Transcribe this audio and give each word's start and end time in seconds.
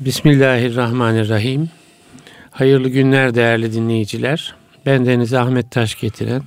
Bismillahirrahmanirrahim. 0.00 1.70
Hayırlı 2.50 2.88
günler 2.88 3.34
değerli 3.34 3.72
dinleyiciler. 3.72 4.54
Ben 4.86 5.06
Deniz 5.06 5.34
Ahmet 5.34 5.70
Taş 5.70 6.00
getiren 6.00 6.42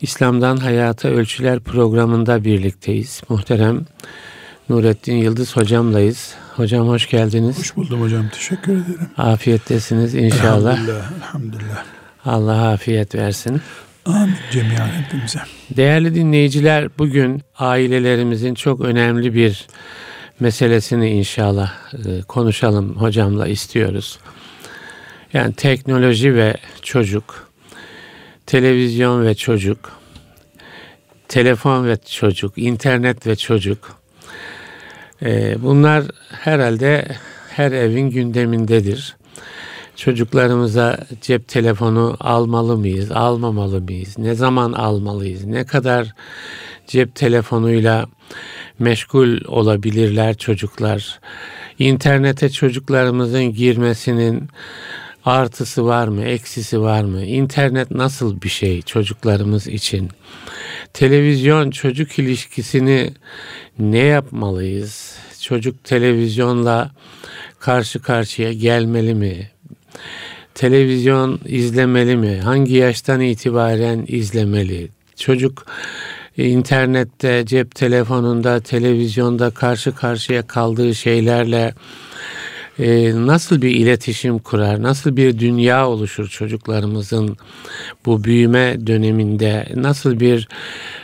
İslam'dan 0.00 0.56
Hayata 0.56 1.08
Ölçüler 1.08 1.60
programında 1.60 2.44
birlikteyiz. 2.44 3.22
Muhterem 3.28 3.86
Nurettin 4.68 5.14
Yıldız 5.16 5.56
hocamlayız. 5.56 6.34
Hocam 6.56 6.88
hoş 6.88 7.08
geldiniz. 7.08 7.58
Hoş 7.58 7.76
buldum 7.76 8.00
hocam. 8.00 8.28
Teşekkür 8.28 8.72
ederim. 8.72 9.10
Afiyettesiniz 9.16 10.14
inşallah. 10.14 10.72
Elhamdülillah. 10.72 11.12
Elhamdülillah. 11.18 11.84
Allah 12.24 12.68
afiyet 12.68 13.14
versin. 13.14 13.60
Amin 14.06 14.34
cemiyen 14.50 14.88
hepimize. 14.88 15.38
Değerli 15.76 16.14
dinleyiciler 16.14 16.88
bugün 16.98 17.42
ailelerimizin 17.58 18.54
çok 18.54 18.80
önemli 18.80 19.34
bir 19.34 19.66
meselesini 20.40 21.10
inşallah 21.10 21.72
e, 21.94 22.22
konuşalım 22.22 22.96
hocamla 22.96 23.48
istiyoruz. 23.48 24.18
Yani 25.32 25.54
teknoloji 25.54 26.34
ve 26.34 26.56
çocuk, 26.82 27.50
televizyon 28.46 29.24
ve 29.26 29.34
çocuk, 29.34 30.00
telefon 31.28 31.86
ve 31.86 31.96
çocuk, 31.96 32.58
internet 32.58 33.26
ve 33.26 33.36
çocuk. 33.36 34.00
E, 35.22 35.62
bunlar 35.62 36.04
herhalde 36.28 37.16
her 37.50 37.72
evin 37.72 38.10
gündemindedir. 38.10 39.16
Çocuklarımıza 40.00 40.98
cep 41.20 41.48
telefonu 41.48 42.16
almalı 42.20 42.76
mıyız, 42.76 43.12
almamalı 43.12 43.80
mıyız? 43.80 44.18
Ne 44.18 44.34
zaman 44.34 44.72
almalıyız? 44.72 45.44
Ne 45.44 45.66
kadar 45.66 46.14
cep 46.86 47.14
telefonuyla 47.14 48.06
meşgul 48.78 49.44
olabilirler 49.46 50.36
çocuklar? 50.36 51.20
İnternete 51.78 52.50
çocuklarımızın 52.50 53.44
girmesinin 53.44 54.48
artısı 55.24 55.86
var 55.86 56.08
mı, 56.08 56.24
eksisi 56.24 56.80
var 56.80 57.04
mı? 57.04 57.22
İnternet 57.24 57.90
nasıl 57.90 58.42
bir 58.42 58.48
şey 58.48 58.82
çocuklarımız 58.82 59.66
için? 59.66 60.10
Televizyon 60.92 61.70
çocuk 61.70 62.18
ilişkisini 62.18 63.14
ne 63.78 63.98
yapmalıyız? 63.98 65.16
Çocuk 65.40 65.84
televizyonla 65.84 66.90
karşı 67.58 68.02
karşıya 68.02 68.52
gelmeli 68.52 69.14
mi? 69.14 69.50
Televizyon 70.60 71.40
izlemeli 71.46 72.16
mi? 72.16 72.40
Hangi 72.44 72.76
yaştan 72.76 73.20
itibaren 73.20 74.04
izlemeli? 74.08 74.88
Çocuk 75.16 75.66
internette, 76.36 77.46
cep 77.46 77.74
telefonunda, 77.74 78.60
televizyonda 78.60 79.50
karşı 79.50 79.94
karşıya 79.94 80.46
kaldığı 80.46 80.94
şeylerle 80.94 81.74
e, 82.78 83.12
nasıl 83.26 83.62
bir 83.62 83.70
iletişim 83.70 84.38
kurar, 84.38 84.82
nasıl 84.82 85.16
bir 85.16 85.38
dünya 85.38 85.88
oluşur 85.88 86.28
çocuklarımızın 86.28 87.36
bu 88.06 88.24
büyüme 88.24 88.86
döneminde, 88.86 89.66
nasıl 89.74 90.20
bir 90.20 90.48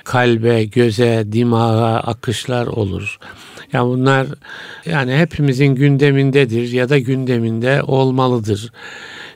kalbe, 0.05 0.65
göze, 0.65 1.25
dimağa 1.33 1.97
akışlar 1.97 2.67
olur. 2.67 3.19
Yani 3.73 3.89
bunlar 3.89 4.27
yani 4.87 5.17
hepimizin 5.17 5.75
gündemindedir 5.75 6.73
ya 6.73 6.89
da 6.89 6.99
gündeminde 6.99 7.83
olmalıdır. 7.83 8.73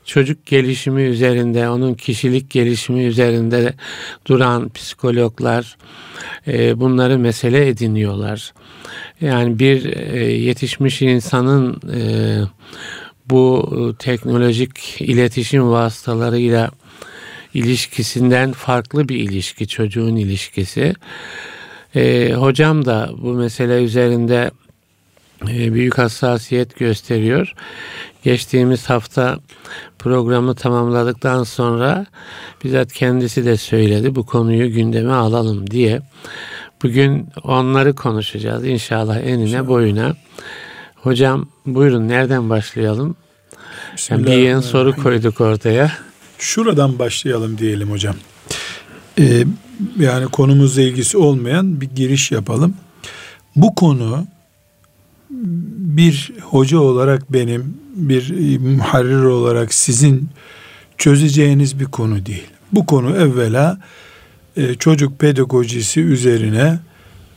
Çocuk 0.05 0.47
gelişimi 0.47 1.03
üzerinde, 1.03 1.69
onun 1.69 1.95
kişilik 1.95 2.51
gelişimi 2.51 3.05
üzerinde 3.05 3.75
duran 4.27 4.69
psikologlar 4.69 5.77
e, 6.47 6.81
bunları 6.81 7.19
mesele 7.19 7.69
ediniyorlar. 7.69 8.53
Yani 9.21 9.59
bir 9.59 9.85
e, 9.97 10.33
yetişmiş 10.33 11.03
insanın 11.03 11.81
e, 11.95 12.01
bu 13.27 13.95
teknolojik 13.99 15.01
iletişim 15.01 15.71
vasıtalarıyla 15.71 16.71
ilişkisinden 17.55 18.53
farklı 18.53 19.09
bir 19.09 19.17
ilişki, 19.17 19.69
çocuğun 19.69 20.17
ilişkisi. 20.17 20.95
E, 21.95 22.33
hocam 22.33 22.85
da 22.85 23.11
bu 23.23 23.33
mesele 23.33 23.83
üzerinde 23.83 24.51
e, 25.49 25.75
büyük 25.75 25.99
hassasiyet 25.99 26.77
gösteriyor. 26.77 27.55
Geçtiğimiz 28.23 28.91
hafta 28.91 29.39
programı 29.99 30.55
tamamladıktan 30.55 31.45
sonra 31.45 32.07
bizzat 32.65 32.93
kendisi 32.93 33.45
de 33.45 33.57
söyledi 33.57 34.15
bu 34.15 34.27
konuyu 34.27 34.73
gündeme 34.73 35.13
alalım 35.13 35.71
diye. 35.71 36.03
Bugün 36.83 37.29
onları 37.43 37.95
konuşacağız 37.95 38.67
inşallah 38.67 39.17
enine 39.17 39.67
boyuna. 39.67 40.17
Hocam 40.95 41.49
buyurun 41.67 42.09
nereden 42.09 42.51
başlayalım? 42.51 43.17
Yani 44.11 44.27
bir 44.27 44.33
yeni 44.33 44.63
soru 44.63 44.97
koyduk 44.97 45.41
ortaya. 45.41 45.93
Şuradan 46.39 46.99
başlayalım 46.99 47.59
diyelim 47.59 47.91
hocam. 47.91 48.17
Ee, 49.19 49.45
yani 49.99 50.27
konumuzla 50.27 50.83
ilgisi 50.83 51.19
olmayan 51.19 51.81
bir 51.81 51.91
giriş 51.91 52.31
yapalım. 52.31 52.75
Bu 53.57 53.75
konu 53.75 54.27
bir 55.31 56.33
hoca 56.43 56.79
olarak 56.79 57.33
benim, 57.33 57.75
bir 57.95 58.59
muharrir 58.59 59.23
olarak 59.23 59.75
sizin 59.75 60.29
çözeceğiniz 60.99 61.81
bir 61.81 61.85
konu 61.85 62.27
değil. 62.27 62.47
Bu 62.73 62.87
konu 62.87 63.17
evvela 63.17 63.79
e, 64.57 64.75
çocuk 64.75 65.19
pedagojisi 65.19 66.01
üzerine 66.01 66.79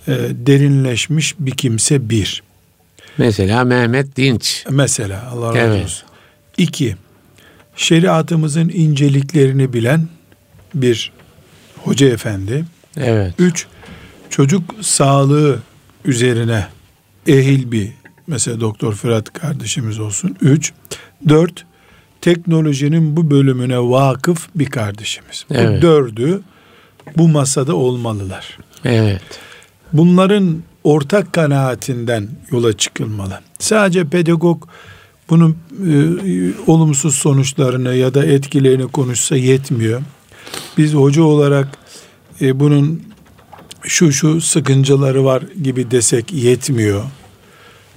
e, 0.07 0.11
derinleşmiş 0.31 1.35
bir 1.39 1.51
kimse 1.51 2.09
bir. 2.09 2.43
Mesela 3.17 3.63
Mehmet 3.63 4.17
Dinç. 4.17 4.65
Mesela 4.69 5.29
Allah 5.31 5.47
razı 5.47 5.59
evet. 5.59 5.85
olsun. 5.85 6.07
İki, 6.57 6.95
şeriatımızın 7.75 8.69
inceliklerini 8.69 9.73
bilen 9.73 10.07
bir 10.75 11.11
hoca 11.77 12.07
efendi. 12.07 12.65
Evet. 12.97 13.33
Üç, 13.39 13.67
çocuk 14.29 14.75
sağlığı 14.81 15.59
üzerine 16.05 16.67
ehil 17.27 17.71
bir 17.71 17.91
mesela 18.27 18.61
Doktor 18.61 18.93
Fırat 18.93 19.33
kardeşimiz 19.33 19.99
olsun. 19.99 20.35
Üç, 20.41 20.73
dört, 21.29 21.65
teknolojinin 22.21 23.17
bu 23.17 23.31
bölümüne 23.31 23.79
vakıf 23.79 24.47
bir 24.55 24.65
kardeşimiz. 24.65 25.45
Evet. 25.51 25.77
Bu 25.77 25.81
dördü 25.81 26.41
bu 27.17 27.27
masada 27.27 27.75
olmalılar. 27.75 28.57
Evet. 28.85 29.21
Bunların 29.93 30.63
ortak 30.83 31.33
kanaatinden 31.33 32.29
yola 32.51 32.77
çıkılmalı. 32.77 33.39
Sadece 33.59 34.05
pedagog 34.05 34.67
bunun 35.29 35.51
e, 35.51 35.95
olumsuz 36.67 37.15
sonuçlarını 37.15 37.95
ya 37.95 38.13
da 38.13 38.25
etkilerini 38.25 38.87
konuşsa 38.87 39.35
yetmiyor. 39.35 40.01
Biz 40.77 40.93
hoca 40.93 41.23
olarak 41.23 41.67
e, 42.41 42.59
bunun 42.59 43.03
şu 43.83 44.11
şu 44.11 44.41
sıkıncaları 44.41 45.25
var 45.25 45.43
gibi 45.63 45.91
desek 45.91 46.33
yetmiyor. 46.33 47.03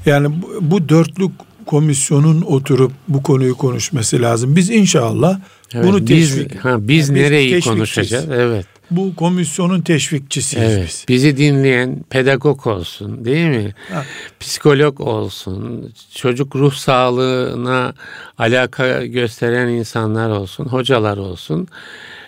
Yani 0.07 0.43
bu, 0.43 0.59
bu 0.61 0.89
dörtlük 0.89 1.31
komisyonun 1.67 2.43
oturup 2.43 2.93
bu 3.09 3.23
konuyu 3.23 3.57
konuşması 3.57 4.23
lazım. 4.23 4.57
Biz 4.57 4.71
inşallah 4.71 5.41
evet, 5.75 5.87
bunu 5.87 6.05
teşvik. 6.05 6.55
Biz, 6.55 6.61
ha, 6.61 6.89
biz 6.89 7.09
yani 7.09 7.21
nereyi 7.21 7.61
konuşacağız? 7.61 8.29
Evet. 8.31 8.67
Bu 8.91 9.15
komisyonun 9.17 9.81
teşvikçisiyiz 9.81 10.73
evet, 10.73 10.85
biz. 10.89 11.05
Bizi 11.09 11.37
dinleyen 11.37 12.05
pedagog 12.11 12.67
olsun 12.67 13.25
değil 13.25 13.47
mi? 13.47 13.75
Ha. 13.93 14.05
Psikolog 14.41 15.01
olsun, 15.01 15.93
çocuk 16.15 16.57
ruh 16.57 16.75
sağlığına 16.75 17.95
alaka 18.39 19.07
gösteren 19.07 19.69
insanlar 19.69 20.31
olsun, 20.31 20.65
hocalar 20.65 21.17
olsun. 21.17 21.69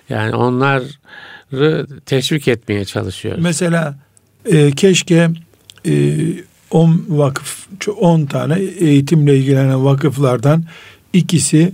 Yani 0.08 0.36
onlar 0.36 0.82
teşvik 2.06 2.48
etmeye 2.48 2.84
çalışıyoruz. 2.84 3.42
Mesela 3.42 3.98
e, 4.44 4.70
keşke 4.70 5.31
10 6.70 6.91
e, 6.91 6.97
vakıf 7.09 7.66
10 7.97 8.26
tane 8.26 8.59
eğitimle 8.60 9.36
ilgilenen 9.39 9.84
vakıflardan 9.84 10.65
ikisi 11.12 11.72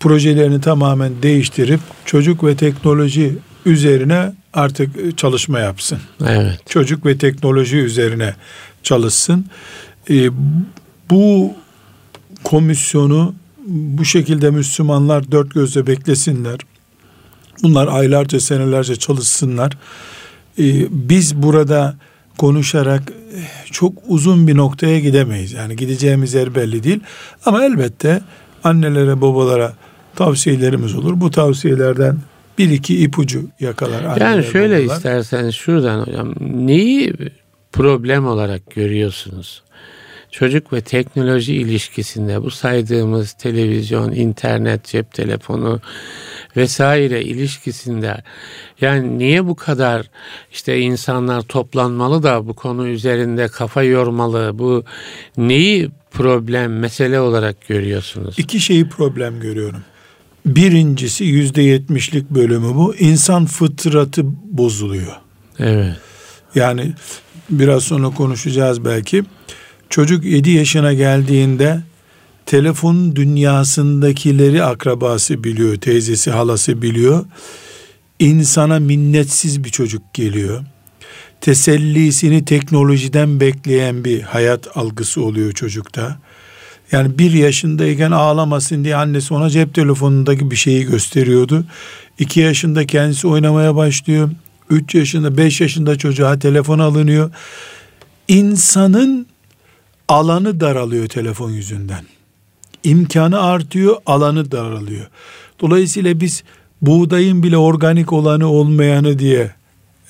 projelerini 0.00 0.60
tamamen 0.60 1.12
değiştirip 1.22 1.80
çocuk 2.04 2.44
ve 2.44 2.56
teknoloji 2.56 3.34
üzerine 3.66 4.32
artık 4.52 5.18
çalışma 5.18 5.60
yapsın. 5.60 5.98
Evet. 6.26 6.60
Çocuk 6.68 7.06
ve 7.06 7.18
teknoloji 7.18 7.76
üzerine 7.76 8.34
çalışsın. 8.82 9.46
E, 10.10 10.30
bu 11.10 11.54
komisyonu 12.44 13.34
bu 13.66 14.04
şekilde 14.04 14.50
Müslümanlar 14.50 15.32
dört 15.32 15.54
gözle 15.54 15.86
beklesinler. 15.86 16.58
Bunlar 17.62 17.88
aylarca 17.88 18.40
senelerce 18.40 18.96
çalışsınlar. 18.96 19.72
Ee, 20.58 20.86
biz 20.90 21.42
burada 21.42 21.94
konuşarak 22.38 23.02
eh, 23.36 23.72
çok 23.72 23.92
uzun 24.06 24.46
bir 24.46 24.56
noktaya 24.56 25.00
gidemeyiz. 25.00 25.52
Yani 25.52 25.76
gideceğimiz 25.76 26.34
yer 26.34 26.54
belli 26.54 26.82
değil. 26.82 27.00
Ama 27.46 27.64
elbette 27.64 28.20
annelere 28.64 29.20
babalara 29.20 29.72
tavsiyelerimiz 30.16 30.94
olur. 30.94 31.20
Bu 31.20 31.30
tavsiyelerden 31.30 32.18
bir 32.58 32.70
iki 32.70 33.02
ipucu 33.02 33.42
yakalar. 33.60 34.16
Yani 34.20 34.44
şöyle 34.44 34.84
babalar. 34.84 34.96
isterseniz 34.96 35.54
şuradan 35.54 36.06
hocam 36.06 36.34
neyi 36.40 37.14
problem 37.72 38.26
olarak 38.26 38.70
görüyorsunuz? 38.70 39.62
Çocuk 40.32 40.72
ve 40.72 40.80
teknoloji 40.80 41.54
ilişkisinde 41.54 42.42
bu 42.42 42.50
saydığımız 42.50 43.32
televizyon, 43.32 44.12
internet, 44.12 44.84
cep 44.84 45.12
telefonu 45.12 45.80
vesaire 46.56 47.22
ilişkisinde 47.22 48.22
yani 48.80 49.18
niye 49.18 49.46
bu 49.46 49.54
kadar 49.54 50.10
işte 50.52 50.80
insanlar 50.80 51.42
toplanmalı 51.42 52.22
da 52.22 52.48
bu 52.48 52.54
konu 52.54 52.88
üzerinde 52.88 53.48
kafa 53.48 53.82
yormalı 53.82 54.50
bu 54.54 54.84
neyi 55.36 55.90
problem 56.10 56.78
mesele 56.78 57.20
olarak 57.20 57.68
görüyorsunuz? 57.68 58.38
İki 58.38 58.60
şeyi 58.60 58.88
problem 58.88 59.40
görüyorum. 59.40 59.80
Birincisi 60.46 61.24
yüzde 61.24 61.62
yetmişlik 61.62 62.30
bölümü 62.30 62.74
bu. 62.74 62.94
İnsan 62.94 63.46
fıtratı 63.46 64.22
bozuluyor. 64.44 65.16
Evet. 65.58 65.96
Yani 66.54 66.92
biraz 67.50 67.82
sonra 67.84 68.10
konuşacağız 68.10 68.84
belki. 68.84 69.24
Çocuk 69.92 70.24
7 70.24 70.50
yaşına 70.50 70.92
geldiğinde 70.92 71.80
telefon 72.46 73.16
dünyasındakileri 73.16 74.64
akrabası 74.64 75.44
biliyor, 75.44 75.76
teyzesi, 75.76 76.30
halası 76.30 76.82
biliyor. 76.82 77.24
İnsana 78.18 78.78
minnetsiz 78.78 79.64
bir 79.64 79.70
çocuk 79.70 80.14
geliyor. 80.14 80.64
Tesellisini 81.40 82.44
teknolojiden 82.44 83.40
bekleyen 83.40 84.04
bir 84.04 84.22
hayat 84.22 84.76
algısı 84.76 85.22
oluyor 85.22 85.52
çocukta. 85.52 86.18
Yani 86.92 87.18
bir 87.18 87.32
yaşındayken 87.32 88.10
ağlamasın 88.10 88.84
diye 88.84 88.96
annesi 88.96 89.34
ona 89.34 89.50
cep 89.50 89.74
telefonundaki 89.74 90.50
bir 90.50 90.56
şeyi 90.56 90.84
gösteriyordu. 90.84 91.64
İki 92.18 92.40
yaşında 92.40 92.86
kendisi 92.86 93.26
oynamaya 93.26 93.76
başlıyor. 93.76 94.30
Üç 94.70 94.94
yaşında, 94.94 95.36
beş 95.36 95.60
yaşında 95.60 95.98
çocuğa 95.98 96.38
telefon 96.38 96.78
alınıyor. 96.78 97.30
İnsanın 98.28 99.31
alanı 100.12 100.60
daralıyor 100.60 101.06
telefon 101.06 101.50
yüzünden. 101.50 102.04
İmkanı 102.84 103.40
artıyor, 103.40 103.96
alanı 104.06 104.50
daralıyor. 104.50 105.06
Dolayısıyla 105.60 106.20
biz 106.20 106.44
buğdayın 106.82 107.42
bile 107.42 107.56
organik 107.56 108.12
olanı 108.12 108.46
olmayanı 108.46 109.18
diye 109.18 109.50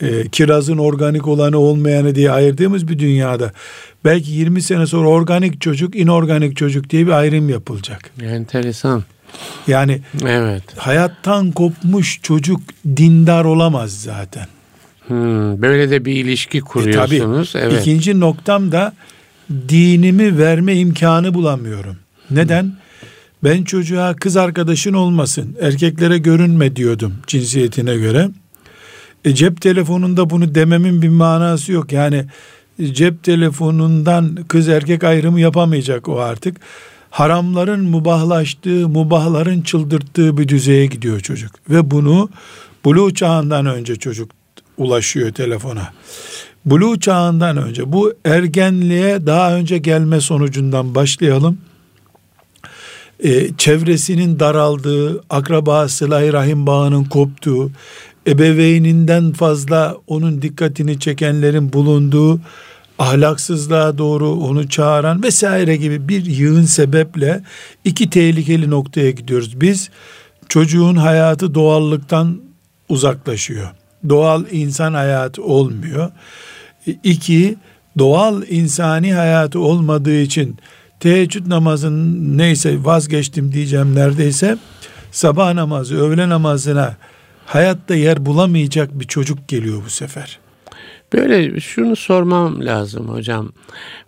e, 0.00 0.28
kirazın 0.28 0.78
organik 0.78 1.28
olanı 1.28 1.58
olmayanı 1.58 2.14
diye 2.14 2.30
ayırdığımız 2.30 2.88
bir 2.88 2.98
dünyada 2.98 3.52
belki 4.04 4.30
20 4.30 4.62
sene 4.62 4.86
sonra 4.86 5.08
organik 5.08 5.60
çocuk, 5.60 5.96
inorganik 5.96 6.56
çocuk 6.56 6.90
diye 6.90 7.06
bir 7.06 7.12
ayrım 7.12 7.48
yapılacak. 7.48 8.10
Enteresan. 8.22 9.04
Yani 9.66 10.00
evet. 10.24 10.62
hayattan 10.76 11.52
kopmuş 11.52 12.20
çocuk 12.22 12.60
dindar 12.86 13.44
olamaz 13.44 14.02
zaten. 14.02 14.46
Hmm, 15.06 15.62
böyle 15.62 15.90
de 15.90 16.04
bir 16.04 16.16
ilişki 16.16 16.60
kuruyorsunuz. 16.60 17.56
E, 17.56 17.60
tabii. 17.60 17.72
Evet. 17.72 17.80
İkinci 17.80 18.20
noktam 18.20 18.72
da 18.72 18.92
dinimi 19.68 20.38
verme 20.38 20.76
imkanı 20.76 21.34
bulamıyorum. 21.34 21.96
Neden? 22.30 22.76
Ben 23.44 23.64
çocuğa 23.64 24.16
kız 24.16 24.36
arkadaşın 24.36 24.92
olmasın, 24.92 25.56
erkeklere 25.60 26.18
görünme 26.18 26.76
diyordum 26.76 27.14
cinsiyetine 27.26 27.96
göre. 27.96 28.28
E, 29.24 29.34
cep 29.34 29.60
telefonunda 29.60 30.30
bunu 30.30 30.54
dememin 30.54 31.02
bir 31.02 31.08
manası 31.08 31.72
yok. 31.72 31.92
Yani 31.92 32.24
cep 32.92 33.22
telefonundan 33.22 34.38
kız 34.48 34.68
erkek 34.68 35.04
ayrımı 35.04 35.40
yapamayacak 35.40 36.08
o 36.08 36.18
artık. 36.18 36.56
Haramların 37.10 37.84
mubahlaştığı, 37.84 38.88
mubahların 38.88 39.62
çıldırttığı 39.62 40.38
bir 40.38 40.48
düzeye 40.48 40.86
gidiyor 40.86 41.20
çocuk. 41.20 41.52
Ve 41.70 41.90
bunu 41.90 42.28
buluğ 42.84 43.14
çağından 43.14 43.66
önce 43.66 43.96
çocuk 43.96 44.30
ulaşıyor 44.76 45.32
telefona. 45.32 45.92
Blue 46.66 47.00
çağından 47.00 47.56
önce 47.56 47.92
bu 47.92 48.14
ergenliğe 48.24 49.26
daha 49.26 49.54
önce 49.54 49.78
gelme 49.78 50.20
sonucundan 50.20 50.94
başlayalım. 50.94 51.58
Ee, 53.24 53.48
çevresinin 53.58 54.40
daraldığı, 54.40 55.22
akrabası 55.30 56.10
rahim 56.10 56.66
bağının 56.66 57.04
koptuğu, 57.04 57.70
ebeveyninden 58.26 59.32
fazla 59.32 59.96
onun 60.06 60.42
dikkatini 60.42 61.00
çekenlerin 61.00 61.72
bulunduğu 61.72 62.40
ahlaksızlığa 62.98 63.98
doğru 63.98 64.30
onu 64.30 64.68
çağıran 64.68 65.22
vesaire 65.22 65.76
gibi 65.76 66.08
bir 66.08 66.26
yığın 66.26 66.64
sebeple 66.64 67.42
iki 67.84 68.10
tehlikeli 68.10 68.70
noktaya 68.70 69.10
gidiyoruz. 69.10 69.60
Biz 69.60 69.90
çocuğun 70.48 70.96
hayatı 70.96 71.54
doğallıktan 71.54 72.40
uzaklaşıyor. 72.88 73.70
Doğal 74.08 74.44
insan 74.50 74.94
hayatı 74.94 75.42
olmuyor. 75.42 76.10
İki, 76.86 77.56
doğal 77.98 78.42
insani 78.48 79.14
hayatı 79.14 79.60
olmadığı 79.60 80.20
için 80.20 80.56
teheccüd 81.00 81.50
namazın 81.50 82.38
neyse 82.38 82.84
vazgeçtim 82.84 83.52
diyeceğim 83.52 83.94
neredeyse 83.94 84.58
sabah 85.10 85.54
namazı, 85.54 85.96
öğle 85.96 86.28
namazına 86.28 86.96
hayatta 87.46 87.94
yer 87.94 88.26
bulamayacak 88.26 89.00
bir 89.00 89.04
çocuk 89.04 89.48
geliyor 89.48 89.82
bu 89.84 89.90
sefer. 89.90 90.38
Böyle 91.12 91.60
şunu 91.60 91.96
sormam 91.96 92.66
lazım 92.66 93.08
hocam. 93.08 93.52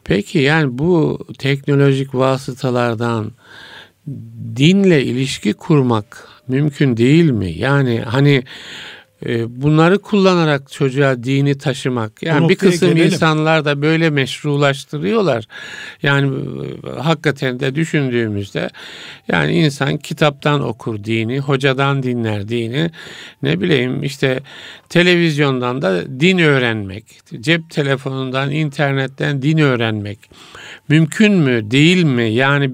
Peki 0.05 0.38
yani 0.38 0.79
bu 0.79 1.19
teknolojik 1.38 2.15
vasıtalardan 2.15 3.32
dinle 4.56 5.05
ilişki 5.05 5.53
kurmak 5.53 6.29
mümkün 6.49 6.97
değil 6.97 7.31
mi? 7.31 7.53
Yani 7.53 8.03
hani 8.06 8.44
bunları 9.49 9.99
kullanarak 9.99 10.73
çocuğa 10.73 11.23
dini 11.23 11.59
taşımak. 11.59 12.23
Yani 12.23 12.49
bir 12.49 12.56
kısım 12.56 12.88
gelelim. 12.88 13.12
insanlar 13.12 13.65
da 13.65 13.82
böyle 13.82 14.11
meşrulaştırıyorlar. 14.11 15.44
Yani 16.03 16.32
e, 16.87 17.00
hakikaten 17.00 17.61
de 17.61 17.75
düşündüğümüzde 17.75 18.71
yani 19.29 19.53
insan 19.53 19.97
kitaptan 19.97 20.61
okur 20.61 21.05
dini, 21.05 21.38
hocadan 21.38 22.03
dinler 22.03 22.49
dini. 22.49 22.91
Ne 23.43 23.61
bileyim 23.61 24.03
işte 24.03 24.41
televizyondan 24.88 25.82
da 25.82 26.20
din 26.20 26.38
öğrenmek, 26.38 27.05
cep 27.41 27.70
telefonundan, 27.70 28.50
internetten 28.50 29.43
din 29.43 29.59
öğrenmek 29.59 30.19
mümkün 30.88 31.32
mü, 31.32 31.70
değil 31.70 32.05
mi? 32.05 32.31
Yani 32.31 32.70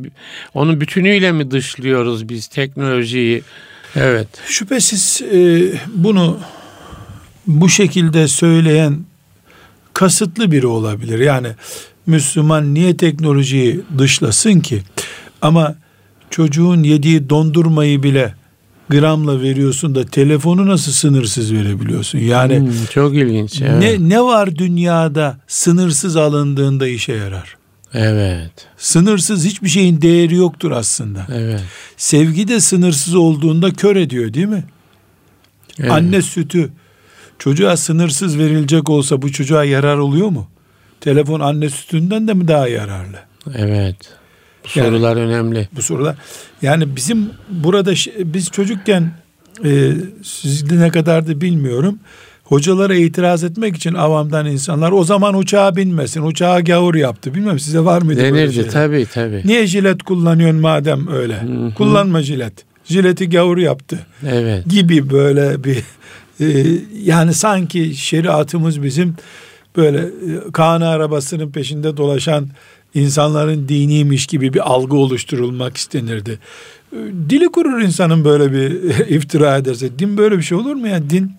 onun 0.54 0.80
bütünüyle 0.80 1.32
mi 1.32 1.50
dışlıyoruz 1.50 2.28
biz 2.28 2.46
teknolojiyi? 2.46 3.42
Evet. 3.96 4.28
Şüphesiz 4.46 5.22
e, 5.22 5.62
bunu 5.94 6.38
bu 7.46 7.68
şekilde 7.68 8.28
söyleyen 8.28 8.98
kasıtlı 9.94 10.52
biri 10.52 10.66
olabilir. 10.66 11.18
Yani 11.18 11.48
Müslüman 12.06 12.74
niye 12.74 12.96
teknolojiyi 12.96 13.80
dışlasın 13.98 14.60
ki? 14.60 14.82
Ama 15.42 15.74
çocuğun 16.30 16.82
yediği 16.82 17.30
dondurmayı 17.30 18.02
bile 18.02 18.34
gramla 18.88 19.40
veriyorsun 19.40 19.94
da 19.94 20.04
telefonu 20.04 20.66
nasıl 20.66 20.92
sınırsız 20.92 21.52
verebiliyorsun? 21.52 22.18
Yani 22.18 22.60
hmm, 22.60 22.86
çok 22.90 23.14
ilginç. 23.14 23.62
Evet. 23.62 23.78
Ne 23.78 24.08
ne 24.08 24.22
var 24.22 24.56
dünyada 24.56 25.40
sınırsız 25.46 26.16
alındığında 26.16 26.88
işe 26.88 27.12
yarar? 27.12 27.59
Evet. 27.94 28.50
Sınırsız 28.76 29.44
hiçbir 29.44 29.68
şeyin 29.68 30.02
değeri 30.02 30.34
yoktur 30.34 30.70
aslında. 30.70 31.26
Evet. 31.34 31.60
Sevgi 31.96 32.48
de 32.48 32.60
sınırsız 32.60 33.14
olduğunda 33.14 33.70
kör 33.70 33.96
ediyor 33.96 34.34
değil 34.34 34.46
mi? 34.46 34.64
Evet. 35.80 35.90
Anne 35.90 36.22
sütü 36.22 36.70
çocuğa 37.38 37.76
sınırsız 37.76 38.38
verilecek 38.38 38.90
olsa 38.90 39.22
bu 39.22 39.32
çocuğa 39.32 39.64
yarar 39.64 39.96
oluyor 39.96 40.28
mu? 40.28 40.48
Telefon 41.00 41.40
anne 41.40 41.70
sütünden 41.70 42.28
de 42.28 42.34
mi 42.34 42.48
daha 42.48 42.68
yararlı? 42.68 43.18
Evet. 43.54 43.96
Bu 44.64 44.78
yani, 44.78 44.88
sorular 44.88 45.16
önemli. 45.16 45.68
Bu 45.72 45.82
sorular. 45.82 46.16
Yani 46.62 46.96
bizim 46.96 47.30
burada 47.48 47.92
biz 48.18 48.50
çocukken 48.50 49.12
e, 49.64 49.92
sizde 50.22 50.80
ne 50.80 50.90
kadardı 50.90 51.40
bilmiyorum 51.40 51.98
hocalara 52.50 52.94
itiraz 52.94 53.44
etmek 53.44 53.76
için 53.76 53.94
avamdan 53.94 54.46
insanlar 54.46 54.92
o 54.92 55.04
zaman 55.04 55.34
uçağa 55.34 55.76
binmesin. 55.76 56.22
Uçağa 56.22 56.60
gavur 56.60 56.94
yaptı. 56.94 57.34
Bilmem 57.34 57.58
size 57.58 57.80
var 57.80 58.02
mıydı 58.02 58.20
Denirdi 58.20 58.54
şey? 58.54 58.66
tabii 58.66 59.06
tabii. 59.14 59.42
Niye 59.44 59.66
jilet 59.66 60.02
kullanıyorsun 60.02 60.60
madem 60.60 61.08
öyle? 61.08 61.42
Hı-hı. 61.42 61.74
Kullanma 61.74 62.22
jilet. 62.22 62.52
Jileti 62.84 63.30
gavur 63.30 63.58
yaptı. 63.58 63.98
Evet. 64.28 64.66
Gibi 64.66 65.10
böyle 65.10 65.64
bir 65.64 65.82
e, 66.40 66.66
yani 67.04 67.34
sanki 67.34 67.94
şeriatımız 67.94 68.82
bizim 68.82 69.14
böyle 69.76 69.98
e, 69.98 70.52
Kaan 70.52 70.80
arabasının 70.80 71.50
peşinde 71.50 71.96
dolaşan 71.96 72.48
insanların 72.94 73.68
diniymiş 73.68 74.26
gibi 74.26 74.52
bir 74.54 74.70
algı 74.72 74.96
oluşturulmak 74.96 75.76
istenirdi. 75.76 76.38
E, 76.92 76.96
dili 77.30 77.48
kurur 77.48 77.80
insanın 77.80 78.24
böyle 78.24 78.52
bir 78.52 78.70
iftira 79.08 79.56
ederse. 79.56 79.98
Din 79.98 80.16
böyle 80.16 80.38
bir 80.38 80.42
şey 80.42 80.58
olur 80.58 80.74
mu 80.74 80.88
ya? 80.88 81.10
Din 81.10 81.32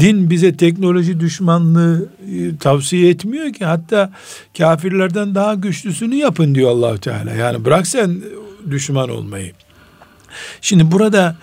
Din 0.00 0.30
bize 0.30 0.56
teknoloji 0.56 1.20
düşmanlığı 1.20 2.08
e, 2.32 2.56
tavsiye 2.56 3.10
etmiyor 3.10 3.52
ki. 3.52 3.64
Hatta 3.64 4.12
kafirlerden 4.58 5.34
daha 5.34 5.54
güçlüsünü 5.54 6.14
yapın 6.14 6.54
diyor 6.54 6.70
allah 6.70 6.96
Teala. 6.96 7.30
Yani 7.30 7.64
bırak 7.64 7.86
sen 7.86 8.20
düşman 8.70 9.08
olmayı. 9.08 9.52
Şimdi 10.60 10.92
burada 10.92 11.36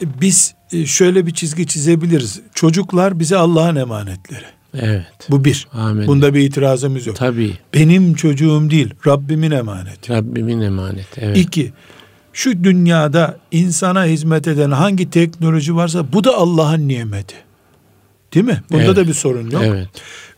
biz 0.00 0.54
e, 0.72 0.86
şöyle 0.86 1.26
bir 1.26 1.34
çizgi 1.34 1.66
çizebiliriz. 1.66 2.40
Çocuklar 2.54 3.20
bize 3.20 3.36
Allah'ın 3.36 3.76
emanetleri. 3.76 4.44
Evet. 4.74 5.06
Bu 5.30 5.44
bir. 5.44 5.68
Amin. 5.72 6.06
Bunda 6.06 6.34
bir 6.34 6.40
itirazımız 6.40 7.06
yok. 7.06 7.16
Tabii. 7.16 7.52
Benim 7.74 8.14
çocuğum 8.14 8.70
değil, 8.70 8.94
Rabbimin 9.06 9.50
emaneti. 9.50 10.12
Rabbimin 10.12 10.60
emaneti. 10.60 11.20
Evet. 11.20 11.36
İki, 11.36 11.72
şu 12.32 12.64
dünyada 12.64 13.38
insana 13.50 14.04
hizmet 14.04 14.48
eden 14.48 14.70
hangi 14.70 15.10
teknoloji 15.10 15.76
varsa 15.76 16.12
bu 16.12 16.24
da 16.24 16.36
Allah'ın 16.36 16.88
nimeti. 16.88 17.34
Değil 18.34 18.46
mi? 18.46 18.62
Bunda 18.70 18.84
Evet. 18.84 18.96
da 18.96 19.08
bir 19.08 19.14
sorun 19.14 19.50
yok. 19.50 19.62
Evet. 19.64 19.88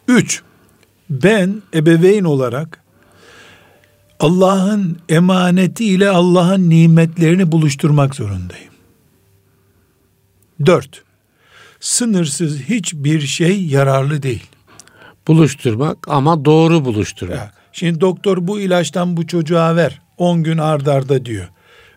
Üç, 0.09 0.43
ben 1.11 1.63
ebeveyn 1.75 2.25
olarak 2.25 2.81
Allah'ın 4.21 4.99
emaneti 5.09 5.85
ile 5.85 6.09
Allah'ın 6.09 6.71
nimetlerini 6.71 7.53
buluşturmak 7.53 8.15
zorundayım. 8.15 8.73
Dört, 10.67 11.03
sınırsız 11.81 12.61
hiçbir 12.61 13.21
şey 13.21 13.65
yararlı 13.65 14.23
değil. 14.23 14.47
Buluşturmak 15.29 16.09
ama 16.09 16.45
doğru 16.45 16.85
buluşturmak. 16.85 17.37
Ya, 17.37 17.53
Şimdi 17.73 18.01
doktor 18.01 18.47
bu 18.47 18.61
ilaçtan 18.61 19.17
bu 19.17 19.27
çocuğa 19.27 19.77
ver. 19.77 20.01
10 20.19 20.43
gün 20.43 20.59
ardarda 20.59 20.93
arda 20.93 21.25
diyor. 21.25 21.49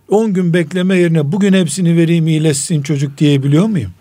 10 0.10 0.34
gün 0.34 0.54
bekleme 0.54 0.98
yerine 0.98 1.32
bugün 1.32 1.54
hepsini 1.54 1.98
vereyim 1.98 2.28
iyileşsin 2.28 2.82
çocuk 2.82 3.18
diyebiliyor 3.18 3.66
muyum? 3.66 3.92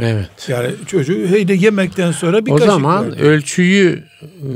Evet. 0.00 0.48
Yani 0.48 0.70
çocuğu 0.86 1.26
heyde 1.26 1.54
yemekten 1.54 2.12
sonra 2.12 2.46
bir 2.46 2.50
o 2.50 2.56
kaşık 2.56 2.72
zaman 2.72 3.12
ver. 3.12 3.18
ölçüyü 3.18 4.04
e, 4.22 4.48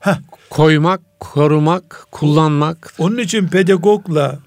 Heh, 0.00 0.18
koymak, 0.50 1.00
korumak, 1.20 2.06
kullanmak 2.10 2.94
onun 2.98 3.18
için 3.18 3.48
pedagogla 3.48 4.38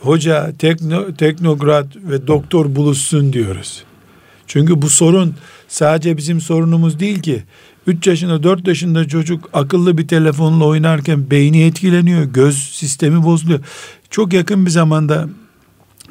hoca, 0.00 0.52
tekno, 0.58 1.14
teknokrat 1.14 1.86
ve 1.96 2.26
doktor 2.26 2.76
buluşsun 2.76 3.32
diyoruz. 3.32 3.84
Çünkü 4.46 4.82
bu 4.82 4.90
sorun 4.90 5.34
sadece 5.68 6.16
bizim 6.16 6.40
sorunumuz 6.40 7.00
değil 7.00 7.22
ki. 7.22 7.44
3 7.86 8.06
yaşında 8.06 8.42
4 8.42 8.68
yaşında 8.68 9.08
çocuk 9.08 9.50
akıllı 9.52 9.98
bir 9.98 10.08
telefonla 10.08 10.64
oynarken 10.64 11.30
beyni 11.30 11.62
etkileniyor. 11.62 12.24
Göz 12.24 12.56
sistemi 12.56 13.24
bozuluyor. 13.24 13.60
Çok 14.10 14.32
yakın 14.32 14.66
bir 14.66 14.70
zamanda 14.70 15.28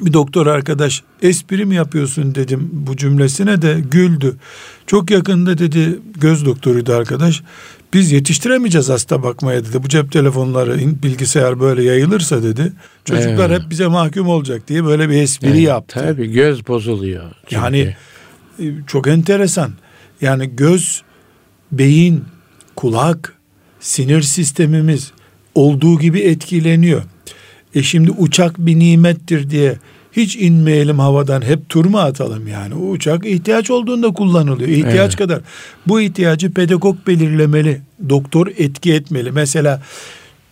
bir 0.00 0.12
doktor 0.12 0.46
arkadaş 0.46 1.02
espri 1.22 1.64
mi 1.64 1.74
yapıyorsun 1.74 2.34
dedim 2.34 2.70
bu 2.72 2.96
cümlesine 2.96 3.62
de 3.62 3.80
güldü. 3.90 4.36
Çok 4.86 5.10
yakında 5.10 5.58
dedi 5.58 5.98
göz 6.16 6.46
doktoruydu 6.46 6.92
arkadaş. 6.92 7.42
Biz 7.94 8.12
yetiştiremeyeceğiz 8.12 8.88
hasta 8.88 9.22
bakmaya 9.22 9.64
dedi. 9.64 9.82
Bu 9.82 9.88
cep 9.88 10.12
telefonları 10.12 10.78
bilgisayar 11.02 11.60
böyle 11.60 11.82
yayılırsa 11.82 12.42
dedi. 12.42 12.72
Çocuklar 13.04 13.50
Evet. 13.50 13.62
hep 13.62 13.70
bize 13.70 13.86
mahkum 13.86 14.28
olacak 14.28 14.68
diye 14.68 14.84
böyle 14.84 15.08
bir 15.08 15.22
espri 15.22 15.48
Evet, 15.48 15.60
yaptı. 15.60 16.00
Tabii 16.00 16.32
göz 16.32 16.66
bozuluyor. 16.68 17.24
Çünkü. 17.42 17.54
Yani 17.54 17.96
e, 18.58 18.64
çok 18.86 19.06
enteresan. 19.06 19.70
Yani 20.20 20.56
göz, 20.56 21.02
beyin, 21.72 22.24
kulak, 22.76 23.34
sinir 23.80 24.22
sistemimiz 24.22 25.12
olduğu 25.54 25.98
gibi 25.98 26.20
etkileniyor. 26.20 27.02
E 27.74 27.82
şimdi 27.82 28.10
uçak 28.10 28.58
bir 28.58 28.78
nimettir 28.78 29.50
diye 29.50 29.76
hiç 30.12 30.36
inmeyelim 30.36 30.98
havadan 30.98 31.42
hep 31.42 31.68
tur 31.68 31.84
mu 31.84 31.98
atalım 31.98 32.48
yani? 32.48 32.74
O 32.74 32.90
uçak 32.90 33.26
ihtiyaç 33.26 33.70
olduğunda 33.70 34.12
kullanılıyor. 34.12 34.68
İhtiyaç 34.68 34.98
Evet. 34.98 35.16
kadar. 35.16 35.40
Bu 35.86 36.00
ihtiyacı 36.00 36.52
pedagog 36.52 36.96
belirlemeli. 37.06 37.80
Doktor 38.08 38.46
etki 38.58 38.92
etmeli. 38.92 39.32
Mesela 39.32 39.82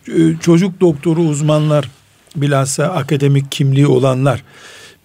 e, 0.07 0.35
çocuk 0.41 0.81
doktoru 0.81 1.21
uzmanlar 1.21 1.89
bilhassa 2.35 2.85
akademik 2.85 3.51
kimliği 3.51 3.87
olanlar 3.87 4.43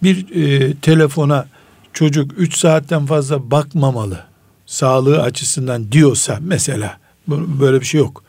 bir 0.03 0.35
e, 0.35 0.73
telefona 0.73 1.47
çocuk 1.93 2.31
3 2.37 2.57
saatten 2.57 3.05
fazla 3.05 3.51
bakmamalı 3.51 4.19
sağlığı 4.65 5.21
açısından 5.21 5.91
diyorsa 5.91 6.39
mesela 6.41 6.97
böyle 7.27 7.81
bir 7.81 7.85
şey 7.85 7.99
yok. 7.99 8.23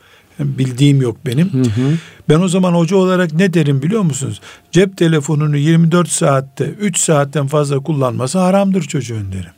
Bildiğim 0.57 1.01
yok 1.01 1.17
benim. 1.25 1.53
Hı 1.53 1.57
hı. 1.61 1.97
Ben 2.29 2.39
o 2.39 2.47
zaman 2.47 2.73
hoca 2.73 2.95
olarak 2.95 3.33
ne 3.33 3.53
derim 3.53 3.81
biliyor 3.81 4.01
musunuz? 4.01 4.41
Cep 4.71 4.97
telefonunu 4.97 5.57
24 5.57 6.09
saatte 6.09 6.65
3 6.65 6.97
saatten 6.97 7.47
fazla 7.47 7.79
kullanması 7.79 8.39
haramdır 8.39 8.81
çocuğun 8.81 9.31
derim. 9.31 9.51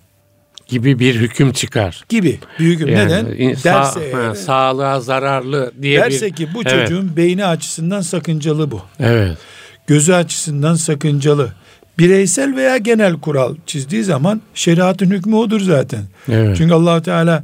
gibi 0.67 0.99
bir 0.99 1.15
hüküm 1.15 1.51
çıkar. 1.53 2.03
Gibi. 2.09 2.39
Büyük 2.59 2.81
Yani 2.81 2.93
neden? 2.93 3.53
sağ- 3.55 3.63
Derse 3.63 4.11
ha, 4.13 4.19
eğer- 4.21 4.33
sağlığa 4.35 4.99
zararlı 5.01 5.71
diye 5.81 5.99
derse 5.99 6.27
bir 6.27 6.33
ki 6.35 6.47
bu 6.53 6.61
Evet. 6.65 6.71
çocuğun 6.87 7.17
beyni 7.17 7.45
açısından 7.45 8.01
sakıncalı 8.01 8.71
bu. 8.71 8.81
Evet. 8.99 9.37
gözü 9.87 10.13
açısından 10.13 10.75
sakıncalı. 10.75 11.53
Bireysel 11.99 12.55
veya 12.55 12.77
genel 12.77 13.13
kural 13.13 13.55
çizdiği 13.65 14.03
zaman 14.03 14.41
şeriatın 14.55 15.11
hükmü 15.11 15.35
odur 15.35 15.59
zaten. 15.59 16.01
Evet. 16.31 16.57
Çünkü 16.57 16.73
allah 16.73 17.01
Teala 17.01 17.43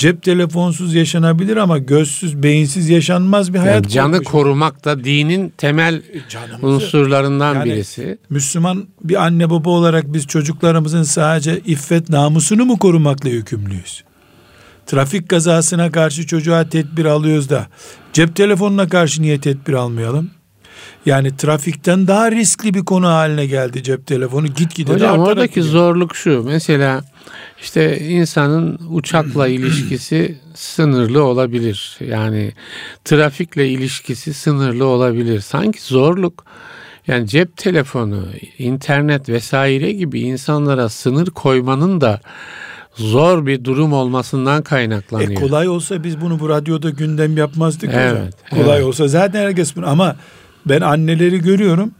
cep 0.00 0.22
telefonsuz 0.22 0.94
yaşanabilir 0.94 1.56
ama 1.56 1.78
gözsüz, 1.78 2.42
beyinsiz 2.42 2.88
yaşanmaz 2.88 3.54
bir 3.54 3.58
hayat. 3.58 3.74
Yani 3.74 3.88
canı 3.88 4.22
korumak 4.22 4.84
da 4.84 5.04
dinin 5.04 5.48
temel 5.58 6.02
Canımızı- 6.28 6.66
unsurlarından 6.66 7.54
Yani 7.54 7.64
birisi. 7.70 8.18
Müslüman 8.30 8.86
bir 9.04 9.24
anne 9.24 9.50
baba 9.50 9.70
olarak 9.70 10.12
biz 10.12 10.26
çocuklarımızın 10.26 11.02
sadece 11.02 11.58
iffet 11.66 12.08
namusunu 12.08 12.64
mu 12.64 12.78
korumakla 12.78 13.28
yükümlüyüz? 13.28 14.04
Trafik 14.86 15.28
kazasına 15.28 15.92
karşı 15.92 16.26
çocuğa 16.26 16.68
tedbir 16.68 17.04
alıyoruz 17.04 17.50
da 17.50 17.66
cep 18.12 18.36
telefonuna 18.36 18.88
karşı 18.88 19.22
niye 19.22 19.40
tedbir 19.40 19.72
almayalım? 19.72 20.30
Yani 21.06 21.36
trafikten 21.36 22.06
daha 22.06 22.30
riskli 22.30 22.74
bir 22.74 22.84
konu 22.84 23.06
haline 23.08 23.46
geldi 23.46 23.82
cep 23.82 24.06
telefonu. 24.06 24.46
Gitgide 24.46 24.90
de 24.90 24.94
Hocam 24.94 25.10
artarak 25.12 25.28
oradaki 25.28 25.54
gidiyor. 25.54 25.72
zorluk 25.72 26.16
şu. 26.16 26.42
Mesela 26.44 27.04
işte 27.62 27.98
insanın 28.00 28.78
uçakla 28.90 29.48
ilişkisi 29.48 30.38
sınırlı 30.54 31.24
olabilir. 31.24 31.98
Yani 32.08 32.52
trafikle 33.04 33.68
ilişkisi 33.68 34.34
sınırlı 34.34 34.86
olabilir. 34.86 35.40
Sanki 35.40 35.82
zorluk 35.82 36.44
yani 37.06 37.28
cep 37.28 37.56
telefonu, 37.56 38.24
internet 38.58 39.28
vesaire 39.28 39.92
gibi 39.92 40.20
insanlara 40.20 40.88
sınır 40.88 41.26
koymanın 41.26 42.00
da 42.00 42.20
zor 42.94 43.46
bir 43.46 43.64
durum 43.64 43.92
olmasından 43.92 44.60
E 44.60 44.64
kaynaklanıyor. 44.64 45.40
kolay 45.40 45.68
olsa 45.68 46.04
biz 46.04 46.20
bunu 46.20 46.40
bu 46.40 46.48
radyoda 46.48 46.90
gündem 46.90 47.36
yapmazdık. 47.36 47.90
Evet, 47.94 48.34
hocam. 48.50 48.64
Kolay 48.64 48.76
evet. 48.76 48.86
olsa 48.86 49.08
zaten 49.08 49.40
herkes 49.40 49.76
bunu 49.76 49.88
ama 49.88 50.16
ben 50.66 50.80
anneleri 50.80 51.38
görüyorum. 51.38 51.90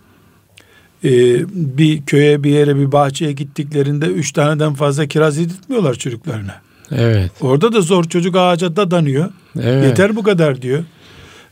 Ee, 1.05 1.11
bir 1.49 2.03
köye 2.03 2.45
bir 2.45 2.51
yere 2.51 2.77
bir 2.77 2.93
bahçeye 2.93 3.33
gittiklerinde 3.33 4.07
üç 4.07 4.33
taneden 4.33 4.75
fazla 4.75 5.07
kiraz 5.07 5.39
yedirtmiyorlar 5.39 5.95
çocuklarına. 5.95 6.55
Evet. 6.91 7.31
Orada 7.41 7.73
da 7.73 7.81
zor 7.81 8.05
çocuk 8.05 8.37
ağaca 8.37 8.77
dadanıyor. 8.77 9.31
Evet. 9.61 9.85
Yeter 9.85 10.17
bu 10.17 10.23
kadar 10.23 10.63
diyor. 10.63 10.85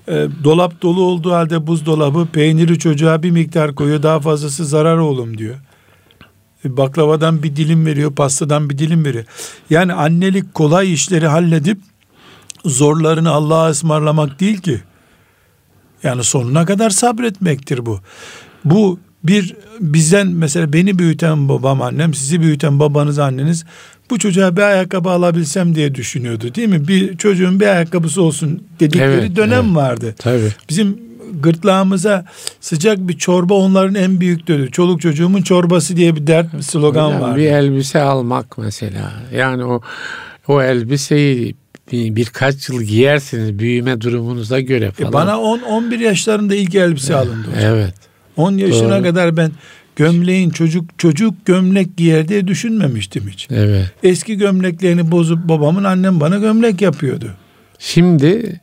Ee, 0.09 0.27
dolap 0.45 0.83
dolu 0.83 1.03
olduğu 1.03 1.33
halde 1.33 1.67
buzdolabı 1.67 2.27
peyniri 2.33 2.79
çocuğa 2.79 3.23
bir 3.23 3.31
miktar 3.31 3.75
koyuyor 3.75 4.03
daha 4.03 4.21
fazlası 4.21 4.65
zarar 4.65 4.97
oğlum 4.97 5.39
diyor. 5.39 5.55
E, 6.65 6.77
Baklavadan 6.77 7.43
bir 7.43 7.57
dilim 7.57 7.87
veriyor, 7.87 8.15
pastadan 8.15 8.71
bir 8.71 8.79
dilim 8.79 9.05
veriyor. 9.05 9.25
Yani 9.71 9.93
annelik 9.93 10.55
kolay 10.55 10.93
işleri 10.93 11.27
halledip 11.27 11.79
zorlarını 12.65 13.31
Allah'a 13.31 13.71
ısmarlamak 13.71 14.41
değil 14.41 14.59
ki. 14.59 14.81
Yani 16.03 16.25
sonuna 16.25 16.67
kadar 16.67 16.91
sabretmektir 16.91 17.87
bu. 17.87 18.01
Bu 18.65 18.99
bir 19.25 19.55
bizden 19.81 20.27
mesela 20.27 20.73
beni 20.73 20.99
büyüten 20.99 21.49
babam 21.49 21.83
annem, 21.83 22.15
sizi 22.15 22.41
büyüten 22.41 22.81
babanız 22.81 23.19
anneniz 23.19 23.65
bu 24.11 24.19
çocuğa 24.19 24.57
bir 24.57 24.63
ayakkabı 24.63 25.11
alabilsem 25.11 25.75
diye 25.75 25.95
düşünüyordu 25.95 26.55
değil 26.55 26.69
mi? 26.69 26.89
Bir 26.89 27.17
çocuğun 27.17 27.61
bir 27.61 27.67
ayakkabısı 27.67 28.23
olsun 28.23 28.63
dedikleri 28.81 29.13
Evet, 29.13 29.37
dönem 29.37 29.65
evet. 29.65 29.77
vardı. 29.77 30.15
Tabii. 30.19 30.53
Bizim 30.69 30.99
gırtlağımıza 31.41 32.25
sıcak 32.61 32.99
bir 32.99 33.19
çorba 33.19 33.55
onların 33.55 33.95
en 33.95 34.21
büyük 34.21 34.47
dödü. 34.49 34.71
Çoluk 34.71 35.01
çocuğumun 35.01 35.43
çorbası 35.43 35.97
diye 35.97 36.17
bir 36.17 36.27
dert 36.27 36.55
bir 36.55 36.63
slogan 36.63 37.21
vardı. 37.21 37.37
Bir 37.37 37.47
elbise 37.47 38.01
almak 38.01 38.59
mesela. 38.59 39.13
Yani 39.35 39.65
o 39.65 39.81
o 40.49 40.63
elbiseyi 40.63 41.55
bir, 41.93 42.17
birkaç 42.17 42.69
yıl 42.69 42.83
giyersiniz 42.83 43.59
büyüme 43.59 44.01
durumunuza 44.01 44.61
göre 44.61 44.85
E 44.85 44.91
falan. 44.91 45.13
bana 45.13 45.33
10-11 45.33 46.03
yaşlarında 46.03 46.55
ilk 46.55 46.75
elbise 46.75 47.15
alındı. 47.17 47.49
hocam. 47.57 47.75
Evet. 47.75 47.95
10 48.37 48.53
yaşına 48.53 48.95
Doğru. 48.97 49.03
kadar 49.03 49.37
ben 49.37 49.51
gömleğin 49.97 50.51
çocuk 50.51 50.99
çocuk 50.99 51.47
gömlek 51.47 51.97
giyer 51.97 52.29
diye 52.29 52.49
düşünmemiştim 52.49 53.29
hiç. 53.29 53.49
Evet. 53.51 53.91
Eski 54.03 54.37
gömleklerini 54.39 55.11
bozup 55.11 55.39
babamın 55.49 55.85
annem 55.85 56.21
bana 56.21 56.39
gömlek 56.39 56.81
yapıyordu. 56.81 57.31
Şimdi 57.79 58.61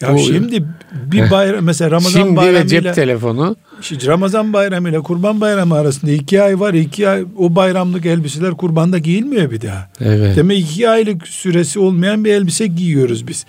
Ya 0.00 0.14
Bu- 0.14 0.18
şimdi 0.18 0.64
bir 0.92 1.30
bayram 1.30 1.64
mesela 1.64 1.90
Ramazan 1.90 2.10
şimdi 2.20 2.32
ve 2.32 2.36
bayramıyla 2.36 2.66
cep 2.68 2.94
telefonu 2.94 3.56
Şimdi 3.84 4.06
Ramazan 4.06 4.52
bayramı 4.52 4.90
ile 4.90 5.00
Kurban 5.00 5.40
bayramı 5.40 5.74
arasında 5.74 6.10
iki 6.10 6.42
ay 6.42 6.60
var. 6.60 6.74
iki 6.74 7.08
ay 7.08 7.24
o 7.38 7.56
bayramlık 7.56 8.06
elbiseler 8.06 8.50
kurbanda 8.50 8.98
giyilmiyor 8.98 9.50
bir 9.50 9.60
daha. 9.60 9.90
evet. 10.00 10.36
Demek 10.36 10.58
iki 10.58 10.88
aylık 10.88 11.28
süresi 11.28 11.78
olmayan 11.78 12.24
bir 12.24 12.32
elbise 12.32 12.66
giyiyoruz 12.66 13.28
biz. 13.28 13.46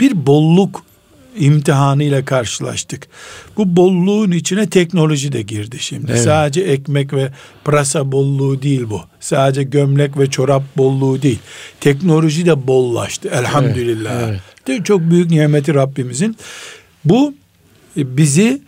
Bir 0.00 0.26
bolluk 0.26 0.82
imtihanıyla 1.38 2.24
karşılaştık. 2.24 3.08
Bu 3.56 3.76
bolluğun 3.76 4.30
içine 4.30 4.68
teknoloji 4.70 5.32
de 5.32 5.42
girdi 5.42 5.76
şimdi. 5.80 6.10
Evet. 6.12 6.22
Sadece 6.22 6.60
ekmek 6.60 7.12
ve 7.12 7.30
pırasa 7.64 8.12
bolluğu 8.12 8.62
değil 8.62 8.84
bu. 8.90 9.00
Sadece 9.20 9.62
gömlek 9.62 10.18
ve 10.18 10.30
çorap 10.30 10.62
bolluğu 10.76 11.22
değil. 11.22 11.38
Teknoloji 11.80 12.46
de 12.46 12.66
bollaştı 12.66 13.28
elhamdülillah. 13.28 14.28
Evet, 14.28 14.40
evet. 14.68 14.86
Çok 14.86 15.00
büyük 15.00 15.30
nimeti 15.30 15.74
Rabbimizin. 15.74 16.36
Bu 17.04 17.34
e, 17.96 18.16
bizi 18.16 18.62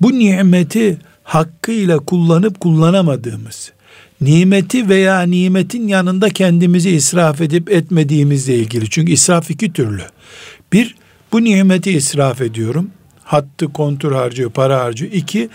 bu 0.00 0.18
nimeti 0.18 0.98
hakkıyla 1.22 1.98
kullanıp 1.98 2.60
kullanamadığımız, 2.60 3.72
nimeti 4.20 4.88
veya 4.88 5.22
nimetin 5.22 5.88
yanında 5.88 6.28
kendimizi 6.28 6.90
israf 6.90 7.40
edip 7.40 7.70
etmediğimizle 7.70 8.54
ilgili. 8.54 8.90
Çünkü 8.90 9.12
israf 9.12 9.50
iki 9.50 9.72
türlü. 9.72 10.02
Bir, 10.72 10.94
bu 11.32 11.44
nimeti 11.44 11.92
israf 11.92 12.40
ediyorum. 12.40 12.90
Hattı 13.24 13.72
kontur 13.72 14.12
harcıyor, 14.12 14.50
para 14.50 14.80
harcıyor. 14.80 15.12
İki, 15.12 15.48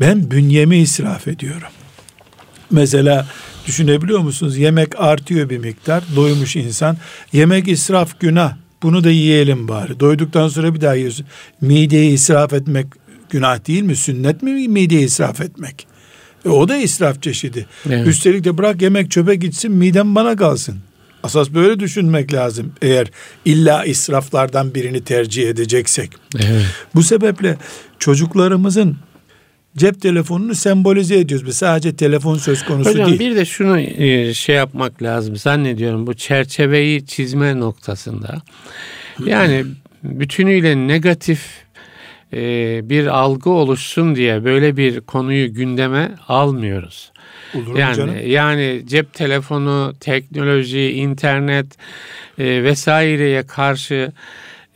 ben 0.00 0.30
bünyemi 0.30 0.76
israf 0.76 1.28
ediyorum. 1.28 1.68
Mesela 2.70 3.26
düşünebiliyor 3.66 4.18
musunuz? 4.18 4.58
Yemek 4.58 5.00
artıyor 5.00 5.50
bir 5.50 5.58
miktar. 5.58 6.04
Doymuş 6.16 6.56
insan. 6.56 6.96
Yemek 7.32 7.68
israf 7.68 8.20
günah. 8.20 8.56
Bunu 8.82 9.04
da 9.04 9.10
yiyelim 9.10 9.68
bari. 9.68 10.00
Doyduktan 10.00 10.48
sonra 10.48 10.74
bir 10.74 10.80
daha 10.80 10.94
yiyorsun. 10.94 11.26
Mideyi 11.60 12.12
israf 12.12 12.52
etmek 12.52 12.86
günah 13.30 13.66
değil 13.66 13.82
mi? 13.82 13.96
Sünnet 13.96 14.42
mi 14.42 14.68
mideyi 14.68 15.04
israf 15.04 15.40
etmek? 15.40 15.86
E 16.44 16.48
o 16.48 16.68
da 16.68 16.76
israf 16.76 17.22
çeşidi. 17.22 17.66
Evet. 17.86 18.06
Üstelik 18.06 18.44
de 18.44 18.58
bırak 18.58 18.82
yemek 18.82 19.10
çöpe 19.10 19.34
gitsin 19.34 19.72
midem 19.72 20.14
bana 20.14 20.36
kalsın. 20.36 20.78
Asas 21.22 21.50
böyle 21.50 21.80
düşünmek 21.80 22.32
lazım 22.32 22.72
eğer 22.82 23.10
illa 23.44 23.84
israflardan 23.84 24.74
birini 24.74 25.04
tercih 25.04 25.48
edeceksek. 25.48 26.10
Evet. 26.36 26.64
Bu 26.94 27.02
sebeple 27.02 27.56
çocuklarımızın 27.98 28.96
cep 29.76 30.00
telefonunu 30.02 30.54
sembolize 30.54 31.18
ediyoruz. 31.18 31.46
Biz 31.46 31.56
sadece 31.56 31.96
telefon 31.96 32.38
söz 32.38 32.64
konusu 32.64 32.90
Hocam, 32.90 33.06
değil. 33.06 33.16
Hocam 33.16 33.30
bir 33.30 33.36
de 33.36 33.44
şunu 33.44 33.80
e, 33.80 34.34
şey 34.34 34.56
yapmak 34.56 35.02
lazım 35.02 35.36
zannediyorum 35.36 36.06
bu 36.06 36.14
çerçeveyi 36.14 37.06
çizme 37.06 37.60
noktasında. 37.60 38.42
Yani 39.26 39.64
bütünüyle 40.02 40.76
negatif 40.76 41.40
e, 42.32 42.80
bir 42.88 43.06
algı 43.06 43.50
oluşsun 43.50 44.14
diye 44.14 44.44
böyle 44.44 44.76
bir 44.76 45.00
konuyu 45.00 45.54
gündeme 45.54 46.10
almıyoruz. 46.28 47.12
Olur 47.54 47.78
yani 47.78 47.96
canım? 47.96 48.14
yani 48.26 48.82
cep 48.86 49.14
telefonu, 49.14 49.94
teknoloji, 50.00 50.92
internet 50.92 51.66
e, 52.38 52.64
vesaireye 52.64 53.46
karşı 53.46 54.12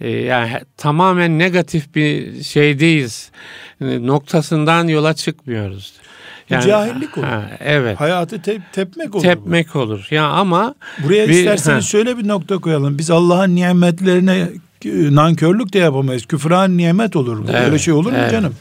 e, 0.01 0.11
yani 0.11 0.51
tamamen 0.77 1.39
negatif 1.39 1.95
bir 1.95 2.43
şeydeyiz 2.43 3.31
e, 3.81 4.07
noktasından 4.07 4.89
yola 4.89 5.15
çıkmıyoruz. 5.15 5.93
Yani, 6.51 6.67
cahillik 6.67 7.19
olur. 7.19 7.27
Ha, 7.27 7.51
evet. 7.61 8.01
Hayatı 8.01 8.43
te- 8.43 8.63
tepmek 8.73 9.15
olur. 9.15 9.23
Tepmek 9.23 9.75
bu. 9.75 9.79
olur. 9.79 10.07
Ya 10.11 10.27
ama 10.27 10.75
buraya 11.05 11.29
bir, 11.29 11.33
isterseniz 11.33 11.85
ha. 11.85 11.89
şöyle 11.89 12.19
bir 12.19 12.29
nokta 12.29 12.59
koyalım. 12.59 12.99
Biz 12.99 13.11
Allah'ın 13.11 13.55
nimetlerine 13.55 14.49
nankörlük 14.85 15.73
de 15.73 15.79
yapamayız. 15.79 16.27
Küfran 16.27 16.77
nimet 16.77 17.17
olur 17.17 17.37
mu? 17.37 17.45
Evet, 17.51 17.67
Öyle 17.67 17.79
şey 17.79 17.95
olur 17.95 18.11
mu 18.11 18.19
evet. 18.21 18.31
canım? 18.31 18.55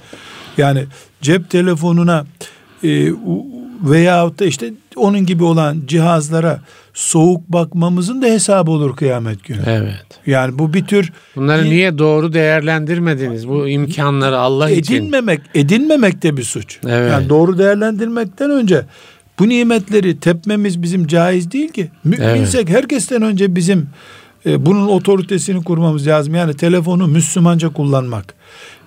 Yani 0.57 0.85
cep 1.21 1.49
telefonuna 1.49 2.25
e, 2.83 3.11
veyahut 3.81 4.39
da 4.39 4.45
işte 4.45 4.73
onun 4.95 5.25
gibi 5.25 5.43
olan 5.43 5.81
cihazlara 5.85 6.61
soğuk 6.93 7.49
bakmamızın 7.49 8.21
da 8.21 8.25
hesabı 8.25 8.71
olur 8.71 8.95
kıyamet 8.95 9.43
günü. 9.43 9.61
Evet. 9.65 10.05
Yani 10.25 10.59
bu 10.59 10.73
bir 10.73 10.85
tür 10.85 11.11
Bunları 11.35 11.65
niye 11.65 11.97
doğru 11.97 12.33
değerlendirmediniz 12.33 13.47
bu 13.47 13.67
imkanları 13.67 14.37
Allah 14.37 14.69
edinmemek, 14.69 14.85
için? 14.85 14.95
Edinmemek, 14.95 15.41
edinmemek 15.55 16.23
de 16.23 16.37
bir 16.37 16.43
suç. 16.43 16.79
Evet. 16.87 17.11
Yani 17.11 17.29
doğru 17.29 17.57
değerlendirmekten 17.57 18.51
önce 18.51 18.85
bu 19.39 19.49
nimetleri 19.49 20.19
tepmemiz 20.19 20.81
bizim 20.81 21.07
caiz 21.07 21.51
değil 21.51 21.69
ki. 21.69 21.89
Müminsek 22.03 22.69
evet. 22.69 22.77
herkesten 22.77 23.21
önce 23.21 23.55
bizim 23.55 23.89
e, 24.45 24.65
bunun 24.65 24.87
otoritesini 24.87 25.63
kurmamız 25.63 26.07
lazım. 26.07 26.35
Yani 26.35 26.53
telefonu 26.53 27.07
Müslümanca 27.07 27.69
kullanmak, 27.69 28.33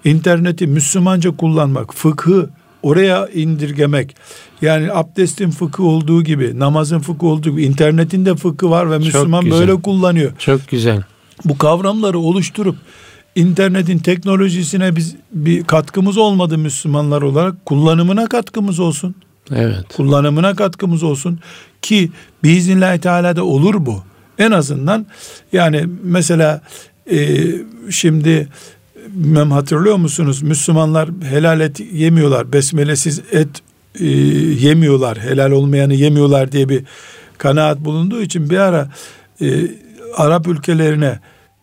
interneti 0.04 0.66
Müslümanca 0.66 1.36
kullanmak, 1.36 1.94
fıkhı 1.94 2.50
oraya 2.82 3.28
indirgemek. 3.28 4.16
Yani 4.62 4.92
abdestin 4.92 5.50
fıkı 5.50 5.82
olduğu 5.82 6.22
gibi, 6.22 6.58
namazın 6.58 6.98
fıkı 6.98 7.26
olduğu 7.26 7.50
gibi 7.50 7.64
internetin 7.64 8.26
de 8.26 8.34
fıkı 8.34 8.70
var 8.70 8.90
ve 8.90 8.98
Müslüman 8.98 9.50
böyle 9.50 9.82
kullanıyor. 9.82 10.32
Çok 10.38 10.68
güzel. 10.68 11.02
Bu 11.44 11.58
kavramları 11.58 12.18
oluşturup 12.18 12.76
internetin 13.34 13.98
teknolojisine 13.98 14.96
biz 14.96 15.16
bir 15.32 15.64
katkımız 15.64 16.18
olmadı 16.18 16.58
Müslümanlar 16.58 17.22
olarak 17.22 17.66
kullanımına 17.66 18.26
katkımız 18.26 18.80
olsun. 18.80 19.14
Evet. 19.50 19.96
Kullanımına 19.96 20.54
katkımız 20.54 21.02
olsun 21.02 21.40
ki 21.82 22.10
biiznillahü 22.42 23.00
teala 23.00 23.36
da 23.36 23.44
olur 23.44 23.86
bu. 23.86 24.02
En 24.38 24.50
azından 24.50 25.06
yani 25.52 25.84
mesela 26.02 26.60
e, 27.10 27.38
şimdi 27.90 28.48
bilmem 29.08 29.50
hatırlıyor 29.50 29.96
musunuz? 29.96 30.42
Müslümanlar 30.42 31.08
helal 31.24 31.60
et 31.60 31.80
yemiyorlar. 31.92 32.52
Besmelesiz 32.52 33.22
et 33.32 33.48
e, 34.00 34.06
yemiyorlar. 34.06 35.18
Helal 35.18 35.50
olmayanı 35.50 35.94
yemiyorlar 35.94 36.52
diye 36.52 36.68
bir 36.68 36.84
kanaat 37.38 37.80
bulunduğu 37.80 38.22
için 38.22 38.50
bir 38.50 38.58
ara 38.58 38.88
e, 39.40 39.46
Arap 40.16 40.48
ülkelerine 40.48 41.18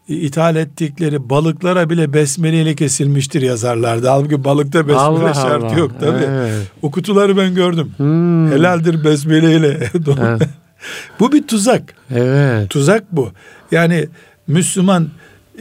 ithal 0.08 0.56
ettikleri 0.56 1.30
balıklara 1.30 1.90
bile 1.90 2.14
besmele 2.14 2.76
kesilmiştir 2.76 3.42
yazarlardı. 3.42 4.08
Halbuki 4.08 4.44
balıkta 4.44 4.80
besmele 4.80 4.98
Allah 5.00 5.34
şartı 5.34 5.66
Allah. 5.66 5.80
yok 5.80 6.00
tabi. 6.00 6.24
Evet. 6.30 6.68
O 6.82 6.92
kutuları 6.92 7.38
ben 7.38 7.56
gördüm. 7.56 7.92
Hmm. 7.98 8.52
Helaldir 8.52 9.04
besmele 9.04 9.56
ile. 9.56 9.68
evet. 10.22 10.42
bu 11.20 11.32
bir 11.32 11.44
tuzak. 11.48 11.94
Evet. 12.16 12.70
Tuzak 12.70 13.04
bu. 13.12 13.32
Yani 13.72 14.08
Müslüman 14.48 15.10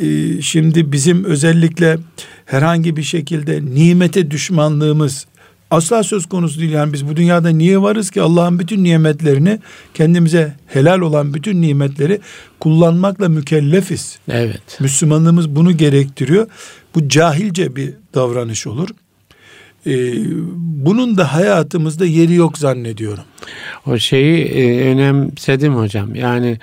e, 0.00 0.42
şimdi 0.42 0.92
bizim 0.92 1.24
özellikle 1.24 1.98
herhangi 2.46 2.96
bir 2.96 3.02
şekilde 3.02 3.64
nimete 3.64 4.30
düşmanlığımız 4.30 5.26
asla 5.70 6.02
söz 6.02 6.26
konusu 6.26 6.60
değil. 6.60 6.72
Yani 6.72 6.92
biz 6.92 7.08
bu 7.08 7.16
dünyada 7.16 7.48
niye 7.48 7.82
varız 7.82 8.10
ki 8.10 8.22
Allah'ın 8.22 8.58
bütün 8.58 8.84
nimetlerini 8.84 9.58
kendimize 9.94 10.54
helal 10.66 11.00
olan 11.00 11.34
bütün 11.34 11.62
nimetleri 11.62 12.20
kullanmakla 12.60 13.28
mükellefiz. 13.28 14.18
Evet. 14.28 14.80
Müslümanlığımız 14.80 15.48
bunu 15.48 15.76
gerektiriyor. 15.76 16.46
Bu 16.94 17.08
cahilce 17.08 17.76
bir 17.76 17.94
davranış 18.14 18.66
olur. 18.66 18.88
Ee, 19.86 20.12
bunun 20.56 21.16
da 21.16 21.32
hayatımızda 21.34 22.06
yeri 22.06 22.34
yok 22.34 22.58
zannediyorum. 22.58 23.24
O 23.86 23.98
şeyi 23.98 24.44
e, 24.44 24.90
önemsedim 24.90 25.74
hocam. 25.74 26.14
Yani 26.14 26.58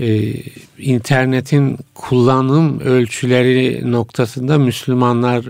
e, 0.00 0.32
internetin 0.78 1.78
kullanım 1.94 2.80
ölçüleri 2.80 3.92
noktasında 3.92 4.58
Müslümanlar 4.58 5.44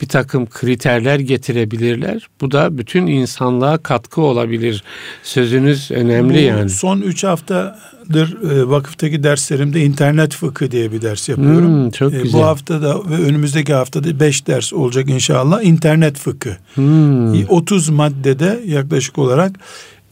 bir 0.00 0.06
takım 0.08 0.46
kriterler 0.46 1.18
getirebilirler. 1.18 2.28
Bu 2.40 2.50
da 2.50 2.78
bütün 2.78 3.06
insanlığa 3.06 3.78
katkı 3.78 4.20
olabilir. 4.20 4.84
Sözünüz 5.22 5.90
önemli 5.90 6.34
Bu 6.34 6.38
yani. 6.38 6.70
Son 6.70 7.00
üç 7.00 7.24
haftadır 7.24 8.50
e, 8.50 8.68
vakıftaki 8.68 9.22
derslerimde 9.22 9.80
internet 9.80 10.34
fıkı 10.34 10.70
diye 10.70 10.92
bir 10.92 11.02
ders 11.02 11.28
yapıyorum. 11.28 11.84
Hmm, 11.84 11.90
çok 11.90 12.14
e, 12.14 12.20
güzel. 12.22 12.40
Bu 12.40 12.44
hafta 12.44 12.82
da 12.82 13.04
ve 13.10 13.14
önümüzdeki 13.14 13.74
haftada 13.74 14.20
beş 14.20 14.46
ders 14.46 14.72
olacak 14.72 15.10
inşallah. 15.10 15.62
internet 15.62 16.18
fıkı. 16.18 16.56
Hmm. 16.74 17.48
30 17.48 17.88
maddede 17.88 18.60
yaklaşık 18.66 19.18
olarak 19.18 19.52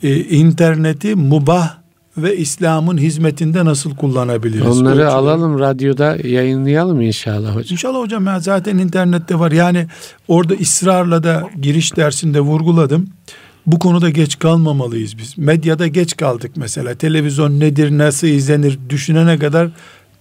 e, 0.03 0.21
interneti 0.21 1.15
mubah 1.15 1.82
ve 2.17 2.37
İslam'ın 2.37 2.99
hizmetinde 2.99 3.65
nasıl 3.65 3.97
kullanabiliriz? 3.97 4.67
Onları 4.67 4.95
ölçüleri. 4.95 5.09
alalım 5.09 5.59
radyoda 5.59 6.17
yayınlayalım 6.25 7.01
inşallah 7.01 7.57
hocam. 7.57 7.73
İnşallah 7.73 7.99
hocam 7.99 8.27
ya 8.27 8.41
zaten 8.41 8.79
internette 8.79 9.39
var. 9.39 9.53
Yani 9.53 9.87
orada 10.29 10.55
ısrarla 10.55 11.23
da 11.23 11.49
giriş 11.63 11.97
dersinde 11.97 12.41
vurguladım. 12.41 13.09
Bu 13.67 13.79
konuda 13.79 14.11
geç 14.11 14.39
kalmamalıyız 14.39 15.19
biz. 15.19 15.39
Medyada 15.39 15.87
geç 15.87 16.17
kaldık 16.17 16.53
mesela. 16.57 16.95
Televizyon 16.95 17.61
nedir, 17.61 17.99
nasıl 17.99 18.27
izlenir 18.27 18.79
düşünene 18.89 19.39
kadar 19.39 19.69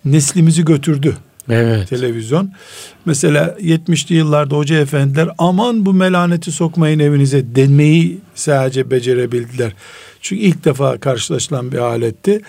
neslimizi 0.05 0.65
götürdü. 0.65 1.15
Evet. 1.51 1.89
Televizyon. 1.89 2.51
Mesela 3.05 3.55
70'li 3.61 4.15
yıllarda 4.15 4.55
hoca 4.55 4.77
efendiler 4.79 5.29
aman 5.37 5.85
bu 5.85 5.93
melaneti 5.93 6.51
sokmayın 6.51 6.99
evinize 6.99 7.55
demeyi 7.55 8.17
sadece 8.35 8.91
becerebildiler. 8.91 9.73
Çünkü 10.21 10.41
ilk 10.41 10.65
defa 10.65 10.97
karşılaşılan 10.97 11.71
bir 11.71 11.77
aletti. 11.77 12.41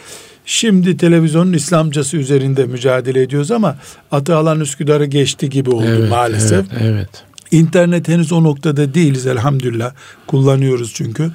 Şimdi 0.46 0.96
televizyonun 0.96 1.52
İslamcası 1.52 2.16
üzerinde 2.16 2.64
mücadele 2.66 3.22
ediyoruz 3.22 3.50
ama 3.50 3.76
Atalan 4.10 4.60
Üsküdar'ı 4.60 5.04
geçti 5.04 5.50
gibi 5.50 5.70
oldu 5.70 5.84
evet, 5.86 6.10
maalesef. 6.10 6.66
Evet, 6.72 6.82
evet. 6.82 7.08
İnternet 7.50 8.08
henüz 8.08 8.32
o 8.32 8.44
noktada 8.44 8.94
değiliz 8.94 9.26
elhamdülillah. 9.26 9.92
Kullanıyoruz 10.26 10.94
çünkü. 10.94 11.30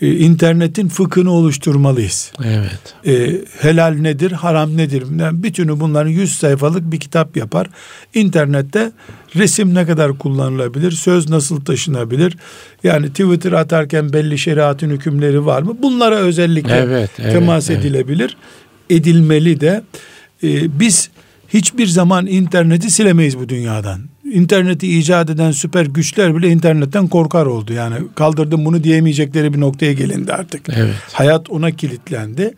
Ee, 0.00 0.12
internetin 0.12 0.88
fıkhını 0.88 1.30
oluşturmalıyız. 1.30 2.32
Evet. 2.44 2.94
Ee, 3.06 3.40
helal 3.60 3.94
nedir, 3.94 4.32
haram 4.32 4.76
nedir? 4.76 5.04
Yani 5.18 5.42
bütünü 5.42 5.80
bunların 5.80 6.10
100 6.10 6.34
sayfalık 6.34 6.92
bir 6.92 7.00
kitap 7.00 7.36
yapar. 7.36 7.70
İnternette 8.14 8.92
resim 9.36 9.74
ne 9.74 9.86
kadar 9.86 10.18
kullanılabilir, 10.18 10.92
söz 10.92 11.30
nasıl 11.30 11.64
taşınabilir? 11.64 12.36
Yani 12.84 13.08
Twitter 13.08 13.52
atarken 13.52 14.12
belli 14.12 14.38
şeriatın 14.38 14.90
hükümleri 14.90 15.46
var 15.46 15.62
mı? 15.62 15.76
Bunlara 15.82 16.16
özellikle 16.16 16.74
Evet, 16.76 17.10
evet, 17.18 17.32
temas 17.32 17.70
evet. 17.70 17.80
edilebilir. 17.80 18.36
Edilmeli 18.90 19.60
de. 19.60 19.82
Ee, 20.44 20.80
biz 20.80 21.10
hiçbir 21.48 21.86
zaman 21.86 22.26
interneti 22.26 22.90
silemeyiz 22.90 23.38
bu 23.38 23.48
dünyadan. 23.48 24.00
İnterneti 24.32 24.98
icat 24.98 25.30
eden 25.30 25.50
süper 25.50 25.86
güçler 25.86 26.36
bile 26.36 26.48
internetten 26.48 27.08
korkar 27.08 27.46
oldu. 27.46 27.72
Yani 27.72 27.96
kaldırdım 28.14 28.64
bunu 28.64 28.84
diyemeyecekleri 28.84 29.54
bir 29.54 29.60
noktaya 29.60 29.92
gelindi 29.92 30.32
artık. 30.32 30.68
Evet. 30.76 30.94
Hayat 31.12 31.50
ona 31.50 31.70
kilitlendi. 31.70 32.54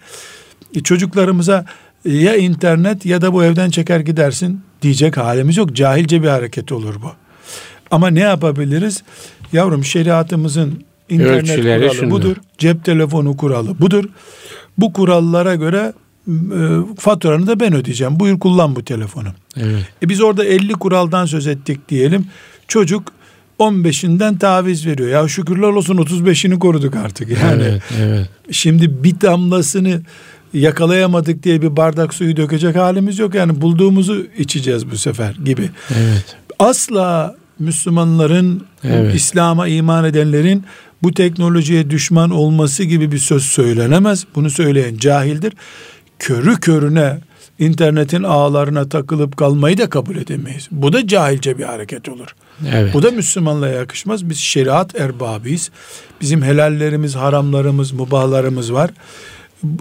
E, 0.75 0.81
çocuklarımıza 0.83 1.65
e, 2.05 2.13
ya 2.13 2.37
internet 2.37 3.07
ya 3.07 3.23
da 3.23 3.33
bu 3.33 3.45
evden 3.45 3.71
çeker 3.71 4.01
gidersin 4.01 4.61
diyecek 4.83 5.17
halimiz 5.17 5.57
yok. 5.57 5.77
Cahilce 5.77 6.23
bir 6.23 6.29
hareket 6.29 6.73
olur 6.73 6.95
bu. 7.03 7.11
Ama 7.91 8.09
ne 8.09 8.21
yapabiliriz? 8.21 9.03
Yavrum 9.53 9.85
şeriatımızın 9.85 10.85
internet 11.09 11.43
Ölçüleri 11.43 11.81
kuralı 11.81 11.95
şunlar. 11.97 12.11
budur. 12.11 12.37
Cep 12.59 12.85
telefonu 12.85 13.37
kuralı 13.37 13.79
budur. 13.81 14.05
Bu 14.79 14.93
kurallara 14.93 15.55
göre 15.55 15.93
faturanı 16.99 17.47
da 17.47 17.61
ben 17.61 17.75
ödeyeceğim. 17.75 18.21
Buyur 18.21 18.39
kullan 18.39 18.77
bu 18.77 18.85
telefonu. 18.85 19.29
Evet. 19.57 19.89
E 20.03 20.09
biz 20.09 20.21
orada 20.21 20.45
50 20.45 20.73
kuraldan 20.73 21.27
söz 21.27 21.47
ettik 21.47 21.89
diyelim. 21.89 22.27
Çocuk 22.69 23.13
15'inden 23.59 24.39
taviz 24.39 24.87
veriyor. 24.87 25.09
Ya 25.09 25.29
şükürler 25.29 25.69
olsun 25.69 25.97
35'ini 25.97 26.59
koruduk 26.59 26.97
artık. 26.97 27.29
Yani 27.29 27.63
evet, 27.63 27.83
evet. 28.01 28.29
şimdi 28.51 29.05
bir 29.05 29.21
damlasını 29.21 30.03
yakalayamadık 30.53 31.43
diye 31.43 31.63
bir 31.63 31.77
bardak 31.77 32.15
suyu 32.15 32.37
dökecek 32.37 32.77
halimiz 32.77 33.19
yok. 33.19 33.35
Yani 33.35 33.61
bulduğumuzu 33.61 34.27
içeceğiz 34.39 34.91
bu 34.91 34.97
sefer 34.97 35.35
gibi. 35.45 35.71
Evet. 35.91 36.37
Asla 36.59 37.37
Müslümanların, 37.59 38.67
Evet. 38.85 39.15
İslam'a 39.15 39.69
iman 39.69 40.05
edenlerin 40.05 40.65
bu 41.03 41.15
teknolojiye 41.15 41.91
düşman 41.91 42.31
olması 42.31 42.85
gibi 42.85 43.13
bir 43.13 43.19
söz 43.19 43.43
söylenemez. 43.43 44.27
Bunu 44.35 44.51
söyleyen 44.51 44.97
cahildir. 44.97 45.53
Körü 46.19 46.57
körüne 46.57 47.19
internetin 47.59 48.23
ağlarına 48.23 48.89
takılıp 48.89 49.37
kalmayı 49.37 49.79
da 49.79 49.91
kabul 49.91 50.17
edemeyiz. 50.17 50.69
Bu 50.71 50.93
da 50.93 51.07
cahilce 51.07 51.59
bir 51.59 51.65
hareket 51.65 52.09
olur. 52.09 52.35
Evet. 52.75 52.95
Bu 52.95 53.03
da 53.03 53.11
Müslümanlığa 53.11 53.69
yakışmaz. 53.69 54.31
Biz 54.31 54.39
şeriat 54.39 55.01
erbabıyız. 55.01 55.71
Bizim 56.21 56.43
helallerimiz, 56.43 57.17
haramlarımız, 57.17 57.93
mubahlarımız 57.93 58.73
var. 58.73 58.91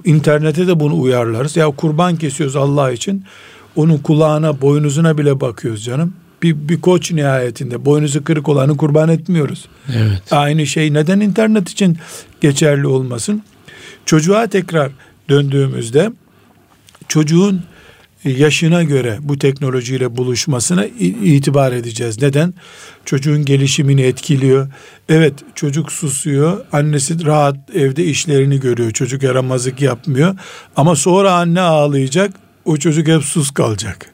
İnternete 0.05 0.67
de 0.67 0.79
bunu 0.79 1.01
uyarlarız. 1.01 1.55
Ya 1.55 1.67
kurban 1.67 2.15
kesiyoruz 2.15 2.55
Allah 2.55 2.91
için. 2.91 3.25
Onun 3.75 3.97
kulağına, 3.97 4.61
boynuzuna 4.61 5.17
bile 5.17 5.41
bakıyoruz 5.41 5.83
canım. 5.83 6.13
Bir, 6.43 6.69
bir 6.69 6.81
koç 6.81 7.11
nihayetinde 7.11 7.85
boynuzu 7.85 8.23
kırık 8.23 8.49
olanı 8.49 8.77
kurban 8.77 9.09
etmiyoruz. 9.09 9.65
Evet. 9.95 10.31
Aynı 10.31 10.67
şey 10.67 10.93
neden 10.93 11.19
internet 11.19 11.69
için 11.69 11.97
geçerli 12.41 12.87
olmasın? 12.87 13.43
Çocuğa 14.05 14.47
tekrar 14.47 14.91
döndüğümüzde 15.29 16.11
çocuğun 17.07 17.63
yaşına 18.23 18.83
göre 18.83 19.17
bu 19.21 19.39
teknolojiyle 19.39 20.17
buluşmasına 20.17 20.85
itibar 20.85 21.71
edeceğiz. 21.71 22.21
Neden? 22.21 22.53
Çocuğun 23.05 23.45
gelişimini 23.45 24.01
etkiliyor. 24.01 24.67
Evet 25.09 25.33
çocuk 25.55 25.91
susuyor. 25.91 26.65
Annesi 26.71 27.25
rahat 27.25 27.55
evde 27.75 28.05
işlerini 28.05 28.59
görüyor. 28.59 28.91
Çocuk 28.91 29.23
yaramazlık 29.23 29.81
yapmıyor. 29.81 30.35
Ama 30.75 30.95
sonra 30.95 31.33
anne 31.33 31.61
ağlayacak. 31.61 32.31
O 32.65 32.77
çocuk 32.77 33.07
hep 33.07 33.23
sus 33.23 33.51
kalacak. 33.51 34.05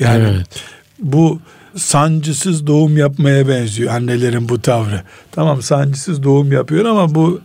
Yani 0.00 0.24
Evet. 0.30 0.46
bu 0.98 1.40
sancısız 1.76 2.66
doğum 2.66 2.96
yapmaya 2.96 3.48
benziyor 3.48 3.94
annelerin 3.94 4.48
bu 4.48 4.62
tavrı. 4.62 5.02
Tamam 5.32 5.62
sancısız 5.62 6.22
doğum 6.22 6.52
yapıyor 6.52 6.84
ama 6.84 7.14
bu 7.14 7.40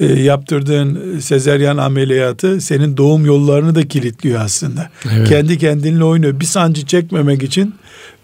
e, 0.00 0.06
yaptırdığın 0.06 1.18
sezeryan 1.18 1.76
ameliyatı 1.76 2.60
senin 2.60 2.96
doğum 2.96 3.26
yollarını 3.26 3.74
da 3.74 3.88
kilitliyor 3.88 4.40
aslında. 4.40 4.90
Evet. 5.12 5.28
Kendi 5.28 5.58
kendinle 5.58 6.04
oynuyor. 6.04 6.40
Bir 6.40 6.44
sancı 6.44 6.86
çekmemek 6.86 7.42
için 7.42 7.74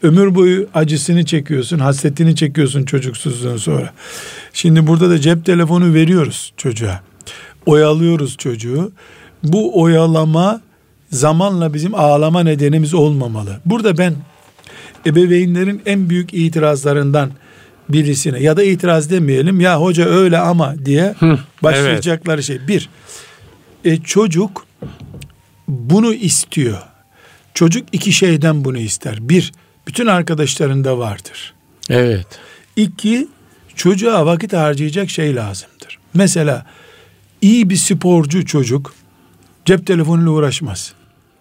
ömür 0.02 0.34
boyu 0.34 0.68
acısını 0.74 1.24
çekiyorsun, 1.24 1.78
hasretini 1.78 2.36
çekiyorsun 2.36 2.84
çocuksuzluğun 2.84 3.56
sonra. 3.56 3.92
Şimdi 4.52 4.86
burada 4.86 5.10
da 5.10 5.20
cep 5.20 5.44
telefonu 5.44 5.94
veriyoruz 5.94 6.52
çocuğa. 6.56 7.00
Oyalıyoruz 7.66 8.36
çocuğu. 8.36 8.92
Bu 9.42 9.82
oyalama 9.82 10.60
zamanla 11.10 11.74
bizim 11.74 11.94
ağlama 11.94 12.42
nedenimiz 12.42 12.94
olmamalı. 12.94 13.60
Burada 13.66 13.98
ben 13.98 14.14
ebeveynlerin 15.06 15.82
en 15.86 16.10
büyük 16.10 16.34
itirazlarından 16.34 17.30
birisine 17.92 18.42
ya 18.42 18.56
da 18.56 18.62
itiraz 18.62 19.10
demeyelim 19.10 19.60
ya 19.60 19.80
hoca 19.80 20.04
öyle 20.04 20.38
ama 20.38 20.74
diye 20.84 21.14
Hı, 21.18 21.38
başlayacakları 21.62 22.42
şey. 22.42 22.68
Bir, 22.68 22.88
e, 23.84 23.96
çocuk 23.96 24.66
bunu 25.68 26.14
istiyor. 26.14 26.78
Çocuk 27.54 27.88
iki 27.92 28.12
şeyden 28.12 28.64
bunu 28.64 28.78
ister. 28.78 29.28
Bir, 29.28 29.52
bütün 29.86 30.06
arkadaşlarında 30.06 30.98
vardır. 30.98 31.54
Evet. 31.90 32.26
İki, 32.76 33.28
çocuğa 33.76 34.26
vakit 34.26 34.52
harcayacak 34.52 35.10
şey 35.10 35.36
lazımdır. 35.36 35.98
Mesela 36.14 36.66
iyi 37.40 37.70
bir 37.70 37.76
sporcu 37.76 38.46
çocuk 38.46 38.94
cep 39.64 39.86
telefonuyla 39.86 40.30
uğraşmaz. 40.30 40.92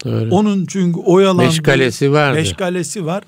Doğru. 0.06 0.30
Onun 0.32 0.66
çünkü 0.66 1.00
oyalandığı 1.00 1.44
Meşgalesi 1.44 2.12
vardır. 2.12 2.40
meşgalesi 2.40 3.06
var. 3.06 3.24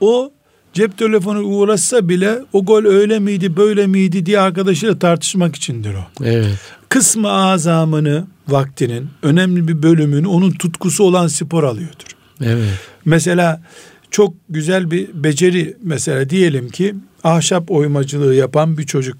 O 0.00 0.32
cep 0.76 0.98
telefonu 0.98 1.40
uğraşsa 1.40 2.08
bile 2.08 2.38
o 2.52 2.64
gol 2.64 2.84
öyle 2.84 3.18
miydi 3.18 3.56
böyle 3.56 3.86
miydi 3.86 4.26
diye 4.26 4.40
arkadaşıyla 4.40 4.98
tartışmak 4.98 5.56
içindir 5.56 5.94
o. 5.94 6.24
Evet. 6.24 6.58
Kısmı 6.88 7.30
azamını 7.30 8.26
vaktinin 8.48 9.08
önemli 9.22 9.68
bir 9.68 9.82
bölümünü 9.82 10.26
onun 10.26 10.50
tutkusu 10.50 11.04
olan 11.04 11.26
spor 11.26 11.64
alıyordur. 11.64 12.06
Evet. 12.40 12.68
Mesela 13.04 13.62
çok 14.10 14.34
güzel 14.48 14.90
bir 14.90 15.08
beceri 15.14 15.76
mesela 15.82 16.30
diyelim 16.30 16.68
ki 16.68 16.94
ahşap 17.24 17.70
oymacılığı 17.70 18.34
yapan 18.34 18.78
bir 18.78 18.86
çocuk 18.86 19.16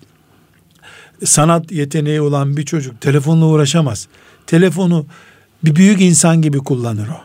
sanat 1.24 1.72
yeteneği 1.72 2.20
olan 2.20 2.56
bir 2.56 2.64
çocuk 2.64 3.00
telefonla 3.00 3.44
uğraşamaz. 3.44 4.08
Telefonu 4.46 5.06
bir 5.64 5.76
büyük 5.76 6.00
insan 6.00 6.42
gibi 6.42 6.58
kullanır 6.58 7.08
o. 7.08 7.20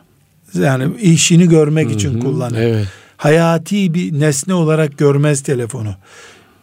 Yani 0.60 1.02
işini 1.02 1.50
görmek 1.50 1.92
için 1.92 2.14
Hı 2.14 2.18
hı, 2.18 2.20
kullanır. 2.20 2.60
Evet. 2.60 2.88
Hayati 3.22 3.94
bir 3.94 4.20
nesne 4.20 4.54
olarak 4.54 4.98
görmez 4.98 5.42
telefonu. 5.42 5.96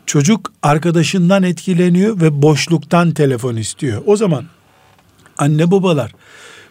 Çocuk 0.06 0.52
arkadaşından 0.62 1.42
etkileniyor 1.42 2.20
ve 2.20 2.42
boşluktan 2.42 3.10
telefon 3.10 3.56
istiyor. 3.56 4.02
O 4.06 4.16
zaman 4.16 4.44
anne 5.38 5.70
babalar 5.70 6.12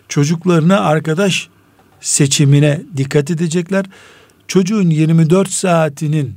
çocuklarına 0.10 0.80
arkadaş 0.80 1.50
seçimine 2.02 2.82
dikkat 2.97 3.32
edecekler. 3.32 3.86
Çocuğun 4.47 4.89
24 4.89 5.50
saatinin 5.50 6.36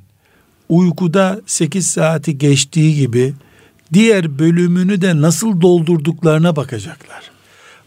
uykuda 0.69 1.41
8 1.47 1.87
saati 1.87 2.39
geçtiği 2.39 2.95
gibi 2.95 3.35
diğer 3.93 4.39
bölümünü 4.39 5.01
de 5.01 5.21
nasıl 5.21 5.61
doldurduklarına 5.61 6.57
bakacaklar. 6.57 7.31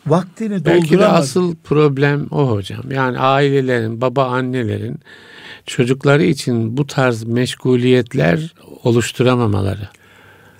Vaktini 0.08 0.65
Belki 0.65 0.99
de 0.99 1.08
asıl 1.08 1.56
problem 1.56 2.28
o 2.32 2.52
hocam. 2.52 2.91
Yani 2.91 3.19
ailelerin, 3.19 4.02
baba 4.02 4.26
annelerin 4.26 4.99
çocukları 5.65 6.23
için 6.23 6.78
bu 6.78 6.88
tarz 6.88 7.23
meşguliyetler 7.23 8.54
oluşturamamaları. 8.84 9.88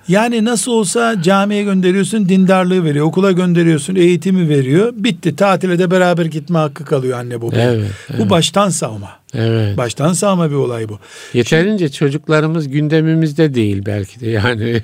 Yani 0.08 0.44
nasıl 0.44 0.72
olsa 0.72 1.22
camiye 1.22 1.62
gönderiyorsun 1.62 2.28
dindarlığı 2.28 2.84
veriyor. 2.84 3.06
Okula 3.06 3.32
gönderiyorsun 3.32 3.94
eğitimi 3.94 4.48
veriyor. 4.48 4.92
Bitti 4.96 5.36
tatile 5.36 5.78
de 5.78 5.90
beraber 5.90 6.24
gitme 6.24 6.58
hakkı 6.58 6.84
kalıyor 6.84 7.18
anne 7.18 7.42
baba. 7.42 7.56
Evet, 7.56 7.90
Bu 8.10 8.14
evet. 8.16 8.30
baştan 8.30 8.68
savma. 8.68 9.10
Evet. 9.34 9.76
Baştan 9.76 10.12
savma 10.12 10.50
bir 10.50 10.54
olay 10.54 10.88
bu. 10.88 10.98
Yeterince 11.34 11.92
çocuklarımız 11.92 12.68
gündemimizde 12.68 13.54
değil 13.54 13.82
belki 13.86 14.20
de 14.20 14.30
yani. 14.30 14.82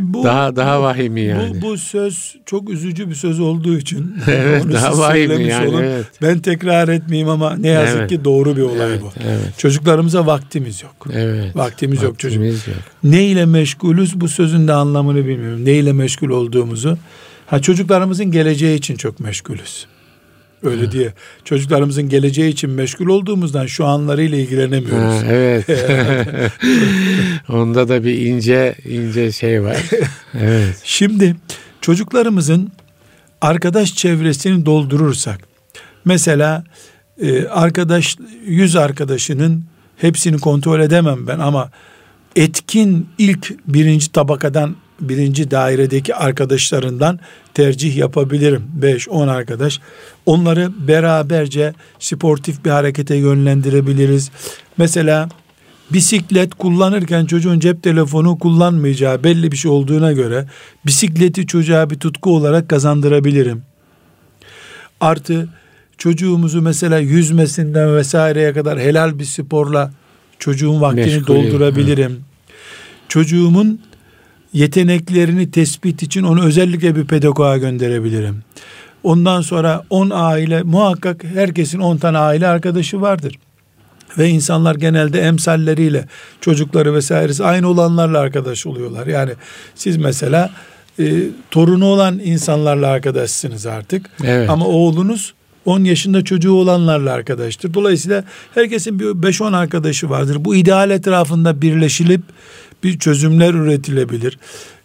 Bu, 0.00 0.24
Daha- 0.24 0.56
daha 0.56 0.82
vahimi 0.82 1.20
yani. 1.20 1.62
Bu, 1.62 1.66
bu 1.66 1.78
söz 1.78 2.36
çok 2.46 2.70
üzücü 2.70 3.10
bir 3.10 3.14
söz 3.14 3.40
olduğu 3.40 3.78
için. 3.78 4.16
Evet, 4.28 4.64
onu 4.64 4.72
daha 4.72 4.98
vahimi 4.98 5.48
yani, 5.48 5.68
olun. 5.68 5.82
evet. 5.82 6.06
Ben 6.22 6.38
tekrar 6.38 6.88
etmeyeyim 6.88 7.28
ama 7.28 7.56
ne 7.56 7.68
yazık 7.68 7.98
Evet. 7.98 8.10
ki 8.10 8.24
doğru 8.24 8.56
bir 8.56 8.62
olay 8.62 8.88
Evet, 8.90 9.02
bu. 9.02 9.10
evet. 9.24 9.58
Çocuklarımıza 9.58 10.26
vaktimiz 10.26 10.82
yok. 10.82 11.06
Evet. 11.12 11.56
Vaktimiz 11.56 12.02
yok 12.02 12.18
çocuk. 12.18 12.38
Vaktimiz 12.38 12.68
yok. 12.68 12.76
Ne 13.04 13.24
ile 13.26 13.46
meşgulüz 13.46 14.20
bu 14.20 14.28
sözün 14.28 14.68
de 14.68 14.72
anlamını 14.72 15.26
bilmiyorum. 15.26 15.64
Ne 15.64 15.72
ile 15.72 15.92
meşgul 15.92 16.30
olduğumuzu. 16.30 16.98
Ha 17.46 17.62
çocuklarımızın 17.62 18.24
geleceği 18.32 18.78
için 18.78 18.96
çok 18.96 19.20
meşgulüz. 19.20 19.86
Öyle 20.62 20.84
ha. 20.84 20.92
diye 20.92 21.12
çocuklarımızın 21.44 22.08
geleceği 22.08 22.52
için 22.52 22.70
meşgul 22.70 23.06
olduğumuzdan 23.06 23.66
şu 23.66 23.86
anlarıyla 23.86 24.38
ilgilenemiyoruz. 24.38 25.22
Ha, 25.22 25.26
evet. 25.28 25.66
Onda 27.48 27.88
da 27.88 28.04
bir 28.04 28.26
ince 28.26 28.74
ince 28.84 29.32
şey 29.32 29.62
var. 29.62 29.76
Evet. 30.40 30.80
Şimdi 30.84 31.36
çocuklarımızın 31.80 32.72
arkadaş 33.40 33.94
çevresini 33.94 34.66
doldurursak 34.66 35.40
mesela 36.04 36.64
e, 37.22 37.46
arkadaş 37.46 38.16
yüz 38.46 38.76
arkadaşının 38.76 39.64
hepsini 39.96 40.38
kontrol 40.38 40.80
edemem 40.80 41.26
ben 41.26 41.38
ama 41.38 41.70
etkin 42.36 43.08
ilk 43.18 43.54
birinci 43.66 44.12
tabakadan 44.12 44.76
birinci 45.00 45.50
dairedeki 45.50 46.14
arkadaşlarından 46.14 47.18
tercih 47.54 47.96
yapabilirim. 47.96 48.62
5-10 48.80 49.30
arkadaş. 49.30 49.80
Onları 50.26 50.88
beraberce 50.88 51.74
sportif 51.98 52.64
bir 52.64 52.70
harekete 52.70 53.14
yönlendirebiliriz. 53.14 54.30
Mesela 54.76 55.28
bisiklet 55.92 56.54
kullanırken 56.54 57.26
çocuğun 57.26 57.58
cep 57.58 57.82
telefonu 57.82 58.38
kullanmayacağı 58.38 59.24
belli 59.24 59.52
bir 59.52 59.56
şey 59.56 59.70
olduğuna 59.70 60.12
göre 60.12 60.46
bisikleti 60.86 61.46
çocuğa 61.46 61.90
bir 61.90 61.98
tutku 61.98 62.36
olarak 62.36 62.68
kazandırabilirim. 62.68 63.62
Artı 65.00 65.48
çocuğumuzu 65.98 66.62
mesela 66.62 66.98
yüzmesinden 66.98 67.96
vesaireye 67.96 68.52
kadar 68.52 68.80
helal 68.80 69.18
bir 69.18 69.24
sporla 69.24 69.92
çocuğun 70.38 70.80
vaktini 70.80 71.04
Meşgul 71.04 71.26
doldurabilirim. 71.26 72.12
Evet. 72.12 72.20
Çocuğumun 73.08 73.80
yeteneklerini 74.52 75.50
tespit 75.50 76.02
için 76.02 76.22
onu 76.22 76.44
özellikle 76.44 76.96
bir 76.96 77.04
pedagoğa 77.04 77.58
gönderebilirim. 77.58 78.42
Ondan 79.02 79.40
sonra 79.40 79.84
10 79.90 80.10
aile 80.10 80.62
muhakkak 80.62 81.24
herkesin 81.24 81.78
10 81.78 81.96
tane 81.96 82.18
aile 82.18 82.46
arkadaşı 82.46 83.00
vardır. 83.00 83.38
Ve 84.18 84.28
insanlar 84.28 84.74
genelde 84.74 85.20
emsalleriyle 85.20 86.04
çocukları 86.40 86.94
vesairesi 86.94 87.44
aynı 87.44 87.68
olanlarla 87.68 88.18
arkadaş 88.18 88.66
oluyorlar. 88.66 89.06
Yani 89.06 89.32
siz 89.74 89.96
mesela 89.96 90.50
e, 90.98 91.12
torunu 91.50 91.84
olan 91.84 92.18
insanlarla 92.18 92.86
arkadaşsınız 92.86 93.66
artık. 93.66 94.10
Evet. 94.24 94.50
Ama 94.50 94.66
oğlunuz 94.66 95.34
10 95.64 95.84
yaşında 95.84 96.24
çocuğu 96.24 96.52
olanlarla 96.52 97.12
arkadaştır. 97.12 97.74
Dolayısıyla 97.74 98.24
herkesin 98.54 98.98
bir 98.98 99.04
5-10 99.04 99.56
arkadaşı 99.56 100.10
vardır. 100.10 100.36
Bu 100.40 100.56
ideal 100.56 100.90
etrafında 100.90 101.62
birleşilip 101.62 102.20
bir 102.84 102.98
çözümler 102.98 103.54
üretilebilir. 103.54 104.38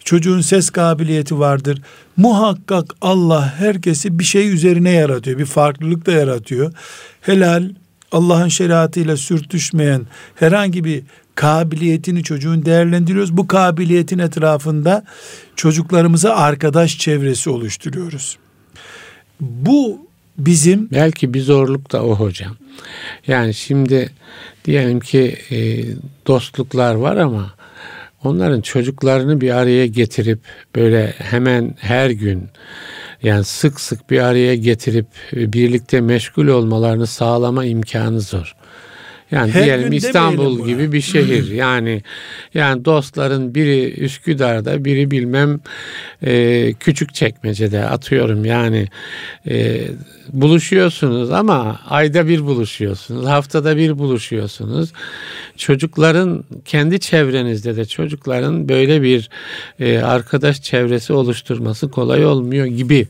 Çocuğun 0.04 0.40
ses 0.40 0.70
kabiliyeti 0.70 1.38
vardır. 1.38 1.82
Muhakkak 2.16 2.94
Allah 3.00 3.54
herkesi 3.58 4.18
bir 4.18 4.24
şey 4.24 4.52
üzerine 4.52 4.90
yaratıyor. 4.90 5.38
Bir 5.38 5.44
farklılık 5.44 6.06
da 6.06 6.12
yaratıyor. 6.12 6.72
Helal, 7.20 7.70
Allah'ın 8.12 8.48
şeriatıyla 8.48 9.16
sürtüşmeyen 9.16 10.06
herhangi 10.34 10.84
bir 10.84 11.02
kabiliyetini 11.34 12.22
çocuğun 12.22 12.64
değerlendiriyoruz. 12.64 13.36
Bu 13.36 13.46
kabiliyetin 13.46 14.18
etrafında 14.18 15.04
çocuklarımıza 15.56 16.34
arkadaş 16.34 16.98
çevresi 16.98 17.50
oluşturuyoruz. 17.50 18.38
Bu 19.40 20.06
bizim 20.38 20.88
belki 20.92 21.34
bir 21.34 21.40
zorluk 21.40 21.92
da 21.92 22.04
o 22.04 22.14
hocam. 22.14 22.56
Yani 23.26 23.54
şimdi 23.54 24.10
diyelim 24.64 25.00
ki 25.00 25.38
e, 25.50 25.84
dostluklar 26.26 26.94
var 26.94 27.16
ama 27.16 27.55
onların 28.24 28.60
çocuklarını 28.60 29.40
bir 29.40 29.50
araya 29.50 29.86
getirip 29.86 30.38
böyle 30.76 31.14
hemen 31.18 31.74
her 31.78 32.10
gün 32.10 32.48
yani 33.22 33.44
sık 33.44 33.80
sık 33.80 34.10
bir 34.10 34.20
araya 34.20 34.56
getirip 34.56 35.06
birlikte 35.32 36.00
meşgul 36.00 36.46
olmalarını 36.46 37.06
sağlama 37.06 37.64
imkanı 37.64 38.20
zor. 38.20 38.56
Yani 39.30 39.52
Her 39.52 39.64
diyelim 39.64 39.92
İstanbul 39.92 40.66
gibi 40.66 40.92
bir 40.92 41.00
şehir. 41.00 41.50
yani 41.52 42.02
yani 42.54 42.84
dostların 42.84 43.54
biri 43.54 44.00
Üsküdar'da, 44.00 44.84
biri 44.84 45.10
bilmem 45.10 45.60
e, 46.22 46.72
küçük 46.72 47.14
çekmecede 47.14 47.84
atıyorum. 47.84 48.44
Yani 48.44 48.88
e, 49.48 49.80
buluşuyorsunuz 50.32 51.30
ama 51.30 51.80
ayda 51.88 52.28
bir 52.28 52.44
buluşuyorsunuz, 52.44 53.26
haftada 53.26 53.76
bir 53.76 53.98
buluşuyorsunuz. 53.98 54.92
Çocukların 55.56 56.44
kendi 56.64 57.00
çevrenizde 57.00 57.76
de 57.76 57.84
çocukların 57.84 58.68
böyle 58.68 59.02
bir 59.02 59.30
e, 59.80 59.98
arkadaş 59.98 60.62
çevresi 60.62 61.12
oluşturması 61.12 61.90
kolay 61.90 62.26
olmuyor 62.26 62.66
gibi 62.66 63.08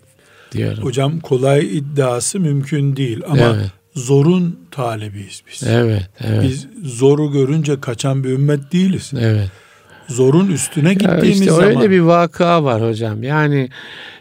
diyorum. 0.53 0.85
Hocam 0.85 1.21
kolay 1.21 1.79
iddiası 1.79 2.41
mümkün 2.41 2.97
değil 2.97 3.23
ama 3.27 3.39
evet 3.39 3.71
zorun 3.97 4.59
talebiyiz 4.71 5.43
biz. 5.53 5.63
Evet, 5.69 6.11
evet. 6.21 6.43
Biz 6.43 6.67
zoru 6.85 7.33
görünce 7.33 7.81
kaçan 7.81 8.25
bir 8.25 8.29
ümmet 8.29 8.73
değiliz. 8.73 9.13
Evet. 9.21 9.51
Zorun 10.09 10.49
üstüne 10.49 10.95
gittiğimiz 10.95 11.41
işte 11.41 11.51
zaman. 11.51 11.65
Öyle 11.65 11.91
bir 11.91 12.01
vaka 12.01 12.65
var 12.65 12.89
hocam. 12.89 13.23
Yani 13.23 13.69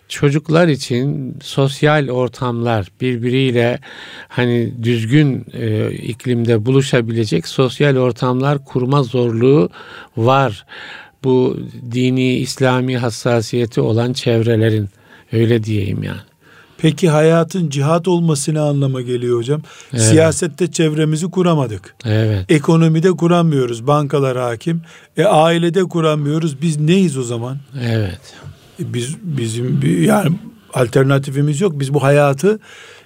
çocuklar 0.07 0.67
için 0.67 1.37
sosyal 1.41 2.09
ortamlar 2.09 2.87
birbiriyle 3.01 3.79
hani 4.27 4.73
düzgün 4.83 5.45
e, 5.53 5.91
iklimde 5.91 6.65
buluşabilecek 6.65 7.47
sosyal 7.47 7.95
ortamlar 7.95 8.65
kurma 8.65 9.03
zorluğu 9.03 9.69
var. 10.17 10.65
Bu 11.23 11.59
dini 11.91 12.33
İslami 12.33 12.97
hassasiyeti 12.97 13.81
olan 13.81 14.13
çevrelerin 14.13 14.89
öyle 15.31 15.63
diyeyim 15.63 16.03
yani. 16.03 16.21
Peki 16.85 17.09
hayatın 17.09 17.69
cihat 17.69 18.07
olması 18.07 18.53
ne 18.53 18.59
anlama 18.59 19.01
geliyor 19.01 19.37
hocam? 19.37 19.61
Evet. 19.93 20.03
Siyasette 20.03 20.71
çevremizi 20.71 21.31
kuramadık. 21.31 21.95
Evet. 22.05 22.51
Ekonomide 22.51 23.11
kuramıyoruz. 23.11 23.87
Bankalar 23.87 24.37
hakim. 24.37 24.81
E 25.17 25.23
ailede 25.23 25.83
kuramıyoruz. 25.83 26.61
Biz 26.61 26.79
neyiz 26.79 27.17
o 27.17 27.23
zaman? 27.23 27.57
Evet. 27.83 28.19
E, 28.79 28.93
biz 28.93 29.15
bizim 29.23 29.79
yani 30.03 30.35
alternatifimiz 30.73 31.61
yok. 31.61 31.79
Biz 31.79 31.93
bu 31.93 32.03
hayatı 32.03 32.59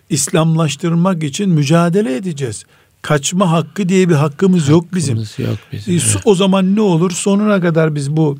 İslamlaştırmak 0.10 1.24
için 1.24 1.50
mücadele 1.50 2.16
edeceğiz. 2.16 2.66
Kaçma 3.02 3.52
hakkı 3.52 3.90
diye 3.90 4.10
bir 4.10 4.16
hakkımız, 4.16 4.62
hakkımız 4.62 4.70
yok 4.70 4.86
bizim. 4.94 5.18
yok 5.18 5.58
bizim. 5.72 5.94
E, 5.94 5.98
evet. 5.98 6.22
O 6.26 6.36
zaman 6.36 6.76
ne 6.76 6.82
olur? 6.82 7.12
Sonuna 7.12 7.62
kadar 7.62 7.96
biz 7.96 8.12
bu 8.18 8.38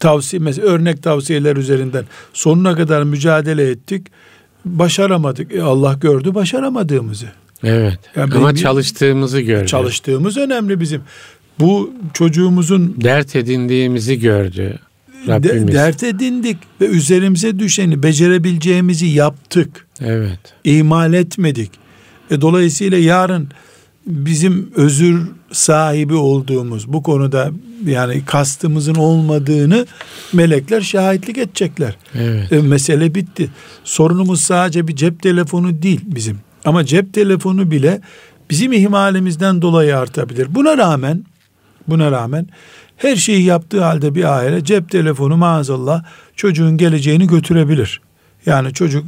tavsiye 0.00 0.40
mesela 0.40 0.66
örnek 0.66 1.02
tavsiyeler 1.02 1.56
üzerinden 1.56 2.04
sonuna 2.32 2.76
kadar 2.76 3.02
mücadele 3.02 3.70
ettik 3.70 4.06
başaramadık. 4.66 5.54
E 5.54 5.62
Allah 5.62 5.94
gördü 6.00 6.34
başaramadığımızı. 6.34 7.26
Evet. 7.64 7.98
Yani 8.16 8.34
Ama 8.34 8.48
benim, 8.48 8.56
çalıştığımızı 8.56 9.40
gördü. 9.40 9.66
Çalıştığımız 9.66 10.36
önemli 10.36 10.80
bizim. 10.80 11.02
Bu 11.60 11.92
çocuğumuzun 12.12 12.94
dert 13.00 13.36
edindiğimizi 13.36 14.20
gördü. 14.20 14.78
Rabbimiz. 15.28 15.68
De, 15.68 15.72
dert 15.72 16.02
edindik 16.02 16.56
ve 16.80 16.86
üzerimize 16.86 17.58
düşeni 17.58 18.02
becerebileceğimizi 18.02 19.06
yaptık. 19.06 19.86
Evet. 20.00 20.38
İmal 20.64 21.14
etmedik. 21.14 21.70
E, 22.30 22.40
dolayısıyla 22.40 22.98
yarın 22.98 23.48
bizim 24.06 24.70
özür 24.76 25.22
sahibi 25.52 26.14
olduğumuz 26.14 26.92
bu 26.92 27.02
konuda 27.02 27.50
yani 27.86 28.24
kastımızın 28.24 28.94
olmadığını 28.94 29.86
melekler 30.32 30.80
şahitlik 30.80 31.38
edecekler. 31.38 31.96
Evet. 32.14 32.52
E, 32.52 32.60
mesele 32.60 33.14
bitti. 33.14 33.50
Sorunumuz 33.84 34.40
sadece 34.40 34.88
bir 34.88 34.96
cep 34.96 35.22
telefonu 35.22 35.82
değil 35.82 36.00
bizim. 36.04 36.38
Ama 36.64 36.84
cep 36.84 37.14
telefonu 37.14 37.70
bile 37.70 38.00
bizim 38.50 38.72
ihmalimizden 38.72 39.62
dolayı 39.62 39.98
artabilir. 39.98 40.54
Buna 40.54 40.78
rağmen 40.78 41.24
buna 41.88 42.10
rağmen 42.10 42.46
her 42.96 43.16
şeyi 43.16 43.42
yaptığı 43.42 43.84
halde 43.84 44.14
bir 44.14 44.36
aile 44.36 44.64
cep 44.64 44.90
telefonu 44.90 45.36
maazallah 45.36 46.04
çocuğun 46.36 46.76
geleceğini 46.76 47.26
götürebilir. 47.26 48.00
Yani 48.46 48.72
çocuk 48.72 49.04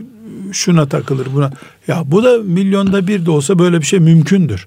şuna 0.52 0.88
takılır 0.88 1.28
buna. 1.34 1.50
Ya 1.88 2.02
bu 2.06 2.24
da 2.24 2.38
milyonda 2.38 3.06
bir 3.06 3.26
de 3.26 3.30
olsa 3.30 3.58
böyle 3.58 3.80
bir 3.80 3.86
şey 3.86 4.00
mümkündür. 4.00 4.66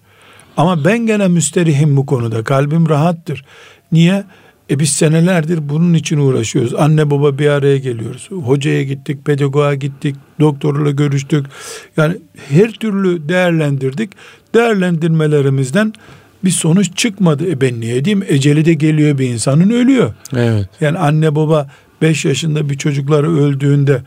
Ama 0.57 0.85
ben 0.85 0.99
gene 1.05 1.27
müsterihim 1.27 1.97
bu 1.97 2.05
konuda. 2.05 2.43
Kalbim 2.43 2.89
rahattır. 2.89 3.45
Niye? 3.91 4.23
E 4.69 4.79
biz 4.79 4.89
senelerdir 4.89 5.69
bunun 5.69 5.93
için 5.93 6.17
uğraşıyoruz. 6.17 6.73
Anne 6.75 7.11
baba 7.11 7.37
bir 7.37 7.47
araya 7.47 7.77
geliyoruz. 7.77 8.29
Hocaya 8.31 8.83
gittik, 8.83 9.25
pedagoğa 9.25 9.75
gittik, 9.75 10.15
doktorla 10.39 10.91
görüştük. 10.91 11.45
Yani 11.97 12.17
her 12.49 12.71
türlü 12.71 13.29
değerlendirdik. 13.29 14.11
Değerlendirmelerimizden 14.53 15.93
bir 16.43 16.49
sonuç 16.49 16.97
çıkmadı. 16.97 17.49
E 17.49 17.61
ben 17.61 17.79
niye 17.79 18.05
diyeyim? 18.05 18.25
Eceli 18.27 18.65
de 18.65 18.73
geliyor 18.73 19.17
bir 19.17 19.29
insanın 19.29 19.69
ölüyor. 19.69 20.13
Evet. 20.35 20.69
Yani 20.81 20.97
anne 20.97 21.35
baba 21.35 21.69
5 22.01 22.25
yaşında 22.25 22.69
bir 22.69 22.77
çocukları 22.77 23.37
öldüğünde 23.37 24.01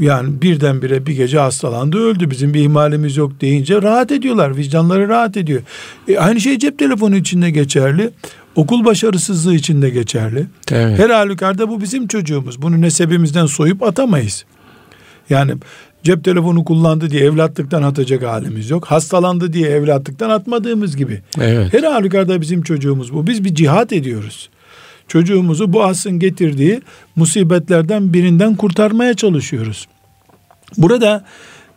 yani 0.00 0.42
birdenbire 0.42 1.06
bir 1.06 1.16
gece 1.16 1.38
hastalandı 1.38 1.98
öldü 1.98 2.30
bizim 2.30 2.54
bir 2.54 2.60
ihmalimiz 2.60 3.16
yok 3.16 3.40
deyince 3.40 3.82
rahat 3.82 4.12
ediyorlar 4.12 4.56
vicdanları 4.56 5.08
rahat 5.08 5.36
ediyor. 5.36 5.62
E, 6.08 6.18
aynı 6.18 6.40
şey 6.40 6.58
cep 6.58 6.78
telefonu 6.78 7.16
içinde 7.16 7.50
geçerli 7.50 8.10
okul 8.56 8.84
başarısızlığı 8.84 9.54
içinde 9.54 9.90
geçerli. 9.90 10.46
Evet. 10.72 10.98
Her 10.98 11.10
halükarda 11.10 11.68
bu 11.68 11.80
bizim 11.80 12.06
çocuğumuz 12.06 12.62
bunu 12.62 12.80
nesebimizden 12.80 13.46
soyup 13.46 13.82
atamayız. 13.82 14.44
Yani 15.30 15.52
Cep 16.02 16.24
telefonu 16.24 16.64
kullandı 16.64 17.10
diye 17.10 17.24
evlatlıktan 17.24 17.82
atacak 17.82 18.22
halimiz 18.22 18.70
yok. 18.70 18.86
Hastalandı 18.86 19.52
diye 19.52 19.68
evlatlıktan 19.68 20.30
atmadığımız 20.30 20.96
gibi. 20.96 21.20
Evet. 21.40 21.74
Her 21.74 21.82
halükarda 21.82 22.40
bizim 22.40 22.62
çocuğumuz 22.62 23.14
bu. 23.14 23.26
Biz 23.26 23.44
bir 23.44 23.54
cihat 23.54 23.92
ediyoruz. 23.92 24.50
Çocuğumuzu 25.08 25.72
bu 25.72 25.84
asrın 25.84 26.18
getirdiği 26.18 26.80
musibetlerden 27.16 28.12
birinden 28.12 28.56
kurtarmaya 28.56 29.14
çalışıyoruz. 29.14 29.88
Burada 30.76 31.24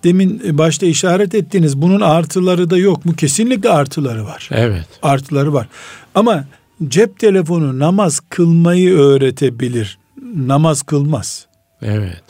demin 0.04 0.58
başta 0.58 0.86
işaret 0.86 1.36
ettiğiniz 1.36 1.82
bunun 1.82 2.02
artıları 2.02 2.70
da 2.70 2.78
yok 2.78 3.06
mu? 3.06 3.16
Kesinlikle 3.16 3.70
artıları 3.70 4.26
var. 4.26 4.50
Evet. 4.52 4.88
Artıları 5.02 5.54
var. 5.54 5.68
Ama 6.16 6.46
cep 6.88 7.20
telefonu 7.20 7.80
namaz 7.80 8.20
kılmayı 8.30 8.98
öğretebilir. 8.98 9.98
Namaz 10.36 10.82
kılmaz. 10.82 11.48
Evet. 11.82 12.24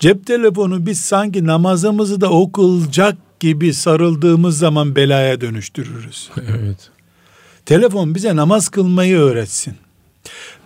Cep 0.00 0.26
telefonu 0.26 0.86
biz 0.86 1.00
sanki 1.00 1.46
namazımızı 1.46 2.20
da 2.20 2.30
okulacak 2.30 3.16
gibi 3.40 3.74
sarıldığımız 3.74 4.58
zaman 4.58 4.96
belaya 4.96 5.40
dönüştürürüz. 5.40 6.30
Evet. 6.36 6.90
Telefon 7.66 8.14
bize 8.14 8.36
namaz 8.36 8.68
kılmayı 8.68 9.16
öğretsin. 9.18 9.74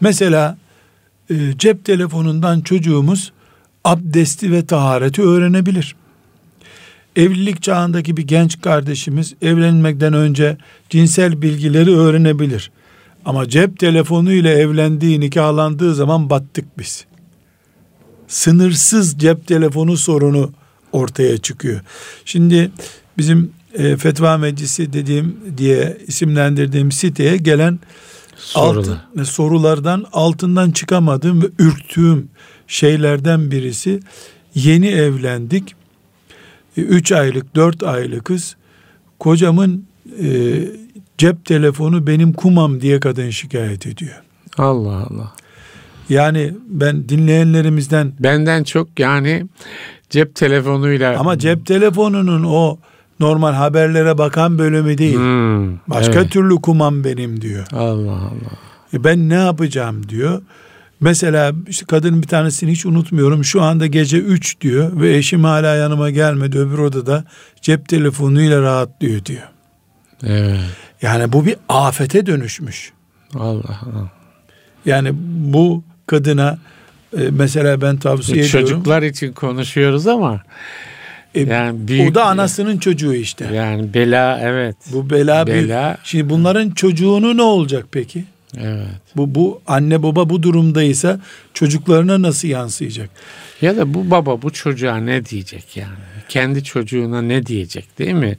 Mesela 0.01 0.59
e, 1.31 1.35
cep 1.59 1.85
telefonundan 1.85 2.61
çocuğumuz 2.61 3.33
abdesti 3.85 4.53
ve 4.53 4.67
tahareti 4.67 5.23
öğrenebilir. 5.23 5.97
Evlilik 7.17 7.63
çağındaki 7.63 8.17
bir 8.17 8.23
genç 8.23 8.61
kardeşimiz 8.61 9.35
evlenmekten 9.43 10.13
önce 10.13 10.57
cinsel 10.91 11.43
bilgileri 11.43 11.97
öğrenebilir. 11.97 12.71
Ama 13.25 13.49
cep 13.49 13.79
telefonu 13.79 14.33
ile 14.33 14.51
evlendiği, 14.51 15.21
nikahlandığı 15.21 15.95
zaman 15.95 16.31
battık 16.31 16.79
biz. 16.79 17.05
Sınırsız 18.29 19.19
cep 19.19 19.47
telefonu 19.47 19.97
sorunu 19.97 20.53
ortaya 20.93 21.39
çıkıyor. 21.39 21.81
Şimdi 22.25 22.71
bizim 23.19 23.53
e, 23.75 23.97
fetva 23.97 24.39
meclisi 24.39 24.93
dediğim 24.93 25.37
diye 25.59 25.99
isimlendirdiğim 26.07 26.93
siteye 26.93 27.37
gelen 27.37 27.79
Sorular. 28.43 28.99
altın, 29.15 29.25
sorulardan 29.25 30.05
altından 30.13 30.71
çıkamadığım 30.71 31.43
ve 31.43 31.47
ürktüğüm 31.59 32.29
şeylerden 32.67 33.51
birisi 33.51 34.01
yeni 34.55 34.89
evlendik. 34.89 35.75
3 36.77 37.13
aylık 37.13 37.55
4 37.55 37.83
aylıkız. 37.83 38.57
Kocamın 39.19 39.87
e, 40.23 40.59
cep 41.19 41.45
telefonu 41.45 42.07
benim 42.07 42.33
kumam 42.33 42.81
diye 42.81 43.01
kadın 43.01 43.31
şikayet 43.31 43.87
ediyor. 43.87 44.23
Allah 44.59 44.97
Allah. 44.97 45.33
Yani 46.09 46.55
ben 46.67 47.09
dinleyenlerimizden 47.09 48.13
Benden 48.21 48.65
çok 48.65 48.99
yani 48.99 49.47
cep 50.11 50.35
telefonuyla 50.35 51.21
ama 51.21 51.39
cep 51.39 51.67
telefonunun 51.67 52.45
o 52.45 52.79
normal 53.23 53.53
haberlere 53.53 54.19
bakan 54.19 54.59
bölümü 54.59 54.99
değil. 54.99 55.17
Hmm, 55.17 55.79
Başka 55.79 56.21
evet. 56.21 56.31
türlü 56.31 56.55
kumam 56.55 57.05
benim 57.05 57.41
diyor. 57.41 57.67
Allah 57.73 58.13
Allah. 58.13 58.59
E 58.95 59.05
ben 59.05 59.29
ne 59.29 59.35
yapacağım 59.35 60.09
diyor. 60.09 60.43
Mesela 61.01 61.53
işte 61.69 61.87
kadının 61.87 62.23
bir 62.23 62.29
tanesini 62.29 62.71
hiç 62.71 62.87
unutmuyorum. 62.87 63.45
Şu 63.45 63.63
anda 63.63 63.87
gece 63.87 64.19
3 64.19 64.61
diyor 64.61 65.01
ve 65.01 65.17
eşim 65.17 65.45
hala 65.45 65.75
yanıma 65.75 66.11
gelmedi. 66.11 66.59
Öbür 66.59 66.79
odada 66.79 67.25
cep 67.61 67.89
telefonuyla 67.89 68.63
rahatlıyor 68.63 69.25
diyor. 69.25 69.49
Evet. 70.23 70.61
Yani 71.03 71.33
bu 71.33 71.47
bir 71.47 71.57
afete 71.69 72.27
dönüşmüş. 72.27 72.93
Allah 73.35 73.81
Allah. 73.83 74.11
Yani 74.87 75.11
bu 75.53 75.85
kadına 76.07 76.59
e, 77.19 77.21
mesela 77.31 77.81
ben 77.81 77.97
tavsiye 77.97 78.45
ediyorum. 78.45 78.69
Çocuklar 78.69 79.03
için 79.03 79.33
konuşuyoruz 79.33 80.07
ama 80.07 80.43
E, 81.35 81.41
yani 81.41 81.89
büyük 81.89 82.11
o 82.11 82.15
da 82.15 82.25
anasının 82.25 82.79
çocuğu 82.79 83.15
işte. 83.15 83.49
yani 83.55 83.95
bela 83.95 84.39
evet. 84.43 84.77
Bu 84.93 85.11
bela, 85.11 85.47
büyük. 85.47 85.65
Bela. 85.69 85.99
Şimdi 86.05 86.31
bunların 86.31 86.71
çocuğunu 86.71 87.37
ne 87.37 87.43
olacak 87.43 87.87
peki? 87.91 88.25
Evet. 88.61 88.87
Bu 89.17 89.35
bu 89.35 89.61
anne 89.67 90.03
baba 90.03 90.29
bu 90.29 90.43
durumdaysa 90.43 91.21
çocuklarına 91.55 92.23
nasıl 92.23 92.49
yansıyacak? 92.49 93.11
Ya 93.63 93.77
da 93.77 93.95
bu 93.95 94.11
baba 94.11 94.43
bu 94.43 94.51
çocuğa 94.53 94.97
ne 94.97 95.25
diyecek 95.27 95.77
yani? 95.77 95.89
Kendi 96.29 96.65
çocuğuna 96.65 97.23
ne 97.23 97.47
diyecek 97.47 97.99
değil 97.99 98.13
mi? 98.13 98.37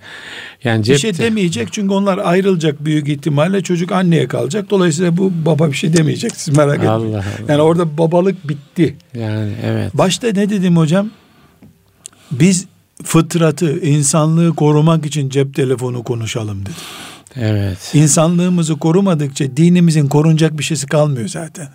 Yani 0.63 0.79
Bir 0.79 0.83
cepte. 0.83 0.99
şey 1.01 1.17
demeyecek 1.25 1.73
çünkü 1.73 1.93
onlar 1.93 2.17
ayrılacak 2.17 2.85
büyük 2.85 3.09
ihtimalle 3.09 3.61
çocuk 3.63 3.91
anneye 3.91 4.27
kalacak. 4.27 4.69
Dolayısıyla 4.69 5.17
bu 5.17 5.31
baba 5.45 5.67
bir 5.71 5.75
şey 5.77 5.93
demeyecek 5.97 6.31
siz 6.35 6.57
merak 6.57 6.73
etmeyin. 6.75 6.91
Allah 6.93 7.07
Allah. 7.17 7.23
Yani 7.47 7.61
orada 7.61 7.97
babalık 7.97 8.49
bitti. 8.49 8.95
Yani 9.13 9.51
evet. 9.65 9.97
Başta 9.97 10.27
ne 10.27 10.49
dedim 10.49 10.77
hocam? 10.77 11.09
Biz 12.31 12.65
fıtratı, 13.03 13.79
insanlığı 13.79 14.55
korumak 14.55 15.05
için 15.05 15.29
cep 15.29 15.55
telefonu 15.55 16.03
konuşalım 16.03 16.61
dedim. 16.61 16.75
Evet. 17.35 17.91
İnsanlığımızı 17.93 18.79
korumadıkça 18.79 19.57
dinimizin 19.57 20.07
korunacak 20.07 20.57
bir 20.57 20.63
şeysi 20.63 20.87
kalmıyor 20.87 21.27
zaten. 21.27 21.69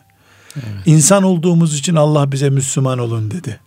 İnsan 0.87 1.23
olduğumuz 1.23 1.79
için 1.79 1.95
Allah 1.95 2.33
bize 2.33 2.51
Müslüman 2.51 2.99
olun 2.99 3.31
dedi. 3.31 3.61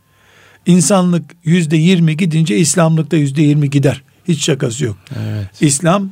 İnsanlık 0.66 1.24
yüzde 1.44 1.78
yirmi 1.78 2.18
gidince 2.18 2.58
İslamlık 2.58 3.12
da 3.12 3.16
yüzde 3.16 3.42
yirmi 3.42 3.70
gider. 3.70 4.04
Hiç 4.28 4.44
şakası 4.44 4.86
yok. 4.86 4.98
Evet. 5.20 5.48
İslam 5.62 6.10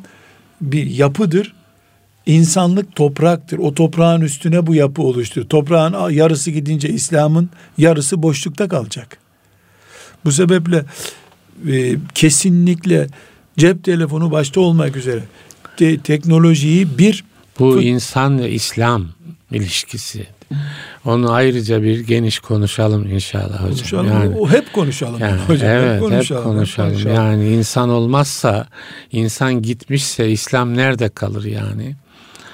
bir 0.61 0.85
yapıdır. 0.85 1.53
İnsanlık 2.25 2.95
topraktır. 2.95 3.57
O 3.57 3.73
toprağın 3.73 4.21
üstüne 4.21 4.67
bu 4.67 4.75
yapı 4.75 5.01
oluştur. 5.01 5.43
Toprağın 5.49 6.09
yarısı 6.09 6.51
gidince 6.51 6.89
İslam'ın 6.89 7.49
yarısı 7.77 8.23
boşlukta 8.23 8.67
kalacak. 8.67 9.17
Bu 10.25 10.31
sebeple 10.31 10.85
e, 11.67 11.95
kesinlikle 12.15 13.07
cep 13.57 13.83
telefonu 13.83 14.31
başta 14.31 14.61
olmak 14.61 14.95
üzere 14.95 15.23
te- 15.77 15.99
teknolojiyi 15.99 16.97
bir 16.97 17.23
Bu 17.59 17.81
insan 17.81 18.39
ve 18.39 18.51
İslam 18.51 19.07
ilişkisi. 19.51 20.27
Onu 21.05 21.31
ayrıca 21.31 21.83
bir 21.83 21.99
geniş 21.99 22.39
konuşalım 22.39 23.11
inşallah 23.11 23.63
hocam. 23.63 23.69
konuşalım. 23.69 24.07
Yani, 24.07 24.35
o 24.35 24.49
hep 24.49 24.73
konuşalım. 24.73 25.19
yani 25.19 25.41
hocam. 25.47 25.69
evet 25.69 25.93
hep 25.93 25.99
konuşalım. 26.09 26.41
hep 26.41 26.53
konuşalım. 26.53 27.13
Yani 27.15 27.49
insan 27.49 27.89
olmazsa, 27.89 28.67
insan 29.11 29.61
gitmişse 29.61 30.29
İslam 30.31 30.77
nerede 30.77 31.09
kalır 31.09 31.43
yani? 31.43 31.95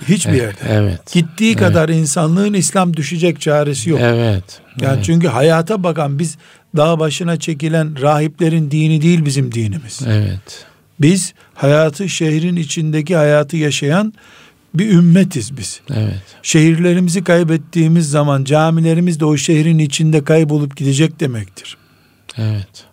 Hiçbir 0.08 0.32
Evet, 0.32 0.42
yerde. 0.42 0.60
Evet. 0.70 1.14
Gittiği 1.14 1.56
kadar 1.56 1.90
insanlığın 1.90 2.54
İslam 2.54 2.98
düşecek 2.98 3.42
çaresi 3.42 3.90
yok. 3.90 4.00
Evet. 4.04 4.62
Yani 4.82 4.94
evet. 4.96 5.06
çünkü 5.06 5.28
hayata 5.28 5.84
bakan 5.84 6.20
biz 6.20 6.38
dağ 6.78 7.00
başına 7.00 7.40
çekilen 7.40 8.02
rahiplerin 8.02 8.72
dini 8.72 9.02
değil 9.02 9.26
bizim 9.26 9.52
dinimiz. 9.52 10.02
Evet. 10.08 10.66
Biz 11.02 11.34
hayatı 11.54 12.10
şehrin 12.10 12.56
içindeki 12.56 13.16
hayatı 13.16 13.58
yaşayan 13.58 14.14
bir 14.74 14.90
ümmetiz 14.90 15.58
biz. 15.58 15.82
Evet. 15.94 16.22
Şehirlerimizi 16.44 17.24
kaybettiğimiz 17.24 18.10
zaman 18.10 18.44
camilerimiz 18.44 19.20
de 19.20 19.26
o 19.26 19.38
şehrin 19.38 19.80
içinde 19.80 20.24
kaybolup 20.24 20.78
gidecek 20.78 21.20
demektir. 21.20 21.78
Evet. 22.38 22.86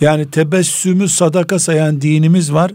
Yani 0.00 0.30
tebessümü 0.30 1.08
sadaka 1.08 1.58
sayan 1.58 2.00
dinimiz 2.00 2.52
var. 2.52 2.72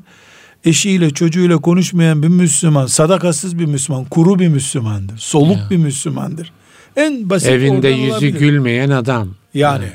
Eşiyle 0.66 1.10
çocuğuyla 1.10 1.58
konuşmayan 1.58 2.24
bir 2.24 2.28
Müslüman, 2.28 2.86
sadakasız 2.86 3.60
bir 3.60 3.66
Müslüman, 3.66 4.06
kuru 4.06 4.40
bir 4.40 4.48
Müslümandır. 4.48 5.18
Soluk 5.18 5.58
Ya. 5.58 5.70
bir 5.70 5.78
Müslümandır. 5.78 6.52
En 6.96 7.30
basit 7.30 7.50
Evinde 7.50 7.88
yüzü 7.88 8.12
olabilir. 8.12 8.40
gülmeyen 8.40 8.90
adam 8.90 9.30
Yani 9.54 9.86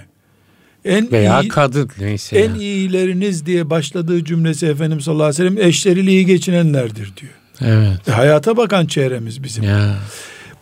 en 0.88 1.12
veya 1.12 1.40
iyi, 1.40 1.48
kadın 1.48 1.90
neyse. 2.00 2.38
en 2.38 2.48
yani. 2.48 2.58
iyileriniz 2.58 3.46
diye 3.46 3.70
başladığı 3.70 4.24
cümlesi 4.24 4.66
Efendimiz 4.66 5.04
sallallahu 5.04 5.26
aleyhi 5.26 5.44
ve 5.44 5.48
sellem 5.50 5.68
eşleriyle 5.68 6.10
iyi 6.10 6.26
geçinenlerdir 6.26 7.12
diyor. 7.16 7.32
Evet. 7.60 8.08
E, 8.08 8.12
hayata 8.12 8.56
bakan 8.56 8.86
çevremiz 8.86 9.42
bizim. 9.42 9.64
Ya. 9.64 9.94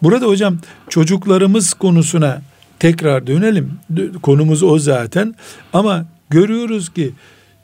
Burada 0.02 0.26
hocam 0.26 0.58
çocuklarımız 0.88 1.74
konusuna 1.74 2.42
tekrar 2.78 3.26
dönelim. 3.26 3.70
Konumuz 4.22 4.62
o 4.62 4.78
zaten. 4.78 5.34
Ama 5.72 6.04
görüyoruz 6.30 6.88
ki 6.88 7.12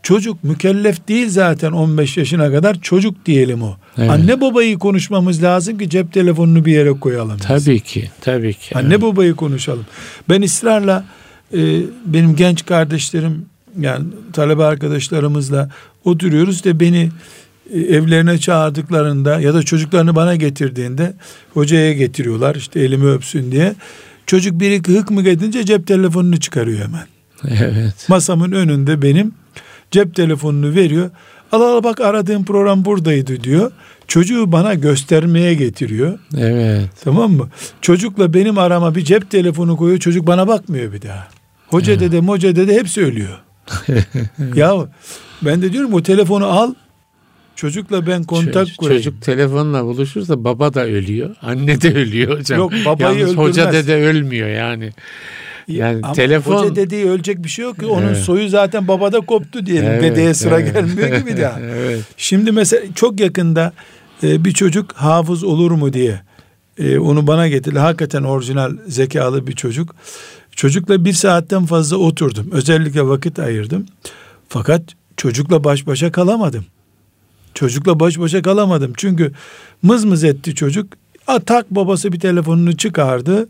çocuk 0.02 0.44
mükellef 0.44 1.08
değil 1.08 1.28
zaten 1.28 1.72
15 1.72 2.16
yaşına 2.16 2.52
kadar 2.52 2.80
çocuk 2.80 3.26
diyelim 3.26 3.62
o. 3.62 3.76
Evet. 3.98 4.10
Anne 4.10 4.40
babayı 4.40 4.78
konuşmamız 4.78 5.42
lazım 5.42 5.78
ki 5.78 5.90
cep 5.90 6.12
telefonunu 6.12 6.64
bir 6.64 6.72
yere 6.72 6.90
koyalım. 6.92 7.36
biz. 7.38 7.46
Tabii 7.46 7.80
ki. 7.80 8.10
Tabii 8.20 8.54
ki. 8.54 8.78
Anne 8.78 9.02
babayı 9.02 9.34
konuşalım. 9.34 9.86
Ben 10.28 10.42
ısrarla 10.42 11.04
e, 11.54 11.82
benim 12.06 12.36
genç 12.36 12.66
kardeşlerim 12.66 13.46
yani 13.80 14.04
talebe 14.32 14.64
arkadaşlarımızla 14.64 15.70
oturuyoruz 16.04 16.64
da 16.64 16.80
beni 16.80 17.10
e, 17.72 17.80
evlerine 17.80 18.38
çağırdıklarında 18.38 19.40
ya 19.40 19.54
da 19.54 19.62
çocuklarını 19.62 20.16
bana 20.16 20.36
getirdiğinde 20.36 21.14
hocaya 21.54 21.92
getiriyorlar 21.92 22.54
işte 22.54 22.80
elimi 22.80 23.10
öpsün 23.10 23.52
diye. 23.52 23.74
Çocuk 24.26 24.60
biri 24.60 24.98
hık 24.98 25.10
mı 25.10 25.28
edince 25.28 25.64
cep 25.64 25.86
telefonunu 25.86 26.40
çıkarıyor 26.40 26.78
hemen. 26.78 27.06
Evet. 27.48 28.08
Masamın 28.08 28.52
önünde 28.52 29.02
benim 29.02 29.32
cep 29.90 30.14
telefonunu 30.14 30.74
veriyor. 30.74 31.10
Al 31.52 31.60
al 31.60 31.82
bak 31.84 32.00
aradığım 32.00 32.44
program 32.44 32.84
buradaydı 32.84 33.44
diyor. 33.44 33.72
Çocuğu 34.08 34.52
bana 34.52 34.74
göstermeye 34.74 35.54
getiriyor. 35.54 36.18
Evet. 36.38 36.90
Tamam 37.04 37.32
mı? 37.32 37.48
Çocukla 37.80 38.34
benim 38.34 38.58
arama 38.58 38.94
bir 38.94 39.04
cep 39.04 39.30
telefonu 39.30 39.76
koyuyor. 39.76 40.00
Çocuk 40.00 40.26
bana 40.26 40.48
bakmıyor 40.48 40.92
bir 40.92 41.02
daha. 41.02 41.28
Hoca 41.72 42.00
dede, 42.00 42.20
moca 42.20 42.56
dede 42.56 42.74
hepsi 42.74 43.00
ölüyor. 43.00 43.38
ya 44.54 44.74
ben 45.42 45.62
de 45.62 45.72
diyorum 45.72 45.94
o 45.94 46.02
telefonu 46.02 46.46
al. 46.46 46.74
Çocukla 47.56 48.06
ben 48.06 48.24
kontak 48.24 48.52
Çocuk, 48.52 48.78
kurayım. 48.78 49.02
Çocuk 49.02 49.22
telefonla 49.22 49.84
buluşursa 49.84 50.44
baba 50.44 50.74
da 50.74 50.86
ölüyor. 50.86 51.36
Anne 51.42 51.80
de 51.80 51.94
ölüyor 51.94 52.38
hocam. 52.38 52.58
Yok 52.58 52.72
babayı 52.86 53.18
Yalnız 53.18 53.32
öldürmez. 53.32 53.48
hoca 53.48 53.72
dede 53.72 53.94
ölmüyor 53.94 54.48
yani. 54.48 54.92
Yani 55.68 56.00
Ama 56.02 56.12
telefon 56.12 56.56
hoca 56.56 56.76
dediği 56.76 57.06
ölecek 57.06 57.44
bir 57.44 57.48
şey 57.48 57.64
yok 57.64 57.78
ki. 57.78 57.86
Onun 57.86 58.06
evet. 58.06 58.16
soyu 58.16 58.48
zaten 58.48 58.88
babada 58.88 59.20
koptu 59.20 59.66
diyelim. 59.66 59.90
Evet, 59.90 60.02
Dedeye 60.02 60.34
sıra 60.34 60.60
evet. 60.60 60.74
gelmiyor 60.74 61.16
gibi 61.20 61.36
daha. 61.36 61.60
evet. 61.60 62.00
Şimdi 62.16 62.52
mesela 62.52 62.82
çok 62.94 63.20
yakında 63.20 63.72
e, 64.22 64.44
bir 64.44 64.52
çocuk 64.52 64.92
hafız 64.92 65.44
olur 65.44 65.70
mu 65.70 65.92
diye 65.92 66.20
e, 66.78 66.98
onu 66.98 67.26
bana 67.26 67.48
getirdi. 67.48 67.78
Hakikaten 67.78 68.22
orijinal 68.22 68.72
zekalı 68.86 69.46
bir 69.46 69.52
çocuk. 69.52 69.94
Çocukla 70.56 71.04
bir 71.04 71.12
saatten 71.12 71.66
fazla 71.66 71.96
oturdum. 71.96 72.48
Özellikle 72.52 73.06
vakit 73.06 73.38
ayırdım. 73.38 73.86
Fakat 74.48 74.82
çocukla 75.16 75.64
baş 75.64 75.86
başa 75.86 76.12
kalamadım. 76.12 76.64
Çocukla 77.54 78.00
baş 78.00 78.18
başa 78.18 78.42
kalamadım. 78.42 78.92
Çünkü 78.96 79.32
mız 79.82 80.04
mız 80.04 80.24
etti 80.24 80.54
çocuk. 80.54 80.86
Atak 81.26 81.70
babası 81.70 82.12
bir 82.12 82.20
telefonunu 82.20 82.76
çıkardı. 82.76 83.48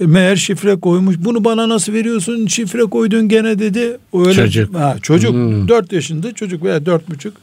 E, 0.00 0.06
meğer 0.06 0.36
şifre 0.36 0.80
koymuş. 0.80 1.16
Bunu 1.18 1.44
bana 1.44 1.68
nasıl 1.68 1.92
veriyorsun? 1.92 2.46
Şifre 2.46 2.82
koydun 2.82 3.28
gene 3.28 3.58
dedi. 3.58 3.98
Öyle, 4.14 4.34
çocuk. 4.34 4.74
Ha, 4.74 4.96
çocuk. 5.02 5.32
Hmm. 5.32 5.68
4 5.68 5.92
yaşında 5.92 6.32
çocuk 6.32 6.64
veya 6.64 6.86
dört 6.86 7.10
buçuk. 7.10 7.36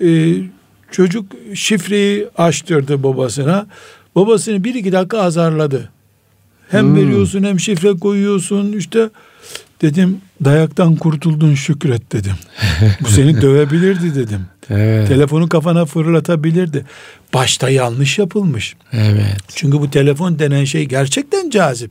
Ee, 0.00 0.34
çocuk 0.90 1.26
şifreyi 1.54 2.28
açtırdı 2.36 3.02
babasına. 3.02 3.66
Babasını 4.14 4.64
bir 4.64 4.74
iki 4.74 4.92
dakika 4.92 5.18
azarladı. 5.18 5.90
Hem 6.74 6.86
hmm. 6.86 6.96
veriyorsun 6.96 7.42
hem 7.42 7.60
şifre 7.60 7.92
koyuyorsun. 7.92 8.72
İşte 8.72 9.08
dedim 9.82 10.20
dayaktan 10.44 10.96
kurtuldun 10.96 11.54
şükret 11.54 12.12
dedim. 12.12 12.34
Bu 13.00 13.08
seni 13.08 13.40
dövebilirdi 13.42 14.14
dedim. 14.14 14.40
Evet. 14.70 15.08
Telefonu 15.08 15.48
kafana 15.48 15.84
fırlatabilirdi. 15.84 16.84
Başta 17.34 17.68
yanlış 17.68 18.18
yapılmış. 18.18 18.76
Evet. 18.92 19.36
Çünkü 19.54 19.80
bu 19.80 19.90
telefon 19.90 20.38
denen 20.38 20.64
şey 20.64 20.84
gerçekten 20.84 21.50
cazip. 21.50 21.90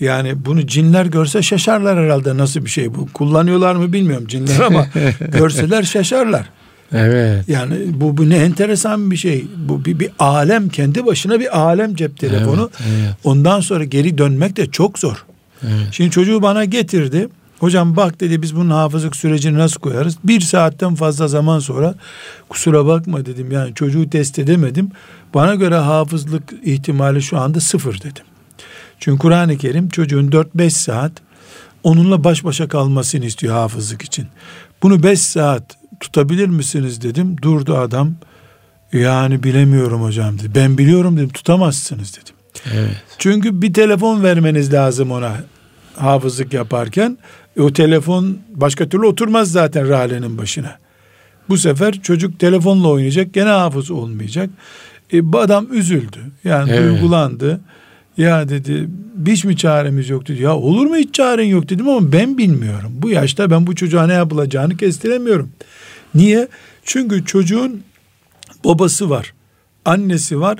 Yani 0.00 0.44
bunu 0.44 0.66
cinler 0.66 1.06
görse 1.06 1.42
şaşarlar 1.42 1.98
herhalde 1.98 2.36
nasıl 2.36 2.64
bir 2.64 2.70
şey 2.70 2.94
bu. 2.94 3.08
Kullanıyorlar 3.12 3.74
mı 3.74 3.92
bilmiyorum 3.92 4.26
cinler 4.26 4.60
ama 4.60 4.86
görseler 5.32 5.82
şaşarlar. 5.82 6.48
Evet. 6.92 7.48
Yani 7.48 7.76
bu, 7.94 8.16
bu 8.16 8.30
ne 8.30 8.36
enteresan 8.36 9.10
bir 9.10 9.16
şey. 9.16 9.46
Bu 9.56 9.84
bir, 9.84 9.98
bir 9.98 10.10
alem 10.18 10.68
kendi 10.68 11.06
başına 11.06 11.40
bir 11.40 11.58
alem 11.58 11.94
cep 11.94 12.18
telefonu. 12.18 12.70
Evet, 12.80 12.92
evet. 13.02 13.14
Ondan 13.24 13.60
sonra 13.60 13.84
geri 13.84 14.18
dönmek 14.18 14.56
de 14.56 14.66
çok 14.66 14.98
zor. 14.98 15.24
Evet. 15.62 15.88
Şimdi 15.90 16.10
çocuğu 16.10 16.42
bana 16.42 16.64
getirdi. 16.64 17.28
Hocam 17.58 17.96
bak 17.96 18.20
dedi 18.20 18.42
biz 18.42 18.56
bunun 18.56 18.70
hafızlık 18.70 19.16
sürecini 19.16 19.58
nasıl 19.58 19.80
koyarız? 19.80 20.16
Bir 20.24 20.40
saatten 20.40 20.94
fazla 20.94 21.28
zaman 21.28 21.58
sonra 21.58 21.94
kusura 22.48 22.86
bakma 22.86 23.26
dedim 23.26 23.52
yani 23.52 23.74
çocuğu 23.74 24.10
test 24.10 24.38
edemedim. 24.38 24.90
Bana 25.34 25.54
göre 25.54 25.76
hafızlık 25.76 26.52
ihtimali 26.64 27.22
şu 27.22 27.38
anda 27.38 27.60
sıfır 27.60 28.00
dedim. 28.00 28.24
Çünkü 28.98 29.18
Kur'an-ı 29.18 29.58
Kerim 29.58 29.88
çocuğun 29.88 30.30
4-5 30.30 30.70
saat 30.70 31.12
onunla 31.82 32.24
baş 32.24 32.44
başa 32.44 32.68
kalmasını 32.68 33.24
istiyor 33.24 33.54
hafızlık 33.54 34.02
için. 34.02 34.26
Bunu 34.82 35.02
5 35.02 35.20
saat 35.20 35.81
tutabilir 36.02 36.48
misiniz 36.48 37.02
dedim. 37.02 37.36
Durdu 37.42 37.76
adam. 37.76 38.14
Yani 38.92 39.42
bilemiyorum 39.42 40.02
hocam 40.02 40.38
dedi. 40.38 40.50
Ben 40.54 40.78
biliyorum 40.78 41.16
dedim 41.16 41.28
tutamazsınız 41.28 42.16
dedim. 42.16 42.34
Evet. 42.74 42.96
Çünkü 43.18 43.62
bir 43.62 43.74
telefon 43.74 44.22
vermeniz 44.22 44.72
lazım 44.72 45.10
ona 45.10 45.32
hafızlık 45.96 46.52
yaparken. 46.52 47.18
E, 47.56 47.62
o 47.62 47.72
telefon 47.72 48.38
başka 48.54 48.88
türlü 48.88 49.06
oturmaz 49.06 49.52
zaten 49.52 49.88
ralenin 49.88 50.38
başına. 50.38 50.78
Bu 51.48 51.58
sefer 51.58 52.02
çocuk 52.02 52.40
telefonla 52.40 52.88
oynayacak 52.88 53.34
gene 53.34 53.48
hafız 53.48 53.90
olmayacak. 53.90 54.50
E, 55.12 55.32
bu 55.32 55.38
adam 55.38 55.66
üzüldü. 55.72 56.18
Yani 56.44 56.70
evet. 56.70 56.92
duygulandı. 56.92 57.60
Ya 58.16 58.48
dedi 58.48 58.88
hiç 59.26 59.44
mi 59.44 59.56
çaremiz 59.56 60.08
yok 60.08 60.28
dedi. 60.28 60.42
Ya 60.42 60.56
olur 60.56 60.86
mu 60.86 60.96
hiç 60.96 61.14
çaren 61.14 61.44
yok 61.44 61.68
dedim 61.68 61.88
ama 61.88 62.12
ben 62.12 62.38
bilmiyorum. 62.38 62.92
Bu 62.94 63.10
yaşta 63.10 63.50
ben 63.50 63.66
bu 63.66 63.74
çocuğa 63.74 64.06
ne 64.06 64.12
yapılacağını 64.12 64.76
kestiremiyorum. 64.76 65.50
Niye? 66.14 66.48
Çünkü 66.84 67.24
çocuğun 67.24 67.84
babası 68.64 69.10
var. 69.10 69.34
Annesi 69.84 70.40
var. 70.40 70.58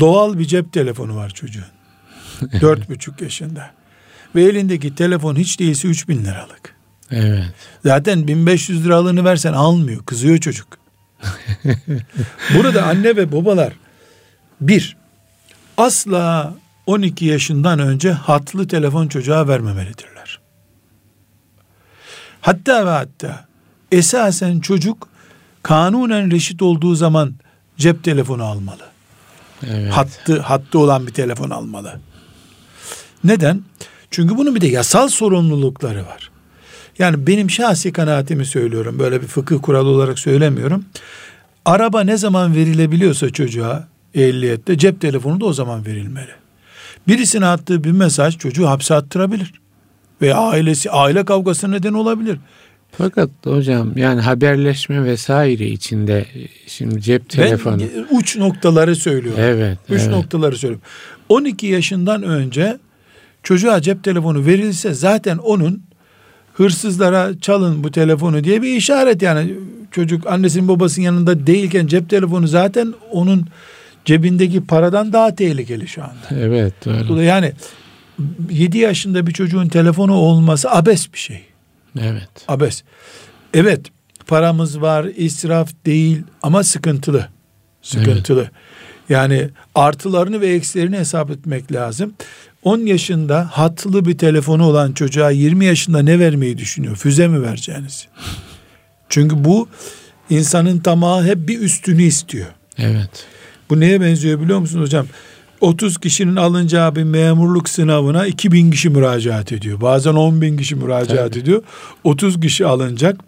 Doğal 0.00 0.38
bir 0.38 0.44
cep 0.44 0.72
telefonu 0.72 1.16
var 1.16 1.30
çocuğun. 1.30 1.64
Dört 2.60 2.90
buçuk 2.90 3.20
yaşında. 3.20 3.70
Ve 4.34 4.42
elindeki 4.42 4.94
telefon 4.94 5.36
hiç 5.36 5.60
değilse 5.60 5.88
üç 5.88 6.08
bin 6.08 6.24
liralık. 6.24 6.74
Evet. 7.10 7.44
Zaten 7.84 8.28
1500 8.28 8.84
liralığını 8.84 9.24
versen 9.24 9.52
almıyor. 9.52 10.04
Kızıyor 10.04 10.38
çocuk. 10.38 10.78
Burada 12.54 12.82
anne 12.82 13.16
ve 13.16 13.32
babalar 13.32 13.72
bir, 14.60 14.96
asla 15.76 16.54
12 16.86 17.24
yaşından 17.24 17.78
önce 17.78 18.12
hatlı 18.12 18.68
telefon 18.68 19.08
çocuğa 19.08 19.48
vermemelidirler. 19.48 20.40
Hatta 22.40 22.86
ve 22.86 22.90
hatta 22.90 23.49
esasen 23.92 24.60
çocuk 24.60 25.08
kanunen 25.62 26.30
reşit 26.30 26.62
olduğu 26.62 26.94
zaman 26.94 27.34
cep 27.76 28.04
telefonu 28.04 28.44
almalı. 28.44 28.82
Evet. 29.66 29.92
Hattı, 29.92 30.40
hattı 30.40 30.78
olan 30.78 31.06
bir 31.06 31.12
telefon 31.12 31.50
almalı. 31.50 32.00
Neden? 33.24 33.62
Çünkü 34.10 34.36
bunun 34.36 34.54
bir 34.54 34.60
de 34.60 34.66
yasal 34.66 35.08
sorumlulukları 35.08 36.06
var. 36.06 36.30
Yani 36.98 37.26
benim 37.26 37.50
şahsi 37.50 37.92
kanaatimi 37.92 38.46
söylüyorum. 38.46 38.98
Böyle 38.98 39.22
bir 39.22 39.26
fıkıh 39.26 39.62
kuralı 39.62 39.88
olarak 39.88 40.18
söylemiyorum. 40.18 40.84
Araba 41.64 42.00
ne 42.00 42.16
zaman 42.16 42.54
verilebiliyorsa 42.54 43.30
çocuğa 43.30 43.88
ehliyette 44.14 44.78
cep 44.78 45.00
telefonu 45.00 45.40
da 45.40 45.44
o 45.44 45.52
zaman 45.52 45.86
verilmeli. 45.86 46.30
Birisine 47.08 47.46
attığı 47.46 47.84
bir 47.84 47.90
mesaj 47.90 48.38
çocuğu 48.38 48.68
hapse 48.68 48.94
attırabilir. 48.94 49.52
Veya 50.22 50.36
ailesi 50.36 50.90
aile 50.90 51.24
kavgası 51.24 51.70
neden 51.70 51.92
olabilir. 51.92 52.38
Fakat 52.92 53.30
hocam 53.44 53.98
yani 53.98 54.20
haberleşme 54.20 55.04
vesaire 55.04 55.66
içinde 55.66 56.26
şimdi 56.66 57.00
cep 57.00 57.28
telefonu. 57.28 57.80
Ben 57.80 58.16
uç 58.16 58.36
noktaları 58.36 58.96
söylüyorum. 58.96 59.40
Evet. 59.42 59.78
Uç 59.88 60.00
evet. 60.00 60.10
noktaları 60.10 60.56
söylüyorum. 60.56 60.86
12 61.28 61.66
yaşından 61.66 62.22
önce 62.22 62.78
çocuğa 63.42 63.82
cep 63.82 64.04
telefonu 64.04 64.46
verilse 64.46 64.94
zaten 64.94 65.38
onun 65.38 65.82
hırsızlara 66.54 67.40
çalın 67.40 67.84
bu 67.84 67.90
telefonu 67.90 68.44
diye 68.44 68.62
bir 68.62 68.76
işaret 68.76 69.22
yani 69.22 69.54
çocuk 69.90 70.26
annesinin 70.26 70.68
babasının 70.68 71.04
yanında 71.04 71.46
değilken 71.46 71.86
cep 71.86 72.10
telefonu 72.10 72.46
zaten 72.48 72.94
onun 73.10 73.46
cebindeki 74.04 74.66
paradan 74.66 75.12
daha 75.12 75.34
tehlikeli 75.34 75.88
şu 75.88 76.02
anda. 76.02 76.44
Evet 76.44 76.74
doğru. 76.84 77.22
Yani 77.22 77.52
7 78.50 78.78
yaşında 78.78 79.26
bir 79.26 79.32
çocuğun 79.32 79.68
telefonu 79.68 80.14
olması 80.14 80.70
abes 80.70 81.12
bir 81.12 81.18
şey. 81.18 81.49
Evet. 81.98 82.28
Abes. 82.48 82.82
Evet 83.54 83.80
paramız 84.26 84.80
var 84.80 85.06
israf 85.16 85.70
değil 85.86 86.22
ama 86.42 86.64
sıkıntılı. 86.64 87.28
Sıkıntılı. 87.82 88.40
Evet. 88.40 88.52
Yani 89.08 89.48
artılarını 89.74 90.40
ve 90.40 90.48
eksilerini 90.48 90.98
hesap 90.98 91.30
etmek 91.30 91.72
lazım. 91.72 92.14
10 92.62 92.78
yaşında 92.78 93.48
hatlı 93.52 94.04
bir 94.04 94.18
telefonu 94.18 94.66
olan 94.66 94.92
çocuğa 94.92 95.30
20 95.30 95.64
yaşında 95.64 96.02
ne 96.02 96.18
vermeyi 96.18 96.58
düşünüyor? 96.58 96.96
Füze 96.96 97.28
mi 97.28 97.42
vereceğiniz? 97.42 98.08
Çünkü 99.08 99.44
bu 99.44 99.68
insanın 100.30 100.78
tamahı 100.78 101.24
hep 101.24 101.48
bir 101.48 101.60
üstünü 101.60 102.02
istiyor. 102.02 102.46
Evet. 102.78 103.26
Bu 103.70 103.80
neye 103.80 104.00
benziyor 104.00 104.40
biliyor 104.40 104.58
musunuz 104.58 104.84
hocam? 104.84 105.06
30 105.60 105.98
kişinin 105.98 106.36
alınacağı 106.36 106.96
bir 106.96 107.02
memurluk 107.02 107.68
sınavına 107.68 108.26
2000 108.26 108.70
kişi 108.70 108.90
müracaat 108.90 109.52
ediyor. 109.52 109.80
Bazen 109.80 110.14
10 110.14 110.40
bin 110.40 110.56
kişi 110.56 110.76
müracaat 110.76 111.32
Tabii. 111.32 111.38
ediyor. 111.38 111.62
30 112.04 112.40
kişi 112.40 112.66
alınacak. 112.66 113.20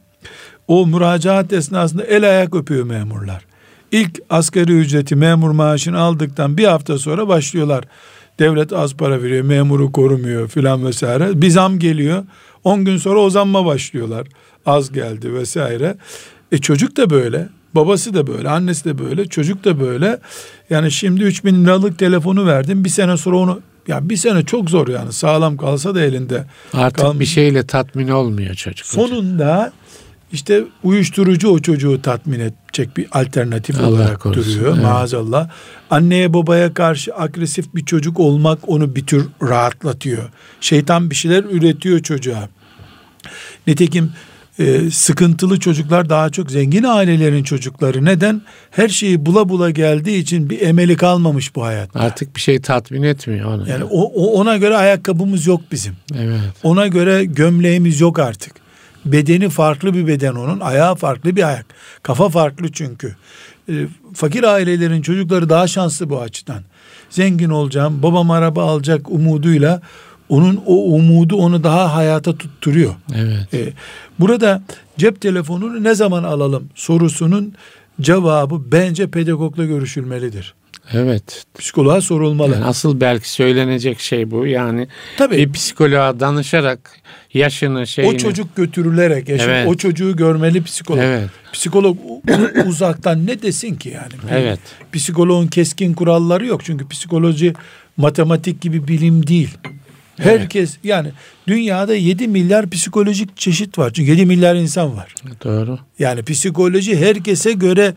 O 0.69 0.87
müracaat 0.87 1.53
esnasında 1.53 2.05
el 2.05 2.31
ayak 2.31 2.55
öpüyor 2.55 2.85
memurlar. 2.85 3.45
İlk 3.93 4.21
asgari 4.31 4.73
ücreti 4.73 5.17
memur 5.17 5.51
maaşını 5.51 5.99
aldıktan 5.99 6.57
bir 6.57 6.65
hafta 6.65 6.99
sonra 6.99 7.29
başlıyorlar. 7.29 7.85
Devlet 8.39 8.73
az 8.73 8.95
para 8.95 9.23
veriyor, 9.23 9.45
memuru 9.45 9.93
korumuyor 9.93 10.49
filan 10.49 10.87
vesaire. 10.87 11.43
Bir 11.43 11.51
zam 11.51 11.79
geliyor. 11.79 12.25
10 12.65 12.85
gün 12.85 12.97
sonra 12.97 13.19
o 13.19 13.31
zamma 13.31 13.67
başlıyorlar. 13.67 14.27
Az 14.67 14.93
geldi 14.93 15.35
vesaire. 15.35 15.97
E 16.53 16.59
çocuk 16.59 16.97
da 16.97 17.11
böyle. 17.11 17.49
Babası 17.75 18.15
da 18.15 18.27
böyle, 18.27 18.49
annesi 18.49 18.85
de 18.85 18.99
böyle, 18.99 19.27
çocuk 19.27 19.65
da 19.65 19.81
böyle. 19.81 20.19
Yani 20.71 20.91
şimdi 20.93 21.23
3000 21.23 21.65
liralık 21.65 21.99
telefonu 21.99 22.47
verdim. 22.47 22.85
Bir 22.85 22.89
sene 22.89 23.17
sonra 23.17 23.37
onu 23.37 23.61
ya 23.89 24.09
bir 24.09 24.17
sene 24.17 24.45
çok 24.45 24.71
zor 24.71 24.89
yani 24.89 25.13
sağlam 25.13 25.57
kalsa 25.57 25.95
da 25.95 26.01
elinde. 26.01 26.45
Artık 26.73 26.99
kalmış. 26.99 27.21
bir 27.21 27.27
şeyle 27.27 27.67
tatmin 27.67 28.09
olmuyor 28.09 28.55
çocuk. 28.55 28.87
Sonunda 28.87 29.73
işte 30.33 30.65
uyuşturucu 30.83 31.49
o 31.49 31.59
çocuğu 31.59 32.03
tatmin 32.03 32.41
edecek 32.41 32.97
bir 32.97 33.07
alternatif 33.13 33.81
Allah 33.81 33.89
olarak 33.89 34.21
korusun, 34.21 34.55
duruyor 34.55 34.75
evet. 34.75 34.85
maazallah. 34.85 35.49
Anneye 35.91 36.35
babaya 36.35 36.75
karşı 36.75 37.17
agresif 37.17 37.75
bir 37.75 37.85
çocuk 37.85 38.21
olmak 38.21 38.69
onu 38.69 38.97
bir 38.97 39.07
tür 39.07 39.27
rahatlatıyor. 39.43 40.31
Şeytan 40.61 41.11
bir 41.11 41.15
şeyler 41.15 41.45
üretiyor 41.45 42.01
çocuğa. 42.01 42.49
Nitekim 43.67 44.13
e, 44.59 44.91
sıkıntılı 44.91 45.59
çocuklar 45.61 46.09
daha 46.09 46.31
çok 46.31 46.51
zengin 46.51 46.83
ailelerin 46.83 47.43
çocukları. 47.43 48.05
Neden? 48.05 48.43
Her 48.71 48.89
şeyi 48.89 49.27
bula 49.27 49.49
bula 49.49 49.71
geldiği 49.71 50.19
için 50.19 50.51
bir 50.51 50.61
emeli 50.61 50.97
kalmamış 50.97 51.57
bu 51.57 51.65
hayatta. 51.65 52.01
Artık 52.01 52.37
bir 52.37 52.41
şey 52.41 52.61
tatmin 52.61 53.03
etmiyor 53.03 53.55
onu. 53.55 53.69
Yani 53.69 53.85
o, 53.85 54.03
o- 54.03 54.41
ona 54.41 54.57
göre 54.57 54.77
ayakkabımız 54.77 55.47
yok 55.47 55.61
bizim. 55.73 55.97
evet. 56.19 56.41
Ona 56.63 56.87
göre 56.87 57.25
gömleğimiz 57.25 58.01
yok 58.01 58.19
artık. 58.19 58.53
Bedeni 59.05 59.49
farklı 59.49 59.95
bir 59.95 60.07
beden 60.07 60.33
onun, 60.35 60.61
ayağı 60.61 60.95
farklı 60.95 61.37
bir 61.37 61.49
ayak. 61.49 61.67
Kafa 62.03 62.29
farklı 62.29 62.73
çünkü. 62.73 63.17
E, 63.69 63.73
fakir 64.15 64.43
ailelerin 64.45 65.03
çocukları 65.03 65.49
daha 65.49 65.67
şanslı 65.67 66.11
bu 66.11 66.21
açıdan. 66.21 66.63
Zengin 67.11 67.51
olacağım, 67.51 68.03
babam 68.03 68.31
araba 68.31 68.65
alacak 68.65 69.11
umuduyla 69.11 69.81
onun 70.29 70.63
o 70.67 70.75
umudu 70.75 71.37
onu 71.37 71.65
daha 71.65 71.95
hayata 71.95 72.37
tutturuyor. 72.39 72.95
Evet. 73.15 73.55
E, 73.55 73.73
burada 74.19 74.63
cep 74.99 75.21
telefonunu 75.21 75.85
ne 75.85 75.95
zaman 75.95 76.25
alalım 76.25 76.69
sorusunun 76.75 77.55
cevabı 78.01 78.73
bence 78.73 79.11
pedagogla 79.11 79.65
görüşülmelidir. 79.65 80.55
Evet. 80.93 81.45
Psikoloğa 81.59 82.01
sorulmalı. 82.01 82.53
Yani 82.53 82.65
asıl 82.65 83.01
belki 83.01 83.31
söylenecek 83.31 84.01
şey 84.01 84.31
bu. 84.31 84.47
Yani 84.47 84.89
Tabii. 85.19 85.37
bir 85.37 85.53
psikoloğa 85.53 86.21
danışarak 86.21 86.91
yaşını 87.35 87.87
şeyini. 87.87 88.15
O 88.15 88.17
çocuk 88.17 88.57
götürülerek 88.57 89.29
yaşam, 89.29 89.51
Evet. 89.51 89.69
o 89.69 89.75
çocuğu 89.75 90.17
görmeli 90.17 90.63
psikolog. 90.63 91.03
Evet. 91.03 91.31
Psikolog 91.53 91.99
uzaktan 92.67 93.27
ne 93.27 93.43
desin 93.43 93.75
ki 93.75 93.89
yani? 93.89 94.13
Evet. 94.31 94.61
Psikoloğun 94.93 95.47
keskin 95.47 95.95
kuralları 95.95 96.47
yok. 96.47 96.65
Çünkü 96.65 96.89
psikoloji 96.89 97.55
matematik 97.97 98.61
gibi 98.61 98.89
bilim 98.89 99.27
değil. 99.27 99.59
Herkes 100.19 100.77
yani 100.85 101.09
dünyada 101.49 101.95
7 101.95 102.29
milyar 102.29 102.71
psikolojik 102.71 103.37
çeşit 103.37 103.79
var. 103.79 103.91
Çünkü 103.95 104.11
7 104.11 104.27
milyar 104.27 104.55
insan 104.55 104.97
var. 104.97 105.15
Doğru. 105.45 105.79
Yani 105.99 106.23
psikoloji 106.23 106.97
herkese 106.97 107.53
göre 107.53 107.95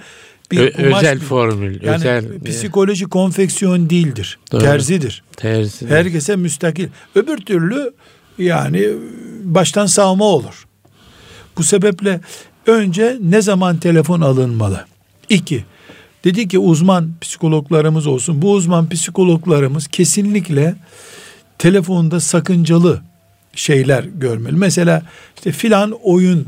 bir 0.51 0.59
Ö- 0.59 0.72
kumaş 0.72 1.03
özel 1.03 1.16
değil. 1.20 1.30
formül, 1.30 1.84
Yani 1.84 1.95
özel 1.95 2.26
psikoloji 2.45 3.05
konfeksiyon 3.05 3.89
değildir. 3.89 4.39
Doğru. 4.51 4.61
Terzidir. 4.61 5.24
terzi. 5.38 5.88
Herkese 5.88 6.36
müstakil. 6.36 6.88
Öbür 7.16 7.38
türlü 7.38 7.91
yani 8.38 8.88
baştan 9.43 9.86
savma 9.86 10.26
olur. 10.26 10.66
Bu 11.57 11.63
sebeple 11.63 12.20
önce 12.68 13.18
ne 13.22 13.41
zaman 13.41 13.78
telefon 13.78 14.22
alınmalı? 14.22 14.86
İki, 15.30 15.63
dedi 16.24 16.47
ki 16.47 16.59
uzman 16.59 17.11
psikologlarımız 17.22 18.07
olsun. 18.07 18.41
Bu 18.41 18.51
uzman 18.51 18.89
psikologlarımız 18.89 19.88
kesinlikle 19.88 20.76
telefonda 21.58 22.20
sakıncalı 22.20 23.01
şeyler 23.53 24.03
görmeli. 24.03 24.56
Mesela 24.56 25.01
işte 25.36 25.51
filan 25.51 25.91
oyun 26.03 26.47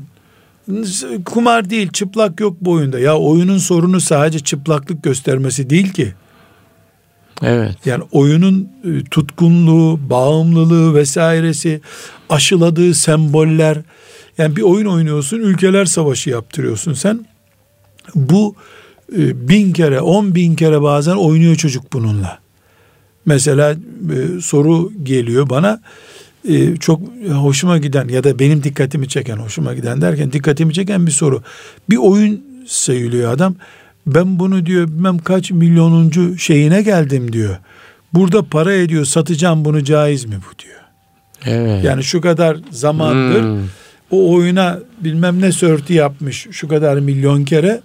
kumar 1.25 1.69
değil 1.69 1.89
çıplak 1.91 2.39
yok 2.39 2.57
bu 2.61 2.71
oyunda. 2.71 2.99
Ya 2.99 3.17
oyunun 3.17 3.57
sorunu 3.57 4.01
sadece 4.01 4.39
çıplaklık 4.39 5.03
göstermesi 5.03 5.69
değil 5.69 5.93
ki. 5.93 6.13
Evet. 7.43 7.75
Yani 7.85 8.03
oyunun 8.11 8.69
e, 8.83 9.03
tutkunluğu, 9.03 9.99
bağımlılığı 10.09 10.95
vesairesi, 10.95 11.81
aşıladığı 12.29 12.93
semboller. 12.93 13.77
Yani 14.37 14.55
bir 14.55 14.61
oyun 14.61 14.85
oynuyorsun, 14.85 15.37
ülkeler 15.37 15.85
savaşı 15.85 16.29
yaptırıyorsun 16.29 16.93
sen. 16.93 17.25
Bu 18.15 18.55
e, 19.17 19.49
bin 19.49 19.73
kere, 19.73 20.01
on 20.01 20.35
bin 20.35 20.55
kere 20.55 20.81
bazen 20.81 21.15
oynuyor 21.15 21.55
çocuk 21.55 21.93
bununla. 21.93 22.39
Mesela 23.27 23.71
e, 23.71 24.41
soru 24.41 24.91
geliyor 25.03 25.49
bana 25.49 25.79
e, 26.49 26.77
çok 26.77 27.01
hoşuma 27.29 27.77
giden 27.77 28.07
ya 28.07 28.23
da 28.23 28.39
benim 28.39 28.63
dikkatimi 28.63 29.07
çeken, 29.07 29.37
hoşuma 29.37 29.73
giden 29.73 30.01
derken 30.01 30.31
dikkatimi 30.31 30.73
çeken 30.73 31.07
bir 31.07 31.11
soru. 31.11 31.43
Bir 31.89 31.97
oyun 31.97 32.41
sayılıyor 32.67 33.31
adam. 33.33 33.55
Ben 34.07 34.39
bunu 34.39 34.65
diyor 34.65 34.87
bilmem 34.87 35.17
kaç 35.17 35.51
milyonuncu 35.51 36.37
şeyine 36.37 36.81
geldim 36.81 37.33
diyor. 37.33 37.57
Burada 38.13 38.43
para 38.43 38.73
ediyor 38.73 39.05
satacağım 39.05 39.65
bunu 39.65 39.83
caiz 39.83 40.25
mi 40.25 40.35
bu 40.35 40.59
diyor. 40.63 40.81
Evet. 41.45 41.83
Yani 41.83 42.03
şu 42.03 42.21
kadar 42.21 42.57
zamandır 42.71 43.43
Hmm. 43.43 43.67
o 44.11 44.33
oyuna 44.33 44.79
bilmem 44.99 45.41
ne 45.41 45.51
sörtü 45.51 45.93
yapmış 45.93 46.47
şu 46.51 46.67
kadar 46.67 46.99
milyon 46.99 47.45
kere 47.45 47.81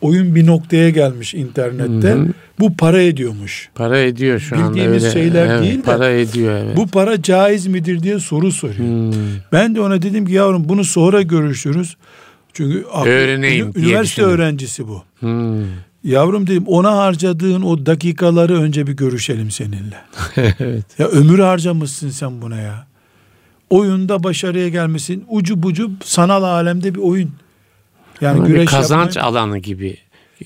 oyun 0.00 0.34
bir 0.34 0.46
noktaya 0.46 0.90
gelmiş 0.90 1.34
internette. 1.34 2.08
Hı 2.08 2.18
hı. 2.18 2.26
Bu 2.60 2.76
para 2.76 3.02
ediyormuş. 3.02 3.68
Para 3.74 3.98
ediyor 3.98 4.38
şu 4.38 4.56
anda 4.56 4.70
Bildiğimiz 4.70 5.12
şeyler 5.12 5.46
Evet, 5.46 5.62
değil 5.62 5.78
de 5.78 5.82
Para 5.82 6.10
ediyor 6.10 6.52
evet. 6.64 6.76
Bu 6.76 6.86
para 6.86 7.22
caiz 7.22 7.66
midir 7.66 8.02
diye 8.02 8.18
soru 8.18 8.52
soruyor. 8.52 8.78
Hmm. 8.78 9.12
Ben 9.52 9.74
de 9.74 9.80
ona 9.80 10.02
dedim 10.02 10.26
ki 10.26 10.32
yavrum 10.32 10.68
bunu 10.68 10.84
sonra 10.84 11.22
görüşürüz. 11.22 11.96
Çünkü 12.52 12.84
aklı- 12.92 13.10
Öğreneyim 13.10 13.72
üniversite 13.76 14.22
öğrencisi 14.22 14.88
bu. 14.88 15.02
Hmm. 15.20 15.64
Yavrum 16.04 16.46
dedim 16.46 16.64
ona 16.66 16.96
harcadığın 16.96 17.62
o 17.62 17.86
dakikaları 17.86 18.60
önce 18.60 18.86
bir 18.86 18.92
görüşelim 18.92 19.50
seninle. 19.50 19.96
evet. 20.58 20.84
Ya 20.98 21.06
ömür 21.06 21.38
harcamışsın 21.38 22.10
sen 22.10 22.42
buna 22.42 22.56
ya. 22.56 22.86
Oyunda 23.70 24.22
başarıya 24.22 24.68
gelmesin. 24.68 25.24
Ucu 25.28 25.62
bucu 25.62 25.90
sanal 26.04 26.42
alemde 26.42 26.94
bir 26.94 27.00
oyun. 27.00 27.30
Yani 28.20 28.36
Ama 28.38 28.44
bir 28.48 28.52
güreş 28.52 28.70
kazanç 28.70 29.16
yapmayı- 29.16 29.40
alanı 29.40 29.58
gibi 29.58 29.96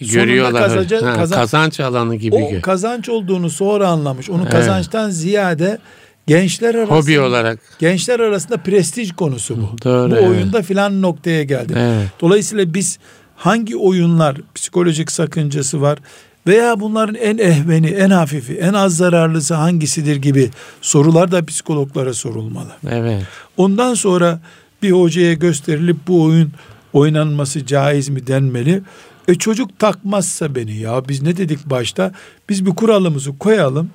görüyorlar. 0.01 0.63
kazaca- 0.63 1.07
Ha, 1.07 1.15
kazan- 1.15 1.39
kazanç 1.41 1.81
alanı 1.81 2.17
gibi 2.17 2.35
o 2.37 2.51
gör. 2.51 2.61
kazanç 2.63 3.09
olduğunu 3.09 3.51
sonra 3.51 3.89
anlamış. 3.89 4.31
Onu 4.31 4.43
Evet. 4.43 4.53
kazançtan 4.53 5.11
ziyade 5.11 5.79
gençler 6.27 6.75
arasında 6.75 6.97
Hobi 6.97 7.21
olarak. 7.21 7.59
gençler 7.79 8.21
arasında 8.21 8.57
prestij 8.57 9.13
konusu 9.13 9.57
bu. 9.57 9.77
Doğru, 9.85 10.11
bu 10.11 10.17
evet. 10.17 10.29
oyunda 10.29 10.63
filan 10.63 11.03
noktaya 11.03 11.43
geldi. 11.45 11.73
Evet. 11.77 12.09
Dolayısıyla 12.21 12.75
biz 12.75 12.99
hangi 13.37 13.77
oyunlar 13.77 14.37
psikolojik 14.55 15.13
sakıncası 15.13 15.81
var 15.81 15.99
veya 16.47 16.81
bunların 16.81 17.15
en 17.15 17.39
ehveni, 17.39 17.87
en 17.87 18.11
hafifi, 18.11 18.55
en 18.55 18.73
az 18.75 18.97
zararlısı 18.97 19.55
hangisidir 19.55 20.17
gibi 20.17 20.51
sorular 20.83 21.33
da 21.33 21.45
psikologlara 21.45 22.15
sorulmalı. 22.15 22.73
Evet. 22.91 23.23
Ondan 23.57 23.95
sonra 23.95 24.41
bir 24.83 24.91
hocaya 24.93 25.33
gösterilip 25.35 25.97
bu 26.09 26.23
oyun 26.23 26.53
oynanması 26.93 27.67
caiz 27.67 28.09
mi 28.09 28.27
denmeli. 28.27 28.83
E 29.29 29.35
çocuk 29.35 29.79
takmazsa 29.79 30.55
beni 30.55 30.77
ya 30.77 31.09
biz 31.09 31.23
ne 31.23 31.37
dedik 31.37 31.67
başta? 31.67 32.13
Biz 32.49 32.67
bir 32.67 32.71
kuralımızı 32.71 33.39
koyalım. 33.39 33.91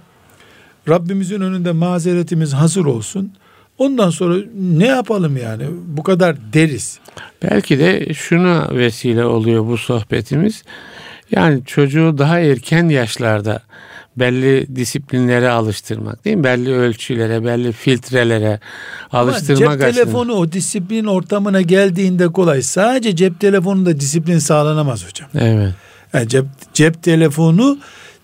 Rabbimizin 0.89 1.41
önünde 1.41 1.71
mazeretimiz 1.71 2.53
hazır 2.53 2.85
olsun. 2.85 3.33
Ondan 3.77 4.09
sonra 4.09 4.35
ne 4.59 4.87
yapalım 4.87 5.37
yani? 5.37 5.63
Bu 5.87 6.03
kadar 6.03 6.53
deriz. 6.53 6.99
Belki 7.43 7.79
de 7.79 8.13
şuna 8.13 8.69
vesile 8.71 9.25
oluyor 9.25 9.67
bu 9.67 9.77
sohbetimiz. 9.77 10.63
Yani 11.31 11.65
çocuğu 11.65 12.15
daha 12.17 12.39
erken 12.39 12.89
yaşlarda 12.89 13.61
belli 14.17 14.75
disiplinlere 14.75 15.49
alıştırmak 15.49 16.25
değil 16.25 16.37
mi? 16.37 16.43
Belli 16.43 16.73
ölçülere, 16.73 17.45
belli 17.45 17.71
filtrelere 17.71 18.59
Ama 19.11 19.21
alıştırmak 19.31 19.57
cep 19.57 19.67
aslında. 19.69 19.91
telefonu 19.91 20.33
o 20.33 20.51
disiplin 20.51 21.05
ortamına 21.05 21.61
geldiğinde 21.61 22.27
kolay. 22.27 22.61
Sadece 22.61 23.15
cep 23.15 23.39
telefonunda 23.39 23.99
disiplin 23.99 24.39
sağlanamaz 24.39 25.05
hocam. 25.07 25.29
Evet. 25.35 25.73
Yani 26.13 26.27
cep, 26.29 26.45
cep 26.73 27.03
telefonu 27.03 27.77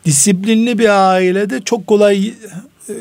disiplinli 0.05 0.79
bir 0.79 1.11
ailede 1.13 1.61
çok 1.61 1.87
kolay 1.87 2.27
e, 2.27 2.33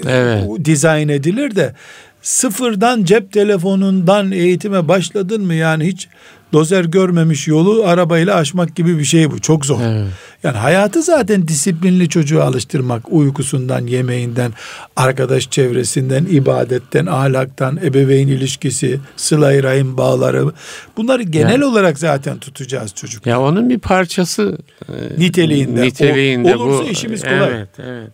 Evet. 0.09 0.45
dizayn 0.65 1.09
edilir 1.09 1.57
de 1.57 1.75
sıfırdan 2.23 3.05
cep 3.05 3.33
telefonundan 3.33 4.33
eğitime 4.33 4.89
başladın 4.89 5.45
mı 5.45 5.55
yani 5.55 5.85
hiç 5.87 6.09
dozer 6.53 6.85
görmemiş 6.85 7.49
yolu 7.49 7.85
arabayla 7.87 8.35
aşmak 8.37 8.77
gibi 8.77 8.99
bir 8.99 9.05
şey 9.05 9.31
bu. 9.31 9.39
Çok 9.41 9.67
zor. 9.67 9.81
Evet. 9.85 10.07
Yani 10.43 10.57
hayatı 10.57 11.03
zaten 11.03 11.49
disiplinli 11.49 12.09
çocuğu 12.09 12.43
alıştırmak 12.43 13.03
uykusundan, 13.13 13.87
yemeğinden, 13.87 14.53
arkadaş 14.97 15.51
çevresinden, 15.51 16.25
ibadetten, 16.31 17.07
ahlaktan, 17.07 17.77
ebeveyn 17.85 18.29
ilişkisi, 18.29 19.01
sıla-i 19.17 19.63
rahim 19.63 19.97
bağları 19.97 20.45
bunları 20.97 21.23
genel 21.23 21.51
Yani- 21.53 21.65
olarak 21.65 21.99
zaten 21.99 22.39
tutacağız 22.39 22.95
çocuk. 22.95 23.27
Ya 23.27 23.41
onun 23.41 23.71
bir 23.71 23.79
parçası 23.79 24.59
e, 24.89 24.93
Niteliğinde. 25.21 25.83
niteliğinde 25.83 26.57
O- 26.57 26.63
olursa 26.63 26.85
bu. 26.85 26.89
işimiz 26.89 27.23
kolay. 27.23 27.51
Evet, 27.51 27.69
evet. 27.79 28.11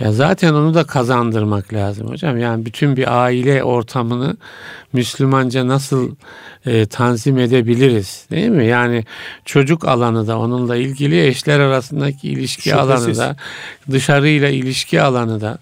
Ya 0.00 0.12
zaten 0.12 0.54
onu 0.54 0.74
da 0.74 0.84
kazandırmak 0.84 1.72
lazım 1.74 2.08
hocam. 2.08 2.38
Yani 2.38 2.66
bütün 2.66 2.96
bir 2.96 3.22
aile 3.24 3.62
ortamını 3.62 4.36
Müslümanca 4.92 5.68
nasıl 5.68 6.14
e, 6.66 6.86
tanzim 6.86 7.38
edebiliriz 7.38 8.26
değil 8.30 8.48
mi? 8.48 8.66
Yani 8.66 9.04
çocuk 9.44 9.88
alanı 9.88 10.26
da 10.26 10.38
onunla 10.38 10.76
ilgili 10.76 11.26
eşler 11.26 11.60
arasındaki 11.60 12.28
ilişki 12.28 12.62
Şüphesiz. 12.62 12.78
alanı 12.80 13.16
da 13.16 13.36
dışarıyla 13.90 14.48
ilişki 14.48 15.02
alanı 15.02 15.40
da 15.40 15.58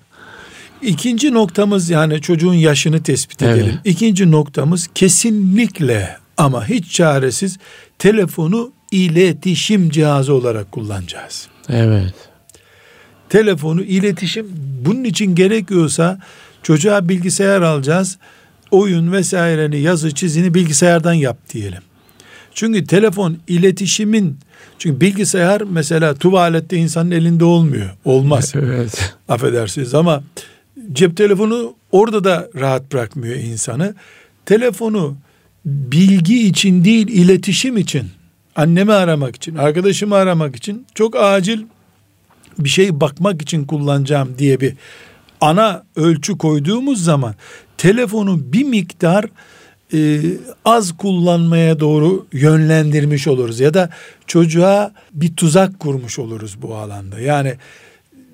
İkinci 0.82 1.34
noktamız 1.34 1.90
yani 1.90 2.20
çocuğun 2.20 2.54
yaşını 2.54 3.02
tespit 3.02 3.42
Evet. 3.42 3.56
edelim. 3.58 3.78
İkinci 3.84 4.30
noktamız 4.30 4.88
kesinlikle 4.94 6.16
Ama 6.36 6.68
hiç 6.68 6.92
çaresiz 6.92 7.58
telefonu 7.98 8.72
iletişim 8.90 9.90
cihazı 9.90 10.34
olarak 10.34 10.72
kullanacağız. 10.72 11.48
Evet. 11.68 12.14
Telefonu 13.30 13.82
iletişim 13.82 14.46
bunun 14.84 15.04
için 15.04 15.34
gerekiyorsa 15.34 16.18
çocuğa 16.62 17.08
bilgisayar 17.08 17.62
alacağız. 17.62 18.18
Oyun 18.70 19.12
vesaireni 19.12 19.80
yazı 19.80 20.14
çizini 20.14 20.54
bilgisayardan 20.54 21.12
yap 21.12 21.38
diyelim. 21.52 21.82
Çünkü 22.54 22.84
telefon 22.84 23.36
iletişimin 23.48 24.38
çünkü 24.78 25.00
bilgisayar 25.00 25.62
mesela 25.70 26.14
tuvalette 26.14 26.76
insanın 26.76 27.10
elinde 27.10 27.44
olmuyor. 27.44 27.90
Olmaz. 28.04 28.52
Evet. 28.60 29.14
Affedersiniz 29.28 29.94
ama 29.94 30.22
cep 30.92 31.16
telefonu 31.16 31.74
orada 31.92 32.24
da 32.24 32.48
rahat 32.54 32.92
bırakmıyor 32.92 33.36
insanı. 33.36 33.94
Telefonu 34.46 35.16
bilgi 35.64 36.46
için 36.46 36.84
değil 36.84 37.08
iletişim 37.08 37.76
için 37.76 38.06
annemi 38.56 38.92
aramak 38.92 39.36
için 39.36 39.56
arkadaşımı 39.56 40.14
aramak 40.14 40.56
için 40.56 40.86
çok 40.94 41.16
acil 41.16 41.62
bir 42.58 42.68
şey 42.68 43.00
bakmak 43.00 43.42
için 43.42 43.64
kullanacağım 43.64 44.34
diye 44.38 44.60
bir 44.60 44.74
ana 45.40 45.82
ölçü 45.96 46.38
koyduğumuz 46.38 47.04
zaman 47.04 47.34
telefonu 47.78 48.52
bir 48.52 48.64
miktar 48.64 49.24
e, 49.94 50.20
az 50.64 50.96
kullanmaya 50.96 51.80
doğru 51.80 52.26
yönlendirmiş 52.32 53.28
oluruz 53.28 53.60
ya 53.60 53.74
da 53.74 53.90
çocuğa 54.26 54.92
bir 55.12 55.36
tuzak 55.36 55.80
kurmuş 55.80 56.18
oluruz 56.18 56.62
bu 56.62 56.74
alanda. 56.74 57.20
Yani 57.20 57.54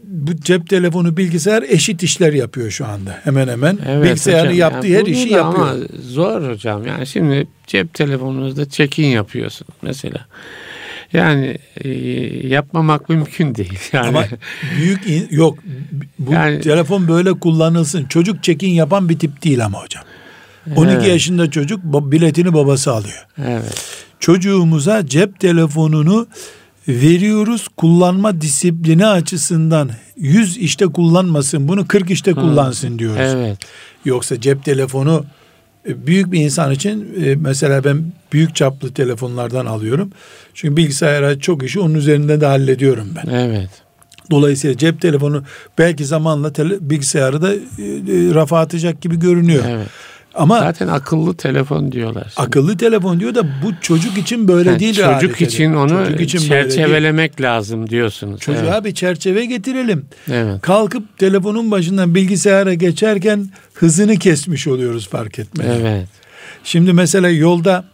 bu 0.07 0.37
cep 0.37 0.69
telefonu 0.69 1.17
bilgisayar 1.17 1.63
eşit 1.63 2.03
işler 2.03 2.33
yapıyor 2.33 2.71
şu 2.71 2.87
anda 2.87 3.21
hemen 3.25 3.49
hemen. 3.49 3.79
Evet, 3.87 4.05
Bilgisayarın 4.05 4.47
hocam, 4.47 4.59
yaptığı 4.59 4.87
yani 4.87 5.01
her 5.01 5.07
işi 5.07 5.29
yapıyor. 5.29 5.69
Ama 5.69 5.77
zor 6.03 6.51
hocam 6.51 6.87
yani 6.87 7.07
şimdi 7.07 7.47
cep 7.67 7.95
telefonunuzda 7.95 8.69
check-in 8.69 9.07
yapıyorsun 9.07 9.67
mesela. 9.83 10.27
Yani 11.13 11.59
e, 11.77 11.89
yapmamak 12.49 13.09
mümkün 13.09 13.55
değil. 13.55 13.79
Yani. 13.93 14.09
Ama 14.09 14.25
büyük 14.79 15.33
yok 15.33 15.59
bu 16.19 16.33
yani, 16.33 16.61
telefon 16.61 17.09
böyle 17.09 17.33
kullanılsın. 17.33 18.05
Çocuk 18.05 18.43
check-in 18.43 18.71
yapan 18.71 19.09
bir 19.09 19.19
tip 19.19 19.43
değil 19.45 19.65
ama 19.65 19.83
hocam. 19.83 20.05
12 20.77 20.93
evet. 20.93 21.09
yaşında 21.09 21.51
çocuk 21.51 21.81
biletini 21.85 22.55
babası 22.55 22.93
alıyor. 22.93 23.27
Evet. 23.47 23.85
Çocuğumuza 24.21 25.07
cep 25.07 25.41
telefonunu 25.41 26.27
veriyoruz 26.89 27.69
kullanma 27.77 28.41
disiplini 28.41 29.07
açısından 29.07 29.91
100 30.17 30.57
işte 30.57 30.87
kullanmasın 30.87 31.69
bunu 31.69 31.87
40 31.87 32.11
işte 32.11 32.33
kullansın 32.33 32.99
diyoruz. 32.99 33.21
Evet. 33.21 33.59
Yoksa 34.05 34.41
cep 34.41 34.65
telefonu 34.65 35.25
büyük 35.89 36.33
bir 36.33 36.41
insan 36.41 36.73
için 36.73 37.15
e, 37.25 37.35
mesela 37.35 37.85
ben 37.85 38.13
büyük 38.33 38.55
çaplı 38.55 38.95
telefonlardan 38.95 39.67
alıyorum. 39.67 40.11
Çünkü 40.55 40.77
bilgisayara 40.77 41.41
çok 41.41 41.63
işi 41.63 41.81
onun 41.81 41.95
üzerinde 41.95 42.41
de 42.41 42.47
hallediyorum 42.47 43.09
ben. 43.17 43.31
Evet. 43.31 43.71
Dolayısıyla 44.31 44.77
cep 44.77 45.01
telefonu 45.01 45.43
belki 45.79 46.05
zamanla 46.05 46.53
tele, 46.53 46.75
bilgisayarı 46.81 47.43
da 47.43 47.55
e, 47.55 47.59
rafa 48.35 48.61
atacak 48.61 49.01
gibi 49.03 49.19
görünüyor. 49.19 49.65
Evet. 49.69 49.89
Ama 50.37 50.59
zaten 50.59 50.89
akıllı 50.89 51.37
telefon 51.37 51.93
diyorlar. 51.93 52.33
Şimdi. 52.35 52.47
Akıllı 52.47 52.77
telefon 52.77 53.21
diyor 53.21 53.35
da 53.35 53.43
bu 53.43 53.73
çocuk 53.81 54.19
için 54.19 54.49
böyle 54.49 54.71
yani 54.71 54.81
değil. 54.81 54.95
Çocuk 54.95 55.41
için 55.41 55.75
onu 55.75 55.89
çocuk 55.89 56.21
için 56.21 56.39
çerçevelemek 56.39 57.41
lazım 57.41 57.91
diyorsunuz. 57.91 58.41
Çocuğa 58.41 58.75
evet. 58.75 58.85
bir 58.85 58.95
çerçeve 58.95 59.45
getirelim. 59.45 60.05
Evet. 60.33 60.61
Kalkıp 60.63 61.19
telefonun 61.19 61.71
başından 61.71 62.15
bilgisayara 62.15 62.75
geçerken 62.75 63.49
hızını 63.75 64.17
kesmiş 64.17 64.67
oluyoruz 64.67 65.09
fark 65.09 65.39
etmeden. 65.39 65.81
Evet. 65.81 66.09
Şimdi 66.65 66.93
mesela 66.93 67.31
yolda 67.31 67.85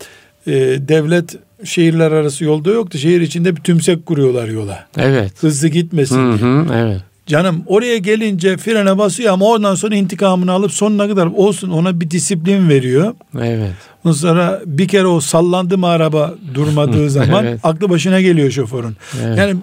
e, 0.47 0.53
devlet 0.89 1.37
şehirler 1.65 2.13
arası 2.13 2.45
yolda 2.45 2.71
yoktu. 2.71 2.99
Şehir 2.99 3.21
içinde 3.21 3.57
bir 3.57 3.61
tümsek 3.61 4.07
kuruyorlar 4.07 4.49
yola. 4.49 4.87
Evet. 4.99 5.33
Hızlı 5.41 5.69
gitmesin 5.69 6.33
hı 6.33 6.33
hı, 6.33 6.69
diye. 6.69 6.79
Evet. 6.79 7.01
Canım 7.33 7.63
oraya 7.67 7.99
gelince 7.99 8.57
frene 8.57 8.99
basıyor 8.99 9.33
ama 9.33 9.47
ondan 9.47 9.75
sonra 9.75 9.95
intikamını 9.95 10.53
alıp 10.53 10.73
sonuna 10.73 11.09
kadar 11.09 11.27
olsun 11.27 11.71
ona 11.71 12.01
bir 12.01 12.11
disiplin 12.11 12.69
veriyor. 12.69 13.15
Evet. 13.41 13.73
Ondan 14.05 14.17
sonra 14.17 14.61
bir 14.67 14.89
kere 14.89 15.07
o 15.07 15.21
sallandı 15.21 15.79
mı 15.79 15.87
araba 15.87 16.35
durmadığı 16.55 17.11
zaman 17.21 17.45
evet. 17.45 17.61
aklı 17.63 17.91
başına 17.91 18.21
geliyor 18.21 18.51
şoförün. 18.51 18.97
Evet. 19.23 19.39
Yani 19.39 19.57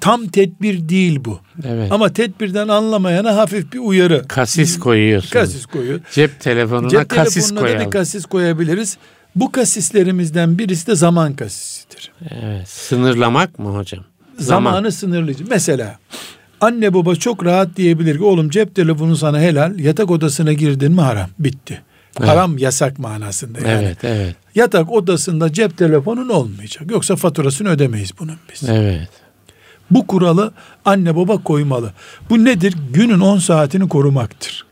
tam 0.00 0.26
tedbir 0.26 0.88
değil 0.88 1.20
bu. 1.24 1.40
Evet. 1.64 1.92
Ama 1.92 2.12
tedbirden 2.12 2.68
anlamayana 2.68 3.36
hafif 3.36 3.72
bir 3.72 3.78
uyarı. 3.78 4.24
Kasis 4.28 4.78
koyuyorsun. 4.78 5.30
Kasis 5.30 5.66
koyuyor. 5.66 6.00
Cep 6.12 6.40
telefonuna 6.40 6.88
Cep 6.88 7.08
kasis 7.08 7.54
koyalım. 7.54 7.80
da 7.80 7.86
bir 7.86 7.90
kasis 7.90 8.26
koyabiliriz. 8.26 8.98
Bu 9.36 9.52
kasislerimizden 9.52 10.58
birisi 10.58 10.86
de 10.86 10.94
zaman 10.94 11.34
kasisidir. 11.34 12.12
Evet. 12.30 12.68
Sınırlamak 12.68 13.58
mı 13.58 13.68
hocam? 13.68 14.04
Zamanı 14.38 14.76
zaman. 14.76 14.90
sınırlayıcı. 14.90 15.44
Mesela 15.50 15.98
Anne 16.64 16.94
baba 16.94 17.14
çok 17.14 17.44
rahat 17.44 17.76
diyebilir 17.76 18.16
ki 18.16 18.24
oğlum 18.24 18.50
cep 18.50 18.74
telefonu 18.74 19.16
sana 19.16 19.40
helal 19.40 19.78
yatak 19.78 20.10
odasına 20.10 20.52
girdin 20.52 20.92
mi 20.92 21.00
haram 21.00 21.30
bitti. 21.38 21.82
Evet. 22.20 22.28
Haram 22.28 22.58
yasak 22.58 22.98
manasında 22.98 23.58
yani. 23.68 23.84
Evet, 23.84 24.04
evet. 24.04 24.36
Yatak 24.54 24.92
odasında 24.92 25.52
cep 25.52 25.78
telefonun 25.78 26.28
olmayacak. 26.28 26.90
Yoksa 26.90 27.16
faturasını 27.16 27.68
ödemeyiz 27.68 28.10
bunun 28.18 28.36
biz. 28.52 28.68
Evet. 28.68 29.08
Bu 29.90 30.06
kuralı 30.06 30.52
anne 30.84 31.16
baba 31.16 31.42
koymalı. 31.42 31.92
Bu 32.30 32.44
nedir? 32.44 32.74
Günün 32.92 33.20
10 33.20 33.38
saatini 33.38 33.88
korumaktır. 33.88 34.66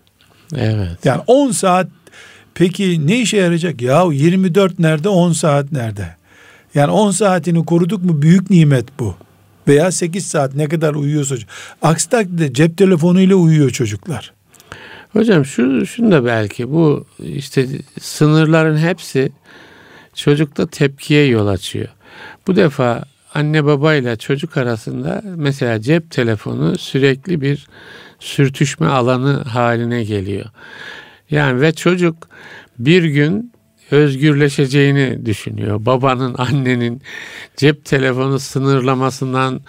Evet. 0.56 0.98
Yani 1.04 1.22
10 1.26 1.50
saat 1.50 1.86
peki 2.54 3.06
ne 3.06 3.20
işe 3.20 3.36
yarayacak? 3.36 3.82
Ya 3.82 4.04
24 4.12 4.78
nerede 4.78 5.08
10 5.08 5.32
saat 5.32 5.72
nerede? 5.72 6.16
Yani 6.74 6.90
10 6.90 7.10
saatini 7.10 7.64
koruduk 7.64 8.04
mu 8.04 8.22
büyük 8.22 8.50
nimet 8.50 8.98
bu 8.98 9.14
veya 9.68 9.92
8 9.92 10.26
saat 10.26 10.54
ne 10.54 10.68
kadar 10.68 10.94
uyuyorsa. 10.94 11.36
Aksi 11.82 12.08
takdirde 12.08 12.52
cep 12.52 12.76
telefonuyla 12.76 13.36
uyuyor 13.36 13.70
çocuklar. 13.70 14.32
Hocam 15.12 15.44
şu 15.44 15.86
şunu 15.86 16.12
da 16.12 16.24
belki 16.24 16.70
bu 16.70 17.06
işte 17.18 17.66
sınırların 18.00 18.78
hepsi 18.78 19.32
çocukta 20.14 20.66
tepkiye 20.66 21.26
yol 21.26 21.46
açıyor. 21.46 21.88
Bu 22.46 22.56
defa 22.56 23.04
anne 23.34 23.64
babayla 23.64 24.16
çocuk 24.16 24.56
arasında 24.56 25.22
mesela 25.24 25.80
cep 25.80 26.10
telefonu 26.10 26.78
sürekli 26.78 27.40
bir 27.40 27.66
sürtüşme 28.20 28.86
alanı 28.86 29.42
haline 29.42 30.04
geliyor. 30.04 30.46
Yani 31.30 31.60
ve 31.60 31.72
çocuk 31.72 32.28
bir 32.78 33.04
gün 33.04 33.51
özgürleşeceğini 33.92 35.26
düşünüyor. 35.26 35.86
Babanın, 35.86 36.34
annenin 36.38 37.02
cep 37.56 37.84
telefonu 37.84 38.38
sınırlamasından 38.38 39.60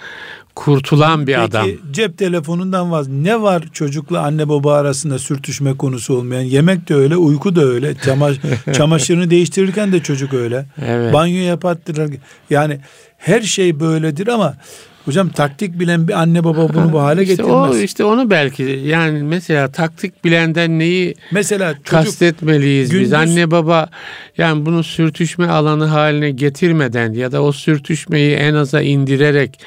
kurtulan 0.56 1.28
bir 1.28 1.34
Peki, 1.36 1.40
adam. 1.40 1.68
cep 1.92 2.18
telefonundan 2.18 2.92
vaz 2.92 3.08
ne 3.08 3.42
var 3.42 3.64
çocukla 3.74 4.20
anne 4.22 4.50
baba 4.50 4.74
arasında 4.74 5.20
sürtüşme 5.20 5.78
konusu 5.78 6.18
olmayan? 6.18 6.42
Yemek 6.42 6.90
de 6.90 6.96
öyle, 6.96 7.16
uyku 7.16 7.56
da 7.56 7.66
öyle. 7.66 7.96
Çamaş, 7.96 8.38
çamaşırını 8.74 9.30
değiştirirken 9.30 9.92
de 9.92 10.00
çocuk 10.00 10.34
öyle. 10.34 10.66
Evet. 10.86 11.14
Banyo 11.14 11.42
yapattırır. 11.42 12.14
Yani 12.50 12.80
her 13.18 13.42
şey 13.42 13.80
böyledir 13.80 14.28
ama 14.28 14.58
Hocam 15.06 15.30
taktik 15.30 15.80
bilen 15.80 16.08
bir 16.08 16.22
anne 16.22 16.44
baba 16.44 16.74
bunu 16.74 16.94
bu 16.94 17.02
hale 17.02 17.22
işte 17.24 17.36
getirmez. 17.36 17.76
O 17.76 17.78
işte 17.78 18.06
onu 18.06 18.30
belki 18.30 18.64
yani 18.64 19.24
mesela 19.24 19.72
taktik 19.72 20.24
bilenden 20.26 20.80
neyi 20.80 21.16
mesela 21.32 21.74
çocuk, 21.74 21.86
kastetmeliyiz 21.86 22.90
gündüz, 22.90 23.06
biz 23.06 23.14
anne 23.14 23.52
baba 23.52 23.90
yani 24.38 24.66
bunu 24.66 24.84
sürtüşme 24.84 25.48
alanı 25.48 25.86
haline 25.86 26.32
getirmeden 26.32 27.14
ya 27.14 27.32
da 27.32 27.44
o 27.44 27.52
sürtüşmeyi 27.52 28.36
en 28.36 28.54
aza 28.54 28.82
indirerek 28.82 29.60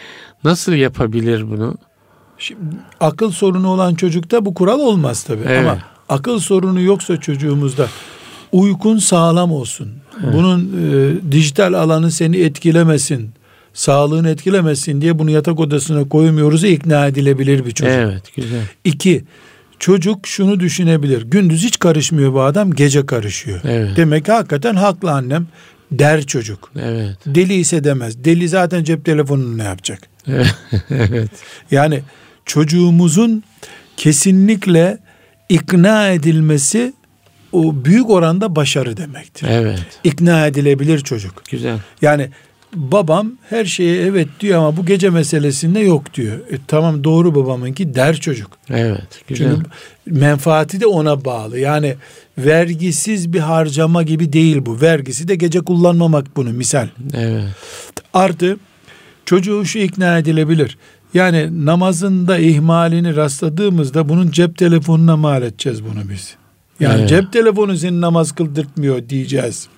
nasıl 0.45 0.72
yapabilir 0.72 1.51
bunu? 1.51 1.74
Şimdi, 2.39 2.61
akıl 3.01 3.30
sorunu 3.30 3.68
olan 3.68 3.95
çocukta 3.95 4.45
bu 4.45 4.55
kural 4.55 4.80
olmaz 4.80 5.22
tabii 5.22 5.45
evet. 5.47 5.59
ama 5.59 5.78
akıl 6.09 6.39
sorunu 6.39 6.80
yoksa 6.80 7.20
çocuğumuzda 7.20 7.89
uykun 8.53 8.99
sağlam 8.99 9.53
olsun. 9.53 9.93
Evet. 10.24 10.34
Bunun 10.34 10.61
e, 10.62 11.32
dijital 11.32 11.72
alanı 11.72 12.11
seni 12.11 12.37
etkilemesin 12.37 13.30
sağlığını 13.77 14.29
etkilemesin 14.31 15.01
diye 15.01 15.18
bunu 15.18 15.31
yatak 15.31 15.61
odasına 15.61 16.09
koymuyoruz 16.09 16.64
ikna 16.64 17.07
edilebilir 17.07 17.66
bir 17.66 17.70
çocuk. 17.70 17.95
Evet 17.95 18.22
güzel. 18.37 18.62
İki, 18.85 19.24
çocuk 19.79 20.27
şunu 20.27 20.61
düşünebilir. 20.61 21.22
Gündüz 21.22 21.64
hiç 21.64 21.79
karışmıyor 21.79 22.33
bu 22.33 22.43
adam 22.43 22.72
gece 22.72 23.07
karışıyor. 23.07 23.61
Evet. 23.64 23.97
Demek 23.97 24.24
ki 24.24 24.33
hakikaten 24.33 24.74
haklı 24.74 25.11
annem 25.11 25.47
der 25.93 26.27
çocuk. 26.27 26.72
Evet. 26.83 27.16
Deli 27.27 27.55
ise 27.55 27.85
demez. 27.85 28.24
Deli 28.24 28.49
zaten 28.49 28.85
cep 28.85 29.05
telefonunu 29.05 29.59
ne 29.59 29.64
yapacak? 29.64 30.01
evet. 30.91 31.31
Yani 31.70 32.03
çocuğumuzun 32.47 33.43
kesinlikle 33.97 34.99
ikna 35.49 36.09
edilmesi 36.09 36.93
o 37.53 37.85
büyük 37.85 38.11
oranda 38.11 38.57
başarı 38.57 38.97
demektir. 38.97 39.47
Evet. 39.51 39.81
İkna 40.05 40.47
edilebilir 40.47 40.99
çocuk. 41.01 41.43
Güzel. 41.51 41.79
Yani 42.03 42.31
babam 42.77 43.33
her 43.51 43.64
şeye 43.64 44.03
evet 44.03 44.29
diyor 44.41 44.59
ama 44.59 44.77
bu 44.77 44.87
gece 44.87 45.11
meselesinde 45.11 45.81
yok 45.81 46.14
diyor. 46.14 46.39
E, 46.39 46.59
tamam 46.66 47.05
doğru 47.05 47.35
babamınki 47.35 47.95
der 47.95 48.16
çocuk. 48.16 48.51
Evet. 48.70 49.22
Güzel. 49.29 49.55
Çünkü 49.55 49.70
menfaati 50.07 50.81
de 50.81 50.87
ona 50.87 51.24
bağlı. 51.24 51.59
Yani 51.59 51.95
vergisiz 52.39 53.33
bir 53.33 53.41
harcama 53.41 54.03
gibi 54.03 54.33
değil 54.33 54.66
bu. 54.66 54.81
Vergisi 54.81 55.29
de 55.29 55.35
gece 55.35 55.61
kullanmamak 55.61 56.37
bunu 56.37 56.53
misal. 56.53 56.89
Evet. 57.14 57.45
Artı 58.14 58.57
çocuğu 59.24 59.64
şu 59.64 59.79
ikna 59.79 60.18
edilebilir. 60.18 60.79
Yani 61.14 61.66
namazında 61.66 62.39
ihmalini 62.39 63.16
rastladığımızda 63.16 64.09
bunun 64.09 64.31
cep 64.31 64.59
telefonuna 64.59 65.16
mal 65.16 65.43
edeceğiz 65.43 65.85
bunu 65.85 66.11
biz. 66.11 66.35
Yani 66.81 66.99
Evet. 67.01 67.09
cep 67.09 67.33
telefonu 67.33 67.77
seni 67.77 68.01
namaz 68.01 68.33
kıldırtmıyor 68.33 69.09
diyeceğiz. 69.09 69.68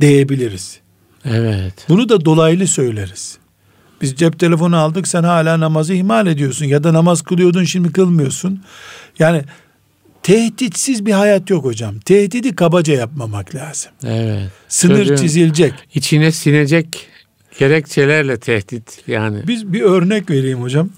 Diyebiliriz. 0.00 0.80
Evet. 1.24 1.74
Bunu 1.88 2.08
da 2.08 2.24
dolaylı 2.24 2.66
söyleriz. 2.66 3.38
Biz 4.02 4.14
cep 4.16 4.38
telefonu 4.38 4.76
aldık 4.76 5.08
sen 5.08 5.22
hala 5.22 5.60
namazı 5.60 5.94
ihmal 5.94 6.26
ediyorsun 6.26 6.64
ya 6.64 6.84
da 6.84 6.92
namaz 6.94 7.22
kılıyordun 7.22 7.64
şimdi 7.64 7.92
kılmıyorsun. 7.92 8.62
Yani 9.18 9.42
tehditsiz 10.22 11.06
bir 11.06 11.12
hayat 11.12 11.50
yok 11.50 11.64
hocam. 11.64 11.98
Tehdidi 11.98 12.56
kabaca 12.56 12.94
yapmamak 12.94 13.54
lazım. 13.54 13.92
Evet. 14.06 14.50
Sınır 14.68 14.96
Çocuğun 14.98 15.16
çizilecek. 15.16 15.74
içine 15.94 16.32
sinecek 16.32 17.06
gerekçelerle 17.58 18.38
tehdit 18.40 19.02
yani. 19.06 19.42
Biz 19.46 19.72
bir 19.72 19.82
örnek 19.82 20.30
vereyim 20.30 20.62
hocam. 20.62 20.90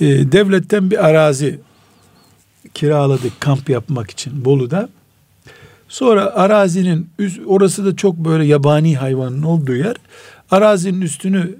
Ee, 0.00 0.06
devletten 0.32 0.90
bir 0.90 1.06
arazi 1.06 1.60
kiraladık 2.74 3.40
kamp 3.40 3.70
yapmak 3.70 4.10
için 4.10 4.44
Bolu'da. 4.44 4.88
Sonra 5.92 6.34
arazinin 6.34 7.10
orası 7.46 7.84
da 7.84 7.96
çok 7.96 8.16
böyle 8.16 8.44
yabani 8.44 8.96
hayvanın 8.96 9.42
olduğu 9.42 9.74
yer. 9.74 9.96
Arazinin 10.50 11.00
üstünü 11.00 11.54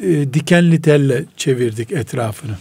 e, 0.00 0.34
dikenli 0.34 0.82
telle 0.82 1.24
çevirdik 1.36 1.92
etrafını. 1.92 2.52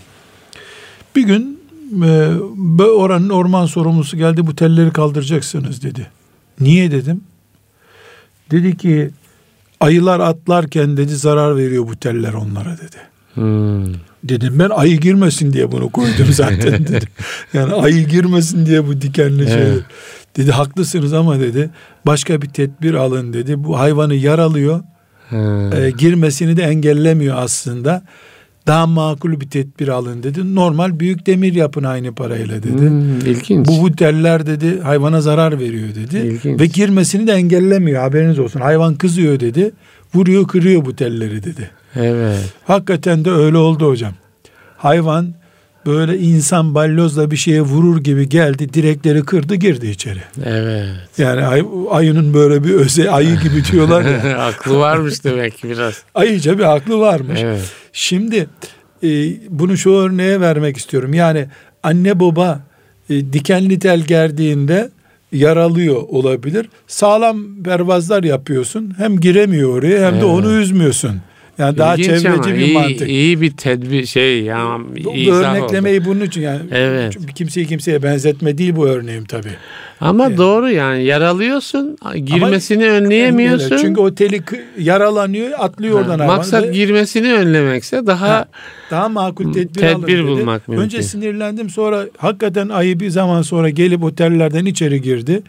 Bir 1.16 1.24
gün 1.24 1.60
e, 2.04 2.82
oranın 2.82 3.30
orman 3.30 3.66
sorumlusu 3.66 4.18
geldi 4.18 4.48
bu 4.48 4.56
telleri 4.56 4.92
kaldıracaksınız 4.92 5.84
dedi. 5.84 6.08
Niye 6.60 6.92
dedim. 6.92 7.22
Dedi 8.52 8.78
ki 8.78 9.10
ayılar 9.80 10.20
atlarken 10.20 10.98
dedi 10.98 11.16
zarar 11.16 11.58
veriyor 11.58 11.88
bu 11.88 11.96
teller 11.96 12.34
onlara 12.34 12.78
dedi. 12.78 12.98
Hmm. 13.34 13.94
Dedim 14.24 14.60
ben 14.60 14.70
ayı 14.70 15.00
girmesin 15.00 15.54
diye 15.54 15.72
bunu 15.72 15.90
koydum 15.90 16.28
zaten 16.32 16.88
dedim. 16.88 17.10
Yani 17.54 17.74
ayı 17.74 18.08
girmesin 18.08 18.66
diye 18.66 18.88
bu 18.88 19.02
dikenli 19.02 19.48
şey. 19.48 19.62
Evet. 19.62 19.84
Dedi 20.38 20.52
haklısınız 20.52 21.14
ama 21.14 21.40
dedi 21.40 21.70
başka 22.06 22.42
bir 22.42 22.48
tedbir 22.48 22.94
alın 22.94 23.34
dedi. 23.34 23.64
Bu 23.64 23.80
hayvanı 23.80 24.16
yaralıyor. 24.16 24.84
E, 25.32 25.92
girmesini 25.98 26.58
de 26.58 26.64
engellemiyor 26.64 27.36
aslında. 27.38 28.04
Daha 28.68 28.88
makul 28.88 29.42
bir 29.42 29.50
tedbir 29.50 29.88
alın 29.88 30.24
dedi. 30.24 30.56
Normal 30.56 31.00
büyük 31.00 31.26
demir 31.26 31.54
yapın 31.54 31.84
aynı 31.84 32.16
parayla 32.16 32.64
dedi. 32.64 32.90
Hmm, 32.90 33.20
ilginç. 33.20 33.68
Bu 33.68 33.82
bu 33.82 33.96
teller 33.96 34.46
dedi 34.46 34.82
hayvana 34.82 35.22
zarar 35.22 35.60
veriyor 35.60 35.90
dedi. 35.96 36.18
İlginç. 36.18 36.62
Ve 36.62 36.66
girmesini 36.66 37.28
de 37.28 37.32
engellemiyor 37.32 38.02
haberiniz 38.02 38.40
olsun. 38.40 38.60
Hayvan 38.60 38.96
kızıyor 38.96 39.40
dedi. 39.40 39.72
Vuruyor 40.16 40.48
kırıyor 40.48 40.86
bu 40.86 40.96
telleri 40.96 41.44
dedi. 41.44 41.70
Evet. 41.96 42.54
Hakikaten 42.66 43.26
de 43.26 43.32
öyle 43.32 43.58
oldu 43.58 43.88
hocam. 43.88 44.14
Hayvan 44.78 45.34
böyle 45.88 46.18
insan 46.18 46.76
balyozla 46.76 47.32
bir 47.32 47.38
şeye 47.38 47.62
vurur 47.62 47.98
gibi 48.04 48.30
geldi 48.30 48.74
direkleri 48.74 49.26
kırdı 49.26 49.56
girdi 49.56 49.88
içeri. 49.88 50.20
Evet. 50.46 50.90
Yani 51.18 51.46
ay- 51.46 51.66
ayının 51.90 52.34
böyle 52.34 52.64
bir 52.64 52.74
öze 52.74 53.12
ayı 53.12 53.40
gibi 53.40 53.64
diyorlar 53.72 54.02
ya. 54.06 54.38
Aklı 54.46 54.78
varmış 54.78 55.24
demek 55.24 55.58
ki 55.58 55.70
biraz. 55.70 56.04
Ayıca 56.16 56.58
bir 56.58 56.76
aklı 56.76 57.00
varmış. 57.00 57.40
Evet. 57.44 57.72
Şimdi 57.94 58.48
e, 59.04 59.08
bunu 59.50 59.78
şu 59.78 59.92
örneğe 59.92 60.42
vermek 60.42 60.78
istiyorum. 60.78 61.14
Yani 61.14 61.48
anne 61.84 62.20
baba 62.20 62.60
e, 63.10 63.34
dikenli 63.34 63.80
tel 63.80 64.02
gerdiğinde 64.02 64.90
yaralıyor 65.32 65.96
olabilir. 65.96 66.70
Sağlam 66.88 67.64
pervazlar 67.64 68.24
yapıyorsun. 68.24 68.94
Hem 68.98 69.20
giremiyor 69.20 69.78
oraya 69.78 70.06
hem 70.06 70.14
de 70.14 70.18
Evet. 70.18 70.24
onu 70.24 70.52
üzmüyorsun. 70.54 71.22
Yani 71.58 71.78
daha 71.78 71.96
İlginç 71.96 72.26
ama 72.26 72.36
çevreci 72.44 72.60
bir 72.60 72.66
iyi, 72.66 72.74
mantık. 72.74 73.10
iyi 73.10 73.42
bir 73.42 73.52
tedbir 73.52 74.06
şey 74.06 74.42
ya. 74.44 74.78
Bu 75.04 75.16
izah 75.16 75.36
oldu. 75.36 75.44
örneklemeyi 75.46 76.06
bunun 76.06 76.22
için 76.26 76.42
yani 76.42 76.60
Evet. 76.72 77.14
çünkü 77.14 77.34
kimseyi 77.34 77.68
kimseye 77.68 78.04
benzetme 78.04 78.58
değil 78.58 78.76
bu 78.76 78.88
örneğim 78.88 79.26
tabii. 79.26 79.50
Ama 80.02 80.38
doğru 80.38 80.70
yani 80.72 81.04
yaralıyorsun, 81.04 81.98
girmesini 82.26 82.86
önleyemiyorsun. 82.90 83.78
Çünkü 83.78 84.02
o 84.02 84.16
teli 84.16 84.38
kı- 84.38 84.62
yaralanıyor, 84.80 85.50
atlıyor 85.60 86.02
Ha, 86.06 86.12
oradan. 86.12 86.28
Maksat 86.28 86.64
Ve 86.64 86.72
girmesini 86.72 87.34
önlemekse 87.34 88.08
daha 88.08 88.30
Ha, 88.30 88.46
daha 88.92 89.10
makul 89.10 89.54
tedbir, 89.54 89.74
Tedbir 89.82 89.94
alın 89.94 90.08
dedi. 90.08 90.24
bulmak 90.28 90.68
mümkün. 90.68 90.84
Önce 90.86 91.04
sinirlendim 91.04 91.70
sonra 91.70 92.06
hakikaten 92.18 92.70
ayı 92.70 93.00
bir 93.00 93.10
zaman 93.10 93.42
sonra 93.42 93.70
gelip 93.70 94.04
o 94.04 94.16
tellerden 94.16 94.66
içeri 94.66 95.02
girdi. 95.02 95.42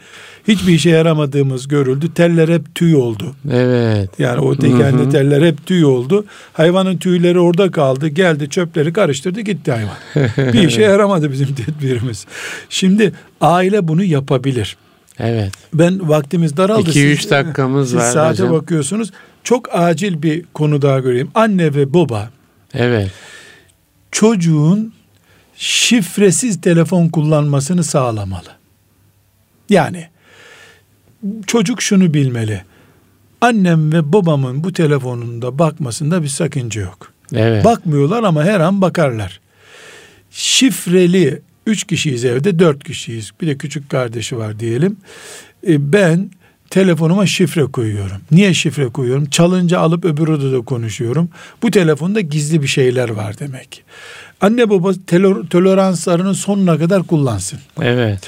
Hiçbir 0.49 0.73
işe 0.73 0.91
yaramadığımız 0.91 1.69
görüldü. 1.69 2.15
Teller 2.15 2.49
hep 2.49 2.75
tüy 2.75 2.95
oldu. 2.95 3.35
evet. 3.53 4.11
Yani 4.19 4.41
o 4.41 4.57
tekerli 4.57 5.09
teller 5.11 5.43
hep 5.47 5.67
tüy 5.67 5.85
oldu. 5.85 5.98
Hayvanın 6.53 6.97
tüyleri 6.97 7.39
orada 7.41 7.71
kaldı. 7.71 8.09
Geldi 8.09 8.49
çöpleri 8.51 8.93
karıştırdı 8.93 9.41
gitti 9.41 9.73
hayvan. 9.73 9.97
bir 10.53 10.69
işe 10.69 10.83
yaramadı 10.93 11.33
bizim 11.33 11.55
tedbirimiz. 11.55 12.27
Şimdi 12.71 13.13
aile 13.41 13.89
bunu 13.89 14.05
yapabilir. 14.05 14.77
Evet. 15.19 15.53
Ben 15.75 16.09
vaktimiz 16.09 16.57
daraldı. 16.57 16.91
2-3 16.91 17.17
Siz- 17.17 17.31
dakikamız 17.31 17.89
siz 17.89 17.97
var 17.99 18.11
saate 18.13 18.43
hocam. 18.43 18.53
bakıyorsunuz. 18.55 19.11
Çok 19.45 19.75
acil 19.75 20.23
bir 20.23 20.45
konu 20.55 20.83
daha 20.83 20.99
göreyim. 21.01 21.31
Anne 21.35 21.75
ve 21.75 21.95
baba 21.95 22.31
Evet. 22.75 23.11
çocuğun 24.13 24.93
şifresiz 25.57 26.61
telefon 26.61 27.09
kullanmasını 27.09 27.85
sağlamalı. 27.85 28.49
Yani 29.71 30.09
çocuk 31.47 31.83
şunu 31.83 32.15
bilmeli. 32.15 32.63
Annem 33.41 33.93
ve 33.93 34.13
babamın 34.13 34.65
bu 34.65 34.73
telefonunda 34.73 35.59
bakmasında 35.59 36.23
bir 36.23 36.29
sakınca 36.29 36.81
yok. 36.81 37.13
Evet. 37.35 37.65
Bakmıyorlar 37.65 38.23
ama 38.23 38.45
her 38.45 38.61
an 38.61 38.81
bakarlar. 38.81 39.41
Şifreli 40.31 41.43
üç 41.67 41.85
kişiyiz 41.85 42.25
evde 42.25 42.59
dört 42.59 42.85
kişiyiz. 42.85 43.31
Bir 43.41 43.47
de 43.47 43.57
küçük 43.59 43.91
kardeşi 43.91 44.37
var 44.37 44.61
diyelim. 44.61 44.97
E, 45.67 45.93
ben 45.93 46.31
telefonuma 46.71 47.27
şifre 47.27 47.63
koyuyorum. 47.65 48.17
Niye 48.31 48.55
şifre 48.55 48.89
koyuyorum? 48.89 49.27
Çalınca 49.27 49.79
alıp 49.81 50.05
öbür 50.05 50.29
odada 50.29 50.61
konuşuyorum. 50.65 51.29
Bu 51.63 51.71
telefonda 51.71 52.21
gizli 52.21 52.63
bir 52.63 52.67
şeyler 52.67 53.09
var 53.09 53.39
demek. 53.39 53.85
Anne 54.41 54.71
baba 54.71 54.91
telo- 54.91 55.49
toleranslarını 55.49 56.35
sonuna 56.35 56.79
kadar 56.79 57.03
kullansın. 57.03 57.59
Evet. 57.83 58.21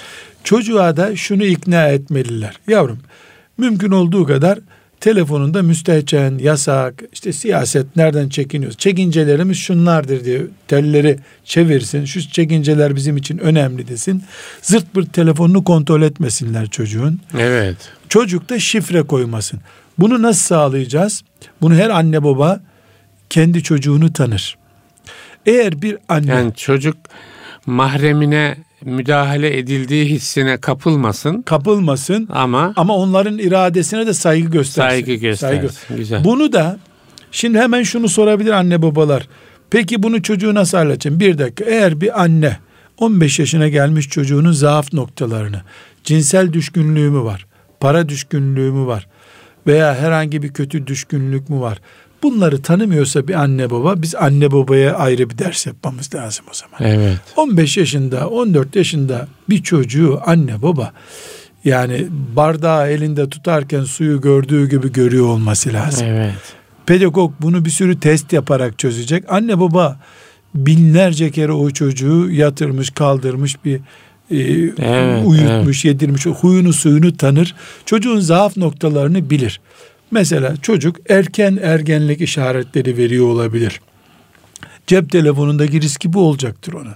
Çocuğa 0.45 0.97
da 0.97 1.17
şunu 1.17 1.45
ikna 1.45 1.89
etmeliler. 1.89 2.59
Yavrum 2.69 2.99
mümkün 3.59 3.91
olduğu 3.91 4.27
kadar 4.27 4.59
telefonunda 5.01 5.63
müstehcen, 5.63 6.39
yasak, 6.39 7.03
işte 7.13 7.33
siyaset 7.33 7.97
nereden 7.97 8.29
çekiniyoruz? 8.29 8.79
Çekincelerimiz 8.79 9.59
şunlardır 9.59 10.25
diye 10.25 10.43
telleri 10.69 11.19
çevirsin. 11.45 12.05
Şu 12.05 12.31
çekinceler 12.31 12.97
bizim 12.97 13.17
için 13.17 13.39
önemli 13.39 13.89
desin. 13.89 14.25
Zırt 14.63 14.95
pırt 14.95 15.13
telefonunu 15.13 15.65
kontrol 15.65 16.03
etmesinler 16.03 16.71
çocuğun. 16.71 17.21
Evet. 17.39 17.77
Çocuk 18.09 18.51
da 18.51 18.59
şifre 18.59 19.03
koymasın. 19.03 19.61
Bunu 19.99 20.23
nasıl 20.23 20.41
sağlayacağız? 20.41 21.23
Bunu 21.61 21.75
her 21.75 21.91
anne 21.91 22.25
baba 22.25 22.61
kendi 23.31 23.63
çocuğunu 23.63 24.13
tanır. 24.13 24.59
Eğer 25.47 25.83
bir 25.83 25.99
anne 26.09 26.31
Yani 26.31 26.55
çocuk 26.55 26.97
mahremine 27.67 28.57
müdahale 28.85 29.59
edildiği 29.59 30.05
hissine 30.05 30.57
kapılmasın 30.57 31.43
kapılmasın 31.43 32.29
ama 32.33 32.73
ama 32.77 32.97
onların 32.97 33.39
iradesine 33.39 34.07
de 34.07 34.15
saygı 34.15 34.51
göstersin. 34.51 34.91
saygı 34.91 35.15
göstersin. 35.15 35.97
Güzel. 35.97 36.25
Bunu 36.25 36.53
da 36.53 36.79
şimdi 37.33 37.59
hemen 37.59 37.83
şunu 37.83 38.09
sorabilir 38.09 38.51
anne 38.51 38.83
babalar. 38.83 39.29
Peki 39.71 40.03
bunu 40.03 40.23
çocuğu 40.23 40.55
nasıl 40.55 40.79
halledeceğim? 40.79 41.21
Bir 41.21 41.39
dakika 41.39 41.65
eğer 41.65 42.01
bir 42.01 42.23
anne 42.23 42.57
15 42.99 43.39
yaşına 43.39 43.69
gelmiş 43.69 44.09
çocuğunun 44.09 44.53
zaaf 44.53 44.93
noktalarını, 44.93 45.63
cinsel 46.05 46.53
düşkünlüğü 46.53 47.11
mü 47.11 47.25
var, 47.25 47.47
para 47.81 48.09
düşkünlüğü 48.09 48.73
mü 48.73 48.87
var 48.87 49.07
veya 49.67 49.95
herhangi 49.95 50.43
bir 50.43 50.49
kötü 50.49 50.87
düşkünlük 50.87 51.49
mü 51.49 51.61
var? 51.61 51.81
Bunları 52.23 52.63
tanımıyorsa 52.63 53.29
bir 53.29 53.35
anne 53.35 53.71
baba 53.71 54.03
biz 54.03 54.15
anne 54.15 54.53
babaya 54.53 54.95
ayrı 54.95 55.31
bir 55.31 55.39
ders 55.39 55.67
yapmamız 55.67 56.15
lazım 56.15 56.45
o 56.51 56.55
zaman. 56.55 56.93
Evet. 56.95 57.19
15 57.37 57.77
yaşında, 57.77 58.29
14 58.29 58.77
yaşında 58.77 59.29
bir 59.49 59.63
çocuğu 59.63 60.21
anne 60.27 60.63
baba 60.63 60.93
yani 61.65 62.07
bardağı 62.37 62.91
elinde 62.91 63.29
tutarken 63.29 63.85
suyu 63.85 64.21
gördüğü 64.21 64.71
gibi 64.71 64.93
görüyor 64.93 65.27
olması 65.27 65.73
lazım. 65.73 66.07
Evet. 66.07 66.35
Pedagog 66.87 67.33
bunu 67.41 67.65
bir 67.65 67.71
sürü 67.71 68.01
test 68.01 68.33
yaparak 68.33 68.79
çözecek. 68.79 69.25
Anne 69.29 69.61
baba 69.61 70.01
binlerce 70.55 71.31
kere 71.31 71.53
o 71.53 71.71
çocuğu 71.71 72.31
yatırmış, 72.31 72.91
kaldırmış 72.91 73.65
bir 73.65 73.81
e, 74.31 74.39
Evet, 74.79 75.27
uyutmuş, 75.27 75.85
yedirmiş. 75.85 76.27
Huyunu 76.27 76.73
suyunu 76.73 77.17
tanır. 77.17 77.55
Çocuğun 77.87 78.21
zaaf 78.21 78.57
noktalarını 78.57 79.31
bilir. 79.31 79.61
Mesela 80.11 80.57
çocuk 80.57 80.97
erken 81.09 81.59
ergenlik 81.63 82.21
işaretleri 82.21 82.97
veriyor 82.97 83.27
olabilir. 83.27 83.81
Cep 84.87 85.11
telefonundaki 85.11 85.81
riski 85.81 86.13
bu 86.13 86.21
olacaktır 86.21 86.73
onun. 86.73 86.95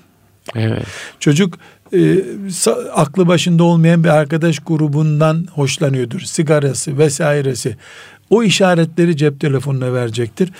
Evet. 0.55 0.87
Çocuk 1.21 1.59
e, 1.93 2.25
aklı 2.93 3.29
başında 3.29 3.65
olmayan 3.65 4.05
bir 4.05 4.09
arkadaş 4.09 4.59
grubundan 4.59 5.47
hoşlanıyordur. 5.53 6.21
Sigarası 6.21 6.99
vesairesi. 6.99 7.77
O 8.31 8.43
işaretleri 8.43 9.17
cep 9.17 9.41
telefonuna 9.41 9.93
verecektir. 9.93 10.53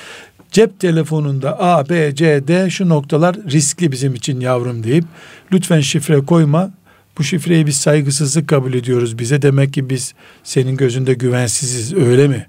Cep 0.51 0.81
telefonunda 0.81 1.61
A, 1.61 1.89
B, 1.89 2.15
C, 2.15 2.49
D 2.49 2.71
şu 2.71 2.89
noktalar 2.89 3.37
riskli 3.37 3.93
bizim 3.93 4.15
için 4.15 4.41
yavrum 4.41 4.85
deyip 4.85 5.05
lütfen 5.53 5.81
şifre 5.81 6.21
koyma. 6.21 6.71
Bu 7.19 7.25
şifreyi 7.25 7.67
biz 7.67 7.77
saygısızlık 7.77 8.49
kabul 8.49 8.75
ediyoruz 8.75 9.19
bize. 9.19 9.43
Demek 9.43 9.73
ki 9.73 9.91
biz 9.91 10.15
senin 10.45 10.77
gözünde 10.77 11.15
güvensiziz 11.15 11.95
öyle 11.95 12.29
mi? 12.29 12.47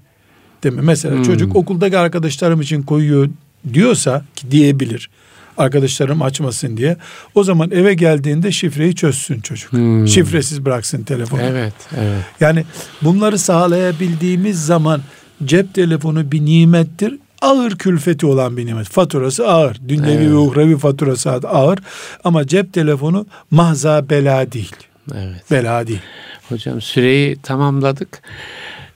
Değil 0.62 0.74
mi? 0.74 0.82
Mesela 0.82 1.16
hmm. 1.16 1.22
çocuk 1.22 1.56
okuldaki 1.56 1.98
arkadaşlarım 1.98 2.60
için 2.60 2.82
koyuyor 2.82 3.28
diyorsa 3.72 4.24
ki 4.36 4.50
diyebilir 4.50 5.10
arkadaşlarım 5.58 6.22
açmasın 6.22 6.76
diye. 6.76 6.96
O 7.34 7.44
zaman 7.44 7.70
eve 7.70 7.94
geldiğinde 7.94 8.52
şifreyi 8.52 8.94
çözsün 8.94 9.40
çocuk. 9.40 9.72
Hmm. 9.72 10.08
Şifresiz 10.08 10.64
bıraksın 10.64 11.02
telefonu. 11.02 11.40
Evet, 11.42 11.74
evet. 11.98 12.24
Yani 12.40 12.64
bunları 13.02 13.38
sağlayabildiğimiz 13.38 14.66
zaman 14.66 15.02
cep 15.44 15.74
telefonu 15.74 16.32
bir 16.32 16.44
nimettir. 16.44 17.18
Ağır 17.46 17.78
külfeti 17.78 18.26
olan 18.26 18.56
bir 18.56 18.66
nimet. 18.66 18.88
Faturası 18.88 19.48
ağır. 19.48 19.76
Dünyevi 19.88 20.10
evet. 20.10 20.30
ve 20.30 20.34
uhrevi 20.34 20.78
faturası 20.78 21.30
ağır. 21.30 21.78
Ama 22.24 22.46
cep 22.46 22.72
telefonu 22.72 23.26
mahza 23.50 24.10
bela 24.10 24.52
değil. 24.52 24.76
Evet. 25.14 25.50
Bela 25.50 25.86
değil. 25.86 26.00
Hocam 26.48 26.80
süreyi 26.80 27.36
tamamladık. 27.42 28.22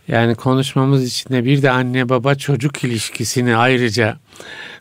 Yani 0.08 0.34
konuşmamız 0.34 1.04
için 1.04 1.30
de 1.30 1.44
bir 1.44 1.62
de 1.62 1.70
anne 1.70 2.08
baba 2.08 2.34
çocuk 2.34 2.84
ilişkisini 2.84 3.56
ayrıca 3.56 4.16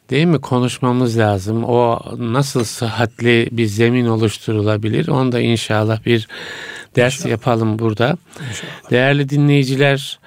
değil 0.10 0.26
mi 0.26 0.42
konuşmamız 0.42 1.18
lazım. 1.18 1.64
O 1.64 2.00
nasıl 2.18 2.64
sıhhatli 2.64 3.50
bir 3.52 3.66
zemin 3.66 4.06
oluşturulabilir? 4.06 5.08
Onu 5.08 5.32
da 5.32 5.40
inşallah 5.40 6.06
bir 6.06 6.28
ders 6.96 7.16
inşallah. 7.16 7.32
yapalım 7.32 7.80
burada. 7.80 8.18
İnşallah. 8.50 8.92
Değerli 8.92 9.30
dinleyiciler, 9.30 10.20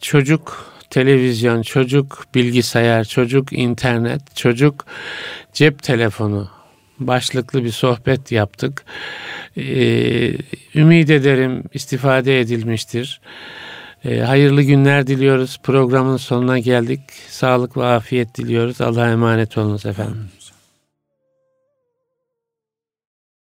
çocuk 0.00 0.73
televizyon, 0.94 1.62
çocuk 1.62 2.26
bilgisayar, 2.34 3.04
çocuk 3.04 3.52
internet, 3.52 4.36
çocuk 4.36 4.86
cep 5.52 5.82
telefonu 5.82 6.48
başlıklı 6.98 7.64
bir 7.64 7.70
sohbet 7.70 8.32
yaptık. 8.32 8.84
Ee, 9.56 10.32
ümit 10.74 11.10
ederim 11.10 11.62
istifade 11.72 12.40
edilmiştir. 12.40 13.20
E, 14.04 14.18
hayırlı 14.20 14.62
günler 14.62 15.06
diliyoruz. 15.06 15.60
Programın 15.62 16.16
sonuna 16.16 16.58
geldik. 16.58 17.00
Sağlık 17.28 17.76
ve 17.76 17.84
afiyet 17.84 18.34
diliyoruz. 18.36 18.80
Allah'a 18.80 19.10
emanet 19.10 19.58
olunuz 19.58 19.86
efendim. 19.86 20.28